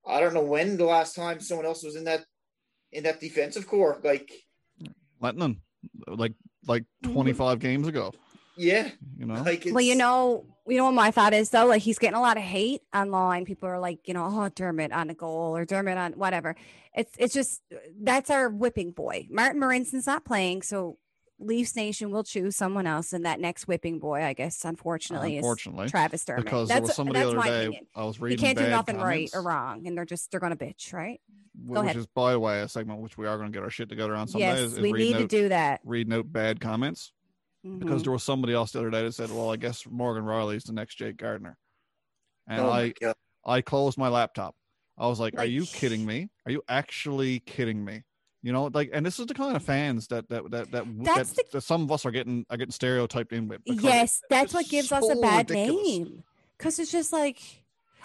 [0.06, 2.24] I don't know when the last time someone else was in that
[2.92, 4.00] in that defensive core.
[4.02, 4.30] Like,
[5.20, 5.60] Lennon,
[6.06, 6.32] like
[6.66, 7.12] like Mhm.
[7.12, 8.12] 25 games ago.
[8.56, 11.66] yeah, You know, like Well, you know, you know what my thought is though.
[11.66, 13.44] Like he's getting a lot of hate online.
[13.44, 16.56] People are like, you know, oh Dermott on a goal or Dermott on whatever.
[16.94, 17.62] It's it's just
[18.02, 19.26] that's our whipping boy.
[19.30, 20.98] Martin Marincin's not playing, so
[21.40, 25.86] Leafs Nation will choose someone else, and that next whipping boy, I guess, unfortunately, unfortunately,
[25.86, 26.44] is Travis Dermott.
[26.44, 27.86] because there that's was somebody the that's other my day opinion.
[27.94, 28.38] I was He reading.
[28.38, 31.20] can't do nothing comments, right or wrong, and they're just they're gonna bitch, right?
[31.64, 31.96] which Go ahead.
[31.96, 34.14] is by the way a segment which we are going to get our shit together
[34.14, 34.46] on someday.
[34.46, 37.12] yes, is, is we reading need to do that Read out bad comments.
[37.64, 38.04] because Mhm.
[38.04, 40.64] there was somebody else the other day that said, "Well, I guess Morgan Rielly is
[40.64, 41.58] the next Jake Gardiner,"
[42.46, 42.92] and oh I
[43.44, 44.54] I closed my laptop.
[44.96, 46.28] I was like, "Are you kidding me?
[46.46, 48.02] Are you actually kidding me?"
[48.42, 51.32] You know, like, and this is the kind of fans that that that that, That's
[51.32, 53.60] that, that some of us are getting are getting stereotyped in with.
[53.66, 55.86] Yes, that's what gives us a bad ridiculous.
[55.86, 56.24] name.
[56.56, 57.38] Because it's just like,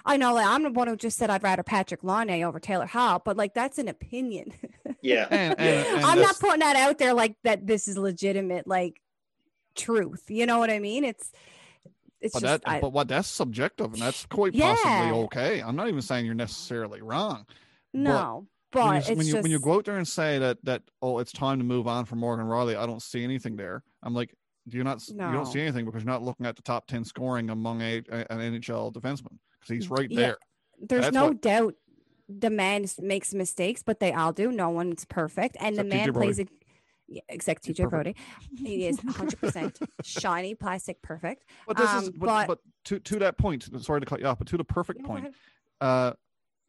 [0.05, 2.85] I know, like, I'm the one who just said I'd rather Patrik Laine over Taylor
[2.85, 4.53] Hall, but like that's an opinion.
[5.01, 7.65] yeah, And, and, and I'm not putting that out there like that.
[7.65, 9.01] This is legitimate, like
[9.75, 10.23] truth.
[10.29, 11.03] You know what I mean?
[11.05, 11.31] It's
[12.21, 14.75] it's but just that, I, but what that's subjective, and that's quite Yeah.
[14.75, 15.61] possibly okay.
[15.61, 17.45] I'm not even saying you're necessarily wrong.
[17.93, 20.37] no, but, when you, it's when you just when you go out there and say
[20.39, 23.55] that that oh it's time to move on from Morgan Rielly, I don't see anything
[23.55, 23.81] there.
[24.03, 24.33] I'm like,
[24.67, 27.03] do you not you don't see anything because you're not looking at the top ten
[27.03, 30.19] scoring among a, a- an NHL defenseman because he's right Yeah.
[30.19, 30.37] there.
[30.79, 31.73] there's that's no what- doubt
[32.27, 34.51] the man makes mistakes, but they all do.
[34.51, 36.45] No one's perfect, and Except the man plays a.
[37.07, 37.87] Yeah, except He's TJ.
[37.87, 38.15] Brodie,
[38.57, 41.43] he is 100 percent shiny, plastic, perfect.
[41.67, 44.25] But this is Um, but, but- but to to that point, sorry to cut you
[44.25, 45.35] off, but to the perfect No, point,
[45.81, 46.13] uh,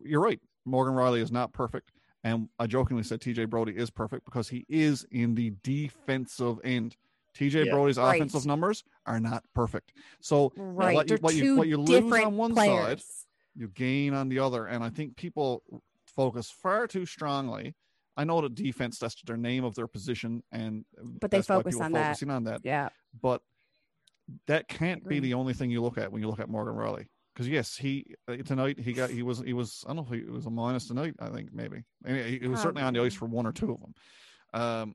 [0.01, 0.39] you're right.
[0.67, 1.91] Morgan Rielly is not perfect,
[2.27, 6.97] and I jokingly said TJ Brodie is perfect because he is in the defensive end.
[7.35, 7.73] TJ Yeah.
[7.73, 8.17] Brodie's Right.
[8.17, 9.93] offensive numbers are not perfect.
[10.21, 13.05] So Right, what you- what you- what you lose on one players.
[13.05, 14.67] side, you gain on the other.
[14.67, 15.63] And I think people
[16.05, 17.77] focus far too strongly.
[18.17, 20.85] I know that defense, that's their name of their position, and
[21.21, 22.21] But they focus on that.
[22.25, 22.63] on that.
[22.65, 22.89] Yeah,
[23.21, 23.43] But
[24.47, 27.07] that can't be the only thing you look at when you look at Morgan Rielly.
[27.37, 30.25] Because yes, he uh, tonight he got he was he was I don't know if
[30.25, 31.13] he was a minus tonight.
[31.19, 33.73] I think maybe Anyway, he, he was certainly on the ice for one or two
[33.73, 33.95] of them.
[34.59, 34.95] Um,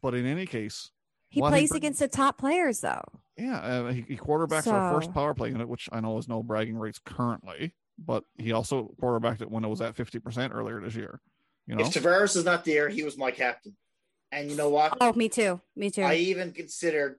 [0.00, 0.90] but in any case,
[1.28, 3.02] he What he plays against the top players though.
[3.36, 6.42] yeah, uh, he, he quarterbacks our first power play unit, which I know is no
[6.42, 10.80] bragging rights currently, but he also quarterbacked it when it was at fifty percent earlier
[10.80, 11.20] this year.
[11.66, 13.76] You know, if Tavares is not there, he was my captain.
[14.32, 14.96] And you know what?
[15.02, 15.60] Oh, me too.
[15.76, 16.00] Me too.
[16.00, 17.16] I even considered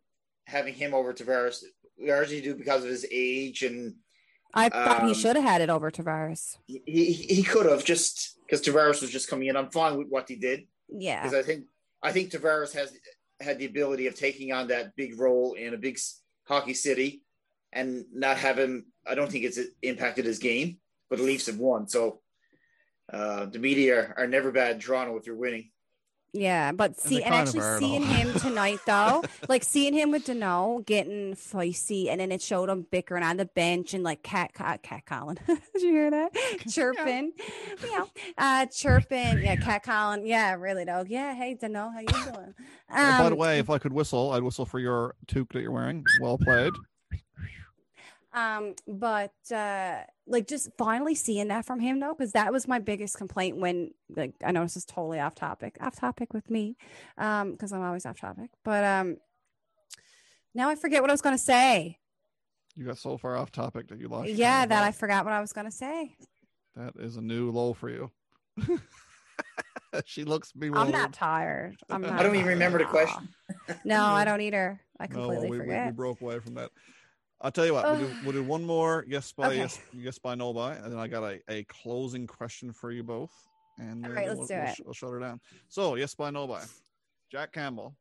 [0.47, 1.63] having him over Tavares
[1.99, 3.93] largely due because of his age and
[4.53, 6.57] I thought he Um, should have had it over Tavares.
[6.65, 9.55] he he, he could have just because Tavares was just coming in.
[9.55, 11.23] I'm fine with what he did Yeah.
[11.23, 11.65] because I think
[12.01, 12.91] I think Tavares has
[13.39, 15.99] had the ability of taking on that big role in a big
[16.47, 17.23] hockey city
[17.71, 18.87] and not have him.
[19.05, 21.87] I don't think it's impacted his game, but the Leafs have won.
[21.87, 22.21] So
[23.13, 25.71] uh, the media are never bad in Toronto if you're winning.
[26.31, 31.33] Yeah, but see, and actually seeing him tonight, though, like seeing him with Danault getting
[31.33, 35.05] feisty, and then it showed him bickering on the bench and like cat, cat, cat
[35.07, 35.39] Colin.
[35.47, 36.31] Did you hear that?
[36.69, 37.31] chirping,
[37.83, 38.03] yeah,
[38.37, 41.33] uh, chirping, yeah, cat Colin, yeah, really though, yeah.
[41.33, 42.53] Hey, Danault, how you doing?
[42.89, 45.61] And by the Um, way, if I could whistle, I'd whistle for your toque that
[45.61, 46.03] you're wearing.
[46.21, 46.73] Well played.
[48.31, 52.79] Um, but uh like just finally seeing that from him though, because that was my
[52.79, 56.77] biggest complaint when like I know this is totally off topic, off topic with me.
[57.17, 58.51] Um, because I'm always off topic.
[58.63, 59.17] But um
[60.53, 61.97] now I forget what I was gonna say.
[62.75, 64.29] You got so far off topic that you lost.
[64.29, 66.15] Yeah, train of that I forgot what I was gonna say.
[66.75, 68.11] That is a new low for you.
[70.05, 70.69] she looks me.
[70.73, 71.77] I'm not tired.
[71.89, 73.29] I'm not I don't even remember the question.
[73.83, 74.79] No, I don't either.
[74.99, 76.71] I no, completely we, we, we broke away from that.
[77.41, 79.57] I'll tell you what, we'll do, we'll do one more yes by Okay.
[79.57, 83.03] yes, yes by no by, and then I got a, a closing question for you
[83.03, 83.31] both.
[83.79, 84.75] And All right, then let's do we'll, it.
[84.75, 85.39] sh- we'll shut her down.
[85.69, 86.63] So yes by no by.
[87.31, 87.95] Jack Campbell,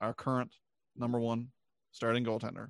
[0.00, 0.52] our current
[0.96, 1.48] number one
[1.90, 2.68] starting goaltender,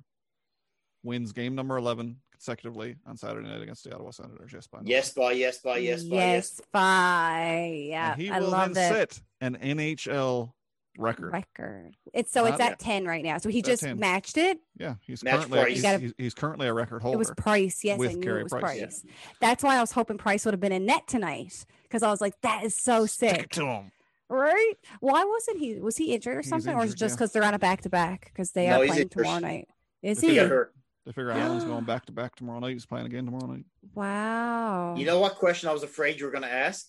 [1.03, 4.51] wins game number eleven consecutively on Saturday night against the Ottawa Senators.
[4.53, 4.85] Yes by no.
[4.89, 6.33] Yes, by yes, by yes, by yes.
[6.57, 7.83] yes, bye.
[7.89, 8.95] Yeah, And he I will love then it.
[9.13, 10.51] set an NHL
[10.99, 11.33] record.
[11.33, 11.95] record.
[12.13, 13.37] It's so it's Not- at 10 right now.
[13.37, 13.99] So he It's at just 10.
[13.99, 14.59] matched it.
[14.77, 15.71] Yeah, he's Match currently price.
[15.73, 17.15] he's, gotta- he's, he's currently a record holder.
[17.15, 17.83] It was Price.
[17.83, 19.01] Yes, I with knew Carey it was Price, Price.
[19.05, 19.11] yeah.
[19.41, 22.21] That's why I was hoping Price would have been in net tonight because I was
[22.21, 23.39] like, that is so Stick sick.
[23.45, 23.91] it to him.
[24.29, 24.73] Right?
[24.99, 25.79] Why wasn't he?
[25.79, 26.73] Was he injured or He's something?
[26.75, 27.15] or is it injured, just yeah.
[27.17, 29.11] because they're on a back to back because they No, are he's playing injured.
[29.23, 29.67] tomorrow night?
[30.03, 30.39] Is He He he?
[30.39, 30.73] got hurt.
[31.05, 32.73] They figure Allen's going back to back tomorrow night.
[32.73, 33.65] He's playing again tomorrow night.
[33.95, 34.95] Wow.
[34.97, 36.85] You know what question I was afraid you were going to ask?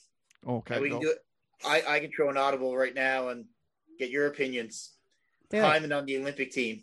[0.47, 0.97] Okay, And we go.
[0.99, 1.19] can do it.
[1.65, 3.45] I, I can throw an audible right now and
[4.01, 4.95] get your opinions.
[5.51, 5.93] Do it.
[5.93, 6.83] On the Olympic team.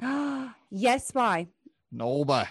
[0.70, 1.48] yes, bye.
[1.90, 2.48] no by.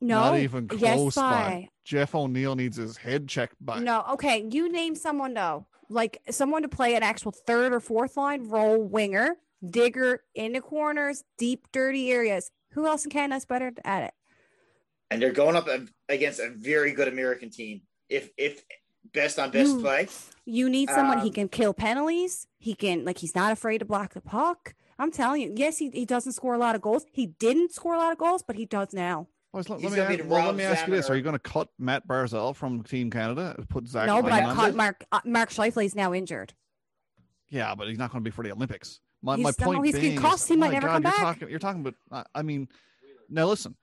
[0.00, 0.20] No.
[0.20, 1.30] Not even close yes, by.
[1.30, 1.68] bye.
[1.84, 3.78] Jeff O'Neill needs his head checked by.
[3.78, 4.46] No, okay.
[4.50, 8.82] You name someone though, like someone to play an actual third or fourth line role
[8.82, 9.36] winger,
[9.68, 12.50] digger in the corners, deep, dirty areas.
[12.72, 14.14] Who else in Canada's better at it?
[15.10, 15.68] And they're going up
[16.08, 17.82] against a very good American team.
[18.08, 18.62] If if
[19.12, 20.08] best on best You- play,
[20.46, 22.46] You need someone he Um, can kill penalties.
[22.58, 24.74] He can like he's not afraid to block the puck.
[24.98, 27.04] I'm telling you, yes, he, he doesn't score a lot of goals.
[27.12, 29.26] He didn't score a lot of goals, but he does now.
[29.52, 31.34] Boys, let, let me, gonna ask, well, let me ask you this: Are you going
[31.34, 33.54] to cut Matt Barzal from Team Canada?
[33.56, 34.74] and Put Zach no, but I on caught?
[34.74, 36.52] Mark uh, Mark Scheifele's now injured.
[37.48, 39.00] Yeah, but he's not going to be for the Olympics.
[39.22, 40.44] My, my He's- no, point he's being, concussed.
[40.44, 41.20] is, He oh might my never God, come you're back.
[41.20, 41.94] Talking, you're talking about.
[42.12, 42.68] I, I mean,
[43.30, 43.76] now listen.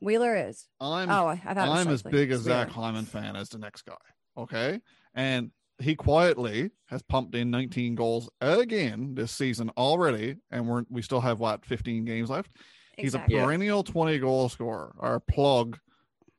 [0.00, 0.66] Wheeler is.
[0.80, 2.86] I'm Oh, I, I thought it was I'm as big as It's Zach Wheeler.
[2.86, 3.94] Hyman fan as the next guy.
[4.36, 4.80] Okay.
[5.14, 10.36] And he quietly has pumped in 19 goals again this season already.
[10.50, 12.50] And we're, we still have what, 15 games left?
[12.96, 15.78] He's a perennial 20 goal scorer or plug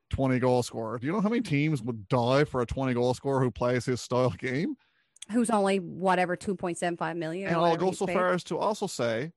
[0.10, 0.98] 20 goal scorer.
[0.98, 3.86] Do you know how many teams would die for a 20 goal scorer who plays
[3.86, 4.76] his style game?
[5.32, 7.50] Who's only whatever two point seven five million.
[7.50, 8.14] And I'll go so paid.
[8.14, 9.34] far as to also say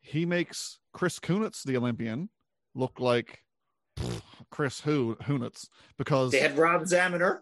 [0.00, 2.30] he makes Chris Kunitz, the Olympian,
[2.74, 3.44] look like
[3.98, 5.68] pff, Chris Hu Hunitz
[5.98, 7.40] because they had Rob Zamuner.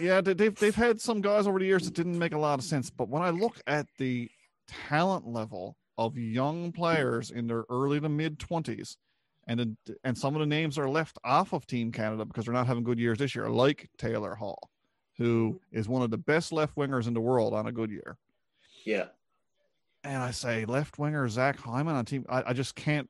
[0.00, 2.58] Yeah, they- they've they've had some guys over the years that didn't make a lot
[2.58, 2.90] of sense.
[2.90, 4.30] But when I look at the
[4.66, 8.96] talent level of young players in their early to mid twenties,
[9.46, 12.66] and and some of the names are left off of Team Canada because they're not
[12.66, 14.70] having good years this year, like Taylor Hall,
[15.18, 18.16] who is one of the best left wingers in the world on a good year.
[18.84, 19.06] Yeah.
[20.04, 22.26] And I say left winger Zach Hyman on team.
[22.28, 23.08] I, I just can't.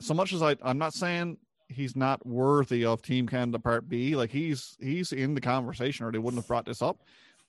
[0.00, 1.36] So much as I, I'm not saying
[1.68, 4.16] he's not worthy of Team Canada Part B.
[4.16, 7.02] Like he's he's in the conversation, or they wouldn't have brought this up.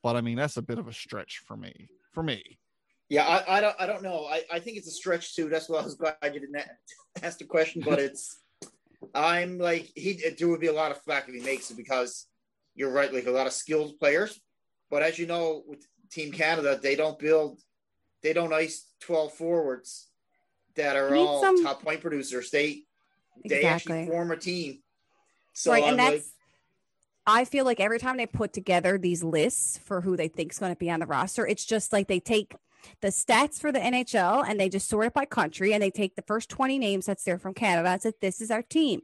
[0.03, 1.89] But I mean, that's a bit of a stretch for me.
[2.11, 2.59] For me,
[3.09, 4.25] Yeah, I, I don't I don't know.
[4.25, 5.49] I, I think it's a stretch too.
[5.49, 6.61] That's why I was glad you didn't
[7.23, 8.37] ask the question, but it's
[9.13, 12.27] I'm like he there would be a lot of flack if he makes it because
[12.75, 14.39] you're right, like a lot of skilled players.
[14.89, 17.59] But as you know, with Team Canada, they don't build
[18.21, 20.07] they don't ice 12 forwards
[20.75, 22.49] that are all some- top point producers.
[22.49, 22.83] They
[23.43, 24.01] they Exactly.
[24.01, 24.79] actually form a team.
[25.53, 26.31] So right, I'm and like, that's.
[27.27, 30.59] I feel like every time they put together these lists for who they think is
[30.59, 32.55] going to be on the roster, it's just like they take
[33.01, 36.15] the stats for the NHL and they just sort it by country and they take
[36.15, 39.01] the first 20 names that's there from Canada and said, this is our team.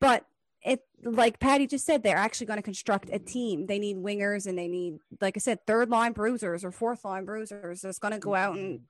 [0.00, 0.26] But
[0.62, 3.66] it, like Patty just said, they're actually going to construct a team.
[3.66, 7.24] They need wingers and they need, like I said, third line bruisers or fourth line
[7.24, 8.84] bruisers that's going to go out and mm-hmm.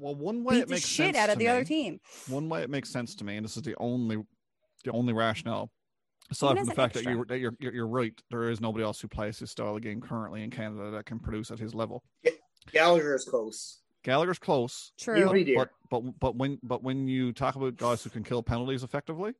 [0.00, 2.00] Well, one way beat it the makes shit sense out of the me, other team.
[2.28, 4.18] One way it makes sense to me, and this is the only,
[4.84, 5.70] the only rationale.
[6.30, 7.14] Aside from the as an fact that extra.
[7.16, 9.82] you that you're, you're you're right, there is nobody else who plays his style of
[9.82, 12.02] game currently in Canada that can produce at his level.
[12.72, 13.80] Gallagher is close.
[14.04, 15.16] Gallagher's close, True.
[15.16, 15.56] He'll be there.
[15.56, 19.32] but but but when but when you talk about guys who can kill penalties effectively,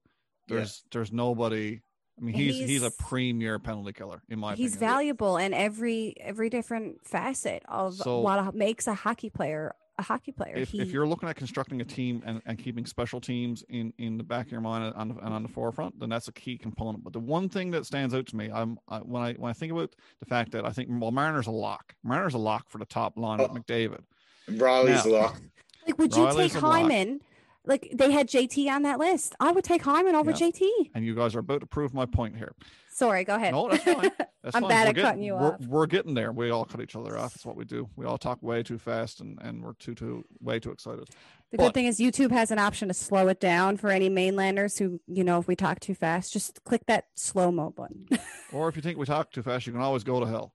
[0.48, 1.80] there's there's nobody.
[2.18, 4.90] I mean, he's he's, a premier penalty killer in my He's opinion.
[4.90, 10.30] valuable in every every different facet of So- what makes a hockey player a hockey
[10.32, 10.54] player.
[10.56, 13.92] If, he, if you're looking at constructing a team and, and keeping special teams in,
[13.98, 16.28] in the back of your mind and on, the, and on the forefront, then that's
[16.28, 17.02] a key component.
[17.02, 19.52] But the one thing that stands out to me, I'm I, when I when I
[19.52, 21.94] think about the fact that I think well, Marner's a lock.
[22.04, 23.54] Marner's a lock for the top line with Oh.
[23.54, 24.00] McDavid.
[24.48, 25.40] Rielly's Now- lock.
[25.86, 26.74] like, would you Rielly's take a lock.
[26.82, 27.20] Hyman?
[27.68, 29.34] Like they had JT on that list.
[29.38, 30.36] I would take Hyman over Yeah.
[30.38, 30.90] JT.
[30.94, 32.54] And you guys are about to prove my point here.
[32.90, 33.52] Sorry, go ahead.
[33.52, 34.10] No, that's fine.
[34.42, 34.70] That's I'm fine.
[34.70, 35.60] bad We're at getting- cutting you we're, off.
[35.66, 36.32] We're getting there.
[36.32, 37.34] We all cut each other off.
[37.34, 37.88] That's what we do.
[37.96, 41.06] We all talk way too fast and, and we're too too way too excited.
[41.50, 44.08] The But- good thing is YouTube has an option to slow it down for any
[44.08, 48.08] mainlanders who, you know, if we talk too fast, just click that slow mo button.
[48.52, 50.54] Or if you think we talk too fast, you can always go to hell.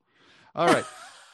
[0.55, 0.85] All right.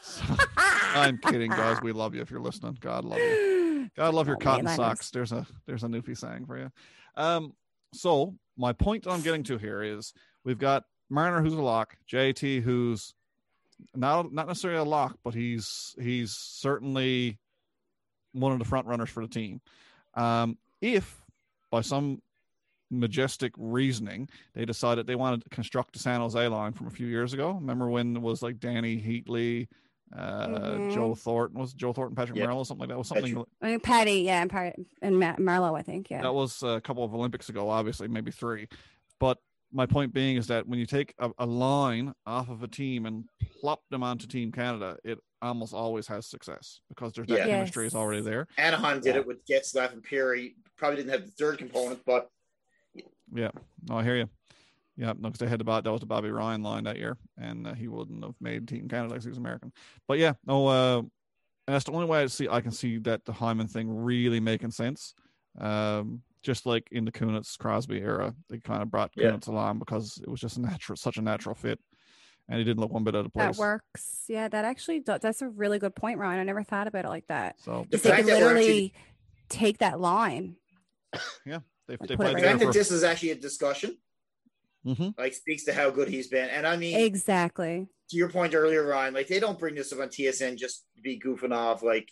[0.02, 0.24] So-
[0.58, 1.82] I'm kidding, guys.
[1.82, 2.78] We love you if you're listening.
[2.82, 3.59] God love you.
[4.00, 5.10] God love your Oh, cotton socks.
[5.10, 6.72] There's a there's a newfie saying for you.
[7.18, 7.54] Um,
[7.94, 10.14] so my point I'm getting to here is
[10.46, 13.14] we've got Marner who's a lock, JT who's
[13.94, 17.40] not not necessarily a lock, but he's he's certainly
[18.32, 19.60] one of the front runners for the team.
[20.14, 21.22] Um, if
[21.70, 22.22] by some
[22.90, 27.08] majestic reasoning they decided they wanted to construct the San Jose line from a few
[27.08, 27.52] years ago.
[27.52, 29.68] Remember when it was like Dany Heatley,
[30.16, 30.94] uh, Mhm.
[30.94, 32.50] Joe Thornton was it Joe Thornton, Patrick Yep.
[32.50, 32.98] Marleau, something like that.
[32.98, 36.22] Was something Patrick- I mean, Patty, yeah, and, Patty, and Ma- Marleau, I think, yeah.
[36.22, 38.68] that was a couple of Olympics ago, obviously, maybe three.
[39.20, 39.38] But
[39.72, 43.06] my point being is that when you take a, a line off of a team
[43.06, 43.26] and
[43.62, 47.46] plop them onto Team Canada, it almost always has success because there's that Yeah.
[47.46, 48.48] chemistry is already there.
[48.58, 49.22] Anaheim did Yeah.
[49.22, 50.56] it with Getzlaf and Perry.
[50.76, 52.30] Probably didn't have the third component, but
[53.32, 53.52] Yeah,
[53.88, 54.30] no, I hear you.
[55.00, 57.66] Yeah, because they had the Bob- that was the Bobby Ryan line that year, and
[57.66, 59.72] uh, he wouldn't have made Team Canada because he was American.
[60.10, 61.08] But yeah, no, uh, and
[61.68, 64.72] that's the only way I see I can see that the Hyman thing really making
[64.72, 65.14] sense.
[65.58, 69.32] Um, just like in the Kunitz Crosby era, they kind of brought Yeah.
[69.32, 71.80] Kunitz along because it was just a natural, such a natural fit,
[72.50, 73.56] and he didn't look one bit out of place.
[73.56, 74.26] that works.
[74.28, 76.42] Yeah, that actually, do- that's a really good point, Ryan.
[76.42, 77.56] I never thought about it like that.
[77.62, 78.94] So The they could that we're literally
[79.48, 80.58] take that line.
[81.46, 83.32] Yeah, they Like, they put it right the there together fact that this is actually
[83.32, 83.98] a discussion,
[84.86, 85.18] Mhm.
[85.18, 86.50] like, speaks to how good he's been.
[86.50, 87.88] And I mean, Exactly.
[88.10, 91.02] to your point earlier, Ryan, like they don't bring this up on TSN just to
[91.02, 91.84] be goofing off.
[91.84, 92.10] Like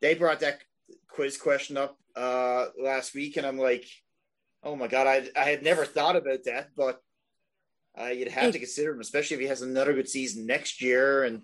[0.00, 0.60] they brought that
[1.08, 3.86] quiz question up uh last week, and I'm like,
[4.62, 7.02] oh my god, I I had never thought about that, but
[7.98, 10.80] uh, you'd have It- to consider him, especially if he has another good season next
[10.82, 11.24] year.
[11.24, 11.42] And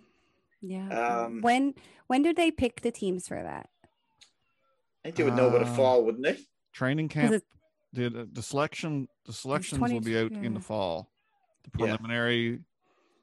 [0.61, 0.89] Yeah.
[1.25, 1.75] Um, when
[2.07, 3.69] when did they pick the teams for that?
[5.05, 6.39] I think they would know about a Uh, fall, wouldn't they?
[6.73, 7.43] Training camp.
[7.99, 11.11] It- The, the selection the selections will be out in the fall.
[11.65, 11.97] The Yeah.
[11.97, 12.61] preliminary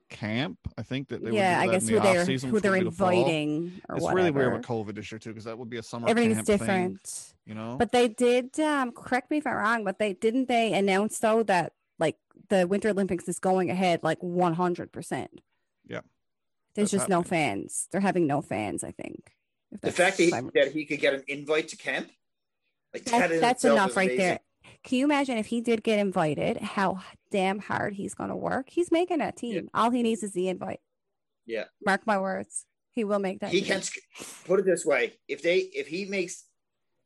[0.10, 2.50] camp, I think that they would yeah, do I guess in who the they're off-season,
[2.50, 4.16] who they're would the inviting or It's whatever.
[4.18, 6.10] really weird with COVID this year too, because that would be a summer.
[6.10, 7.34] Everything's camp thing, different.
[7.46, 7.76] you know.
[7.78, 11.44] But they did um correct me if I'm wrong, but they didn't they announce though
[11.44, 12.18] that like
[12.50, 15.28] the Winter Olympics is going ahead like 100%.
[15.88, 16.02] Yeah.
[16.76, 17.88] There's That's just no fans.
[17.92, 19.32] They're having no fans, I think.
[19.82, 20.30] The fact that he,
[20.60, 22.10] that he could get an invite to camp,
[22.94, 24.18] like that that's, that's enough right amazing.
[24.18, 24.40] there.
[24.84, 28.70] Can you imagine if he did get invited, how damn hard he's going to work?
[28.70, 29.70] He's making that team.
[29.74, 30.80] All he needs is the invite.
[31.46, 31.66] Yeah.
[31.86, 32.66] Mark my words.
[32.90, 33.52] He will make that.
[33.52, 33.80] he team.
[33.80, 33.84] can
[34.46, 36.44] put it this way: if they, if he makes,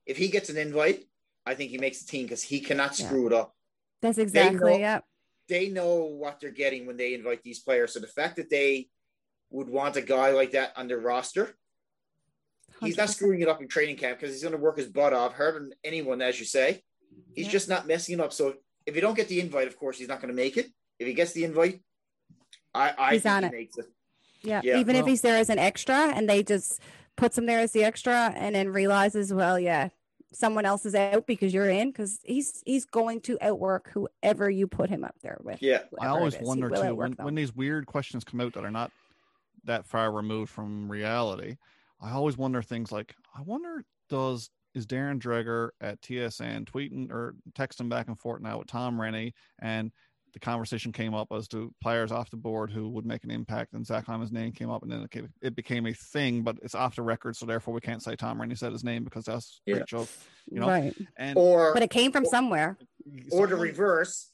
[0.06, 1.03] if he gets an invite,
[1.45, 3.06] I think he makes the team because he cannot Yeah.
[3.06, 3.56] screw it up.
[4.02, 4.99] That's exactly know- yeah.
[5.47, 7.93] They know what they're getting when they invite these players.
[7.93, 8.89] So the fact that they
[9.52, 11.56] would want a guy like that on their roster,
[12.81, 15.14] he's not screwing it up in training camp because he's going to work his butt
[15.14, 16.81] off, harder than anyone, as you say.
[17.35, 17.51] He's Yeah.
[17.51, 18.33] just not messing it up.
[18.33, 18.55] So
[18.85, 20.67] if you don't get the invite, of course, he's not going to make it.
[20.99, 21.81] If he gets the invite,
[22.73, 23.51] I, I He's think on he it.
[23.51, 23.85] makes it.
[24.41, 24.61] Yeah.
[24.63, 26.79] Yeah, Even if he's there as an extra and they just
[27.15, 29.89] puts him there as the extra and then realizes, well, yeah,
[30.33, 34.67] someone else is out because you're in because he's he's going to outwork whoever you
[34.67, 35.61] put him up there with.
[35.61, 35.83] Yeah.
[35.99, 38.91] I always wonder too when, when these weird questions come out that are not
[39.63, 41.57] that far removed from reality.
[42.01, 47.35] I always wonder things like, I wonder does is Darren Dreger at TSN tweeting or
[47.53, 49.91] texting back and forth now with Tom Renney and
[50.34, 53.72] the conversation came up as to players off the board who would make an impact,
[53.72, 56.57] and Zach Hyman's name came up, and then it, came, it became a thing, but
[56.61, 59.23] it's off the record, so therefore we can't say Tom Renney said his name because
[59.23, 59.76] that's a Yeah.
[59.77, 60.10] great joke.
[60.52, 60.93] you know, right.
[61.18, 62.77] And Or But it came from somewhere.
[63.31, 64.30] or the reverse,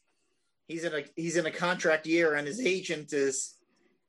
[0.68, 3.58] he's in a he's in a contract year and his agent is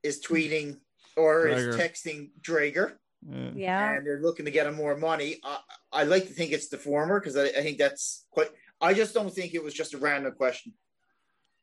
[0.02, 0.78] is tweeting
[1.14, 2.96] or is texting Dreger
[3.30, 3.50] Yeah.
[3.54, 3.92] Yeah.
[3.96, 5.36] and they're looking to get him more money.
[5.44, 5.58] I,
[5.92, 8.48] I like to think it's the former because I, I think that's quite.
[8.80, 10.72] I just don't think it was just a random question.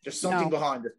[0.03, 0.49] Just something No.
[0.49, 0.93] behind it.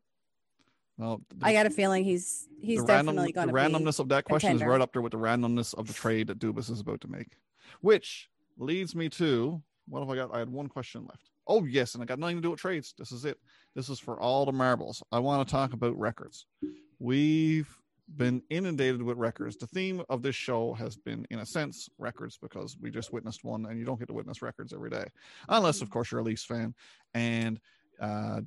[0.98, 3.84] Well, I got a feeling he's he's the definitely random, going the to be.
[3.86, 6.38] randomness of that question is right up there with the randomness of the trade that
[6.38, 7.38] Dubas is about to make,
[7.80, 8.28] which
[8.58, 10.34] leads me to what have I got?
[10.34, 11.30] I had one question left.
[11.46, 12.92] Oh yes, and I got nothing to do with trades.
[12.98, 13.38] This is it.
[13.74, 15.02] This is for all the marbles.
[15.10, 16.44] I want to talk about records.
[16.98, 17.74] We've
[18.16, 19.56] been inundated with records.
[19.56, 23.44] The theme of this show has been, in a sense, records because we just witnessed
[23.44, 25.04] one, and you don't get to witness records every day,
[25.48, 26.74] unless, of course, you're a Leafs fan
[27.14, 27.60] and
[28.00, 28.40] uh,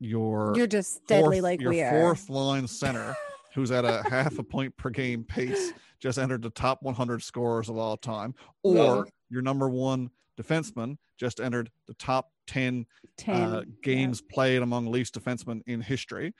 [0.00, 1.90] you're You're just deadly fourth- like your we are.
[1.90, 3.14] fourth line center
[3.54, 7.68] who's at a half a point per game pace just entered the top 100 scorers
[7.68, 9.12] of all time or it.
[9.30, 10.10] your number one
[10.40, 12.84] defenseman just entered the top 10
[13.16, 16.34] Ten uh, games played among Leafs defensemen in history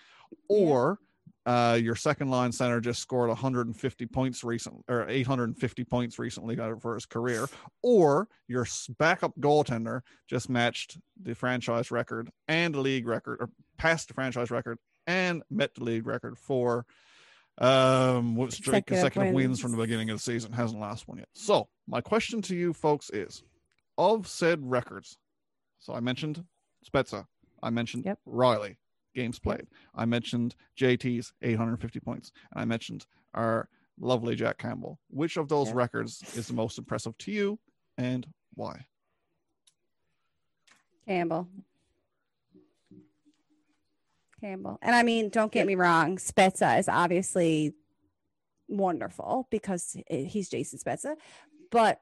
[0.48, 0.98] or
[1.46, 6.94] uh, your second line center just scored 150 points recently or 850 points recently for
[6.94, 7.46] his career
[7.82, 8.66] or your
[8.98, 14.50] backup goaltender just matched the franchise record and the league record or passed the franchise
[14.50, 16.86] record and met the league record for
[17.58, 19.48] um what streak Consecutive consecutive wins.
[19.48, 19.60] wins.
[19.60, 22.72] from the beginning of the season hasn't lost one yet so my question to you
[22.72, 23.44] folks is
[23.96, 25.18] of said records
[25.78, 26.42] so i mentioned
[26.84, 27.26] spezza
[27.62, 28.18] i mentioned Yep.
[28.26, 28.76] rielly
[29.14, 33.68] games played i mentioned jt's 850 points and i mentioned our
[34.00, 35.76] lovely jack campbell which of those Yep.
[35.76, 37.58] records is the most impressive to you
[37.98, 38.86] and why
[41.06, 41.46] Campbell.
[44.40, 44.78] Campbell.
[44.82, 47.74] And I mean, don't get me wrong, Spezza is obviously
[48.68, 51.14] wonderful because he's Jason Spezza.
[51.70, 52.00] But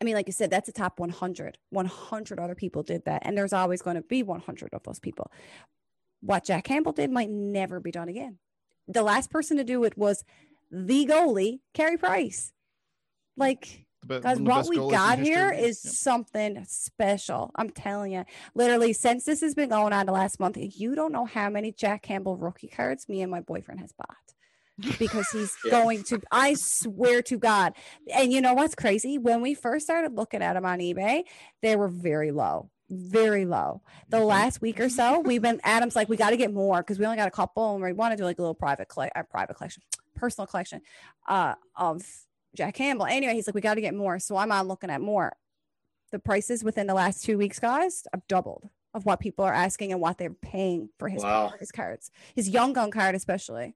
[0.00, 1.58] I mean, like you said, that's a top 100.
[1.70, 3.22] 100 other people did that.
[3.24, 5.30] And there's always going to be 100 of those people.
[6.20, 8.38] What Jack Campbell did might never be done again.
[8.86, 10.24] The last person to do it was
[10.70, 12.52] the goalie, Carey Price.
[13.36, 15.94] Like, because one of the what we got here is Yep.
[15.94, 17.50] something special.
[17.54, 18.24] I'm telling you.
[18.54, 21.72] Literally, since this has been going on the last month, you don't know how many
[21.72, 24.96] Jack Campbell rookie cards me and my boyfriend has bought.
[24.98, 27.74] Because he's going to, I swear to God.
[28.14, 29.18] And you know what's crazy?
[29.18, 31.22] When we first started looking at them on eBay,
[31.62, 33.82] they were very low, very low.
[34.08, 34.24] The Okay.
[34.24, 37.04] last week or so, we've been, Adam's like, we got to get more because we
[37.04, 39.22] only got a couple and we want to do like a little private, colle- uh,
[39.24, 39.82] private collection,
[40.14, 40.80] personal collection
[41.26, 42.02] uh, of
[42.54, 43.06] Jack Campbell.
[43.06, 44.18] Anyway, he's like, we got to get more.
[44.18, 45.34] So I'm on looking at more.
[46.10, 49.92] The prices within the last two weeks, guys, have doubled of what people are asking
[49.92, 51.52] and what they're paying for his, Wow.
[51.60, 52.10] his cards.
[52.34, 53.74] His young gun card, especially.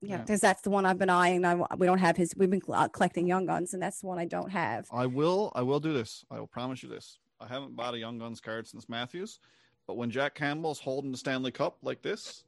[0.00, 0.16] Yeah, Yeah.
[0.18, 1.44] because that's the one I've been eyeing.
[1.44, 2.34] I, we don't have his.
[2.34, 4.86] We've been uh, collecting young guns, and that's the one I don't have.
[4.90, 5.52] I will.
[5.54, 6.24] I will do this.
[6.30, 7.18] I will promise you this.
[7.40, 9.38] I haven't bought a Young Guns card since Matthews,
[9.86, 12.44] but when Jack Campbell's holding the Stanley Cup like this,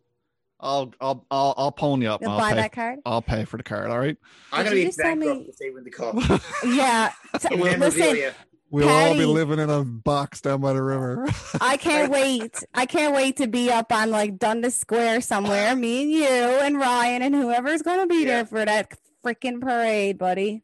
[0.61, 2.21] I'll I'll I'll, I'll pony up.
[2.23, 2.99] You'll I'll buy pay, that card.
[3.07, 3.91] I'll pay for the card.
[3.91, 4.17] All right.
[4.53, 6.17] I'm gonna be just tell bankrupt me- if they win the cup.
[6.65, 8.33] Yeah, t- In listen,
[8.71, 11.29] we'll all be living in a box down by the river.
[11.61, 12.65] I can't wait.
[12.75, 15.77] I can't wait to be up on like Dundas Square somewhere.
[15.77, 18.27] Me and you and Ryan and whoever's going to be Yeah.
[18.43, 20.63] there for that freaking parade, buddy.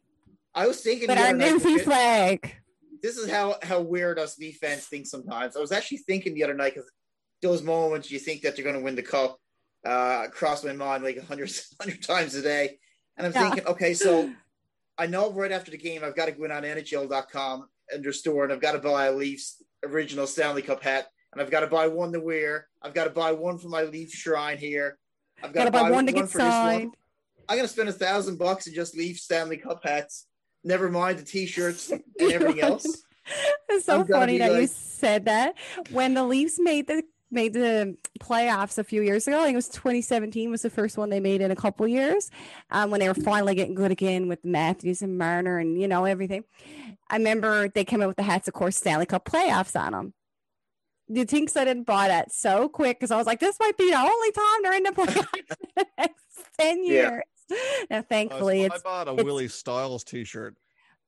[0.53, 2.55] I was thinking But the our other night, new flag.
[3.05, 5.55] This is how how weird us V fans think sometimes.
[5.55, 6.89] I was actually thinking the other night because
[7.41, 9.37] those moments you think that you're going to win the cup
[9.85, 12.79] uh, cross my mind like a hundred hundred times a day,
[13.17, 13.49] and I'm Yeah.
[13.49, 14.33] thinking, okay, so
[14.97, 18.13] I know right after the game I've got to go in on NHL.com and their
[18.13, 21.59] store, and I've got to buy a Leafs original Stanley Cup hat, and I've got
[21.59, 22.67] to buy one to wear.
[22.81, 24.97] I've got to buy one for my Leaf shrine here.
[25.43, 26.73] I've got to buy one to get for this one.
[26.73, 26.95] signed.
[27.47, 30.25] I'm gonna spend a thousand bucks and just leave Stanley Cup hats.
[30.65, 32.85] Never mind the T-shirts and everything else.
[33.69, 35.55] It's so funny that you said that.
[35.89, 37.01] When the Leafs made the
[37.31, 40.95] made the playoffs a few years ago, I think it was 2017 was the first
[40.95, 42.29] one they made in a couple years.
[42.69, 46.05] Um, when they were finally getting good again with Matthews and Marner and you know
[46.05, 46.43] everything.
[47.09, 50.13] I remember they came out with the hats, of course, Stanley Cup playoffs on them.
[51.07, 53.89] You think I didn't buy that so quick because I was like, this might be
[53.89, 55.45] the only time they're in the playoffs in
[55.77, 56.23] the next
[56.59, 56.91] 10 Yeah.
[56.91, 57.23] years.
[57.89, 60.55] Now, I, thankfully, I it's bought a it's- Willie Styles T-shirt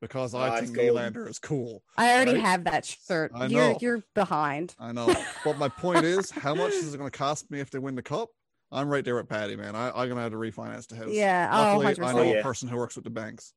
[0.02, 1.14] because I think golden.
[1.14, 1.82] Nylander is cool.
[1.98, 2.42] I already right?
[2.42, 3.32] have that shirt.
[3.34, 3.78] I You're know.
[3.82, 4.76] you're behind.
[4.80, 5.12] I know,
[5.44, 7.96] but my point is, how much is it going to cost me if they win
[7.96, 8.30] the cup?
[8.72, 9.76] I'm right there with Patty, man.
[9.76, 11.08] I, I'm gonna have to refinance the house.
[11.10, 11.50] Yeah.
[11.52, 12.14] Oh, I know 100%.
[12.14, 12.30] Oh, yeah.
[12.40, 13.54] a person who works with the banks.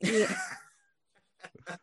[0.00, 0.34] Yeah.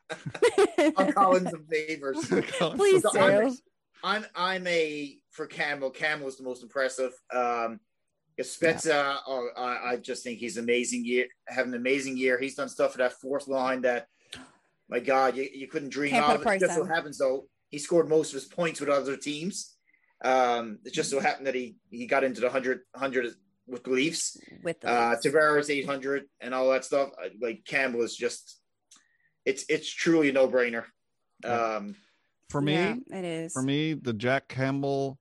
[0.97, 2.17] I'm calling some favors.
[2.75, 3.55] Please So I'm- do.
[4.03, 5.91] I'm I'm a for Camel.
[5.91, 7.13] Camel is the most impressive.
[7.31, 7.79] Um,
[8.39, 11.05] Spezza, oh, I, I just think he's amazing.
[11.05, 12.39] Year, have an amazing year.
[12.39, 14.07] He's done stuff for that fourth line that,
[14.89, 16.41] my God, you, you couldn't dream Can't put of.
[16.41, 19.75] It price just so happens though, he scored most of his points with other teams.
[20.23, 23.33] Um, it just so happened that he he got into the 100, 100
[23.67, 24.37] with the Leafs.
[24.63, 27.09] with the Uh, Tavares eight hundred and all that stuff.
[27.23, 28.59] Uh, Like Campbell is just,
[29.45, 30.83] it's it's truly a no brainer.
[31.43, 31.75] Yeah.
[31.77, 31.95] Um,
[32.49, 33.53] For me, Yeah, it is.
[33.53, 35.17] for me, the Jack Campbell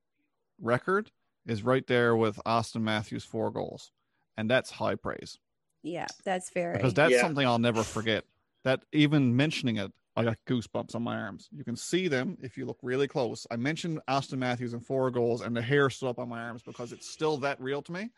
[0.61, 1.11] record
[1.51, 3.93] is right there with Auston Matthews four goals,
[4.37, 5.39] and that's high praise
[5.83, 6.77] Yeah, that's very.
[6.77, 7.21] because that's Yeah.
[7.23, 8.25] something I'll never forget.
[8.65, 11.49] That even mentioning it, I got goosebumps on my arms.
[11.51, 13.47] You can see them if you look really close.
[13.51, 16.63] I mentioned Auston Matthews and four goals, and the hair stood up on my arms
[16.63, 18.11] because it's still that real to me.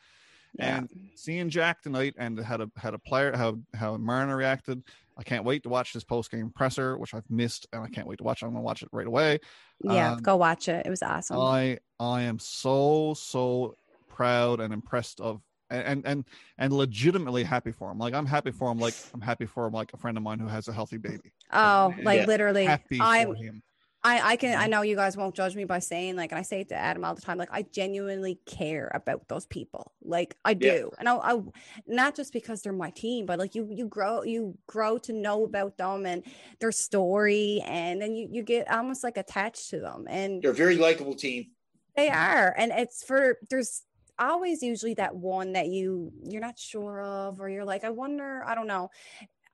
[0.59, 0.78] yeah.
[0.78, 4.82] And seeing Jack tonight and had a had a player how how Marner reacted.
[5.16, 8.06] I can't wait to watch this post game presser, which I've missed, and I can't
[8.06, 8.43] wait to watch.
[8.43, 8.47] it.
[8.47, 9.40] I'm gonna watch it right away.
[9.82, 10.86] yeah, um, go watch it.
[10.86, 11.39] It was awesome.
[11.39, 13.76] I I am so so
[14.09, 15.40] proud and impressed of
[15.70, 16.24] and and
[16.59, 17.98] and legitimately happy for him.
[17.98, 18.78] Like I'm happy for him.
[18.78, 19.72] Like I'm happy for him.
[19.72, 21.32] Like a friend of mine who has a healthy baby.
[21.52, 22.26] oh, like Yeah.
[22.26, 23.28] literally, Happy I'm.
[23.28, 23.62] for him.
[24.05, 24.59] I I can.
[24.59, 24.69] I Mhm.
[24.69, 27.05] know you guys won't judge me by saying like, and I say it to Adam
[27.05, 27.39] all the time.
[27.39, 29.93] Like, I genuinely care about those people.
[30.03, 30.73] Like, I Yeah.
[30.73, 31.43] do, and I, I
[31.87, 35.45] not just because they're my team, but like you you grow you grow to know
[35.45, 36.24] about them and
[36.61, 40.55] their story, and then you you get almost like attached to them, and they're a
[40.55, 41.53] very likable team.
[41.97, 43.83] They are, and it's for there's
[44.19, 48.43] always usually that one that you you're not sure of, or you're like, I wonder,
[48.47, 48.91] I don't know.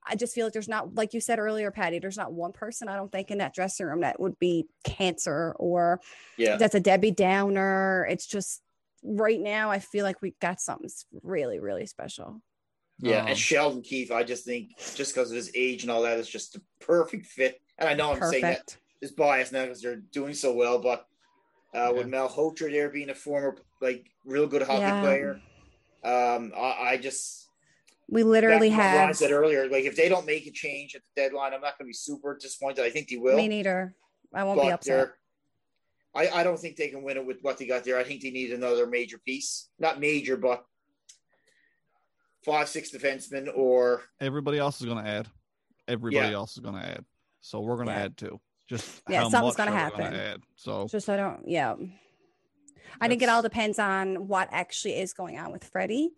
[0.09, 1.99] I just feel like there's not, like you said earlier, Patty.
[1.99, 5.55] There's not one person I don't think in that dressing room that would be cancer
[5.59, 6.01] or
[6.37, 8.07] Yeah, that's a Debbie Downer.
[8.11, 8.63] It's just
[9.03, 9.71] right now.
[9.71, 10.91] I feel like we got something
[11.23, 12.41] really, really special.
[12.99, 13.23] yeah.
[13.23, 16.19] Um, and Sheldon Keefe, I just think just because of his age and all that,
[16.19, 17.61] is just the perfect fit.
[17.79, 19.17] And I know I'm saying that Perfect.
[19.17, 21.07] biased now because they're doing so well, but
[21.75, 25.01] uh, with Malhotra there being a former like real good hockey Yeah.
[25.01, 25.41] player,
[26.05, 27.48] um, I, I just
[28.11, 29.17] We literally That's what Ron have.
[29.17, 29.69] said earlier.
[29.69, 31.93] Like if they don't make a change at the deadline, I'm not going to be
[31.93, 32.85] super disappointed.
[32.85, 33.37] I think they will.
[33.37, 33.95] Me neither.
[34.35, 34.97] I won't be but upset.
[34.97, 35.15] they're-
[36.15, 37.99] I, I don't think they can win it with what they got there.
[37.99, 40.65] I think they need another major piece, not major, but
[42.45, 45.29] five, six defensemen or Everybody else is gonna add.
[45.87, 46.35] Everybody Yeah.
[46.35, 47.05] else is gonna add.
[47.41, 47.99] So we're gonna Yeah.
[48.05, 48.41] add too.
[48.69, 50.15] Just Yeah, how something's gonna are we happen.
[50.15, 50.43] add.
[50.57, 51.77] So Just I don't, yeah.
[53.01, 56.11] I think it all depends on what actually is going on with Freddie,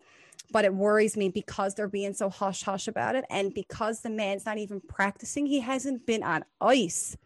[0.51, 4.09] but it worries me because they're being so hush hush about it, and because the
[4.09, 5.45] man's not even practicing.
[5.45, 7.17] He hasn't been on ice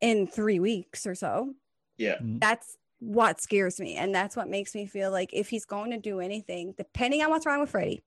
[0.00, 1.54] in three weeks or so.
[1.96, 2.38] yeah, mm-hmm.
[2.38, 5.98] That's what scares me, and that's what makes me feel like if he's going to
[5.98, 8.02] do anything, depending on what's wrong with Freddie,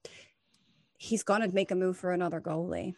[0.97, 2.93] he's going to make a move for another goalie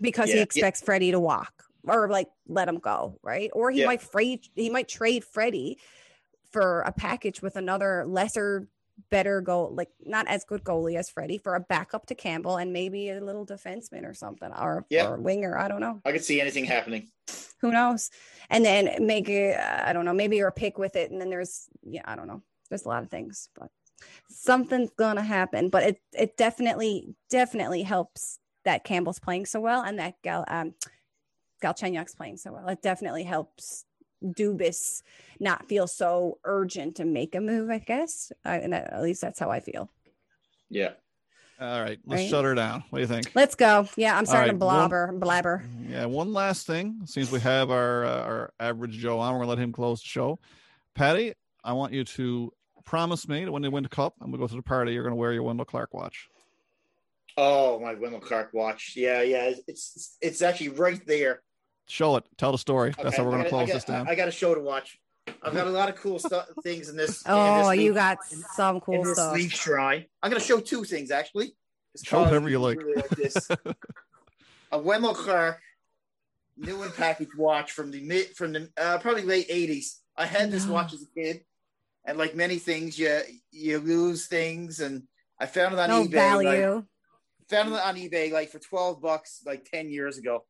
[0.00, 0.44] because Yeah, he yeah.
[0.44, 3.50] expects Freddie to walk or like let him go, right?
[3.52, 3.86] Or he Yeah.
[3.86, 5.78] might trade he might trade Freddie
[6.50, 8.66] for a package with another lesser
[9.10, 12.72] better goal like not as good goalie as Freddie for a backup to Campbell and
[12.72, 15.08] maybe a little defenseman or something or, Yeah.
[15.08, 16.00] or winger, I don't know.
[16.04, 17.08] I could see anything happening.
[17.60, 18.10] Who knows?
[18.50, 21.30] And then make it I don't know, maybe you're a pick with it and then
[21.30, 22.42] there's yeah, I don't know.
[22.68, 23.70] There's a lot of things, but
[24.30, 25.68] something's gonna happen.
[25.68, 30.74] But it it definitely definitely helps that Campbell's playing so well and that Gal um
[31.62, 32.68] Galchenyuk's playing so well.
[32.68, 33.84] It definitely helps
[34.24, 35.02] Dubas
[35.40, 38.32] not feel so urgent to make a move, I guess.
[38.44, 39.90] I, and that, at least that's how I feel.
[40.70, 40.92] Yeah,
[41.60, 42.30] all right, let's Right.
[42.30, 42.84] shut her down.
[42.90, 43.30] What do you think?
[43.34, 43.88] Let's go.
[43.96, 45.64] Yeah, I'm starting right, to one- blabber, blabber.
[45.88, 47.00] Yeah, one last thing.
[47.04, 50.08] Since we have our uh, our average Joe on, we're gonna let him close the
[50.08, 50.38] show.
[50.94, 51.34] Patty,
[51.64, 52.52] I want you to
[52.84, 55.04] promise me that when they win the cup and we go to the party, you're
[55.04, 56.28] gonna wear your Wendel Clark watch.
[57.36, 58.94] Oh, my Wendel Clark watch.
[58.96, 59.52] Yeah, yeah.
[59.68, 61.42] It's it's actually right there.
[61.88, 62.24] Show it.
[62.36, 62.94] Tell the story.
[63.02, 64.08] That's how we're gonna gotta- close I this down.
[64.08, 64.98] I, got a show to watch.
[65.42, 67.22] I've got a lot of cool stuff, things in this.
[67.22, 68.18] in Oh, this you leaf- got
[68.54, 69.34] some cool this stuff.
[69.34, 70.04] leaf shrine.
[70.22, 71.54] I'm going to show two things actually.
[71.94, 72.78] It's Show whatever you like.
[72.78, 73.48] Really like this.
[74.72, 75.60] a Wendel Clark
[76.56, 79.96] new and package watch from the mid from the uh, probably late '80s.
[80.16, 81.42] I had this watch as a kid,
[82.04, 83.20] and like many things, you
[83.50, 85.04] you lose things, and
[85.38, 86.44] I found it on No eBay.
[86.76, 86.84] Like,
[87.48, 90.44] found it on eBay like for 12 bucks like 10 years ago.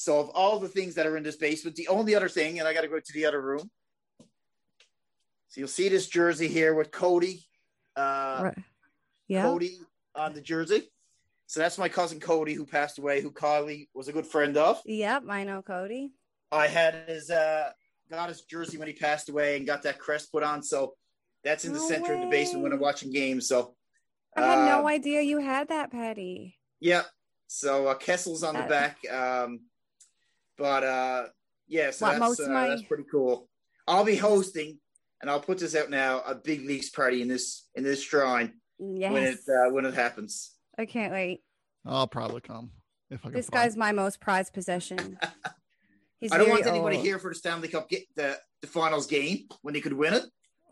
[0.00, 2.66] So of all the things that are in this basement, the only other thing, and
[2.66, 3.70] I got to go to the other room.
[5.48, 7.44] So you'll see this jersey here with Cody,
[7.96, 8.58] uh, Right.
[9.28, 9.42] Yeah.
[9.42, 9.76] Cody
[10.14, 10.90] on the jersey.
[11.48, 14.80] So that's my cousin Cody who passed away, who Kylie was a good friend of.
[14.86, 15.24] Yep.
[15.28, 16.12] I know Cody.
[16.50, 17.68] I had his uh
[18.10, 20.62] got his jersey when he passed away and got that crest put on.
[20.62, 20.94] So
[21.44, 23.48] that's in the No center of the basement when I'm watching games.
[23.48, 23.74] So
[24.34, 26.56] I had no uh, idea you had that, Patty.
[26.80, 27.02] Yeah.
[27.48, 28.96] So uh, Kessel's on the back.
[29.12, 29.60] Um,
[30.60, 31.24] but uh,
[31.66, 33.48] yeah, so What, that's, most uh, my- that's pretty cool.
[33.88, 34.78] I'll be hosting,
[35.20, 38.52] and I'll put this out now, a big Leafs party in this in this shrine
[38.78, 39.12] Yes.
[39.12, 40.52] when it uh, when it happens.
[40.78, 41.40] I can't wait.
[41.84, 42.70] I'll probably come
[43.10, 43.30] if I.
[43.30, 45.18] This find- guy's my most prized possession.
[46.20, 47.04] He's I don't very want anybody old.
[47.06, 50.24] here for the Stanley Cup get the, the finals game when they could win it.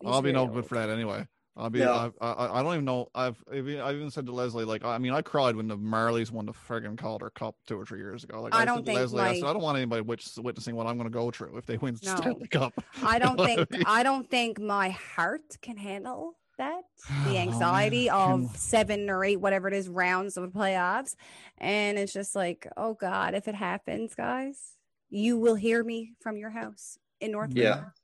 [0.02, 1.26] He's I'll be no very good for that anyway.
[1.58, 1.84] I'll be.
[1.84, 3.08] I, I, I don't even know.
[3.14, 6.46] I've I've even said to Leslie like I mean I cried when the Marlies won
[6.46, 8.40] the friggin' Calder Cup two or three years ago.
[8.42, 10.96] Like I I, don't think Leslie, I said I don't want anybody witnessing what I'm
[10.96, 12.16] going to go through if they win the No.
[12.16, 12.72] Stanley Cup.
[13.02, 13.84] I don't think I mean?
[13.86, 16.82] I don't think my heart can handle that.
[17.10, 17.48] Oh, The man.
[17.48, 21.14] anxiety of seven or eight, whatever it is, rounds of the playoffs.
[21.58, 24.76] And it's just like, oh God, if it happens, guys,
[25.10, 27.68] you will hear me from your house in North Yeah.
[27.68, 27.94] River.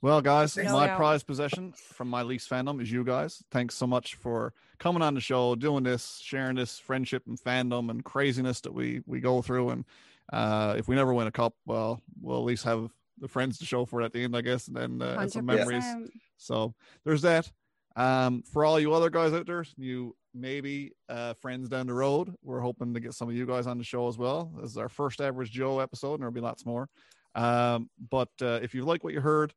[0.00, 0.96] Well, guys, No my doubt.
[0.96, 3.42] prized possession from my least fandom is you guys.
[3.50, 7.90] Thanks so much for coming on the show, doing this, sharing this friendship and fandom
[7.90, 9.70] and craziness that we we go through.
[9.70, 9.84] And
[10.32, 13.64] uh, if we never win a cup, well, we'll at least have the friends to
[13.64, 15.84] show for it at the end, I guess, and then uh, and some memories.
[16.36, 16.74] So
[17.04, 17.50] there's that.
[17.96, 22.32] Um, for all you other guys out there, you maybe uh, friends down the road,
[22.44, 24.52] we're hoping to get some of you guys on the show as well.
[24.60, 26.88] This is our first average Joe episode, and there'll be lots more.
[27.34, 29.52] Um, but uh, if you like what you heard,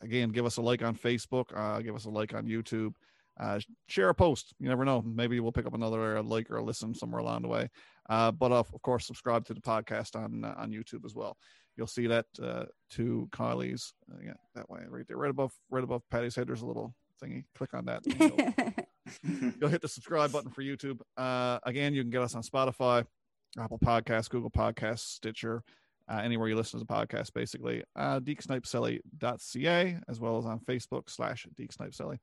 [0.00, 2.92] again, give us a like on Facebook, uh, give us a like on YouTube,
[3.40, 4.54] uh, share a post.
[4.58, 5.02] You never know.
[5.02, 7.68] Maybe we'll pick up another like or a listen somewhere along the way.
[8.08, 11.36] Uh, but of, of course, subscribe to the podcast on uh, on YouTube as well.
[11.76, 15.84] You'll see that uh, to Kylie's, uh, yeah, that way right there, right above, right
[15.84, 16.48] above Paddy's head.
[16.48, 16.92] There's a little
[17.22, 17.44] thingy.
[17.54, 18.02] Click on that.
[18.04, 18.84] you'll-
[19.60, 21.00] you'll hit the subscribe button for YouTube.
[21.16, 23.06] Uh, again, you can get us on Spotify,
[23.58, 25.62] Apple Podcasts, Google Podcasts, Stitcher,
[26.08, 27.82] uh, anywhere you listen to the podcast, basically.
[27.96, 32.18] Uh, DekeSnipeCelly.ca, as well as on Facebook slash DekeSnipeCelly.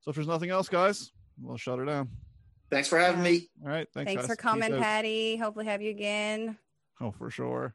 [0.00, 2.08] So if there's nothing else, guys, we'll shut her down.
[2.70, 3.48] Thanks for having me.
[3.62, 3.88] All right.
[3.94, 4.26] Thanks, Thanks guys.
[4.26, 4.80] for Peace coming, out.
[4.80, 5.36] Paddy.
[5.36, 6.56] Hopefully have you again.
[7.00, 7.74] Oh, for sure.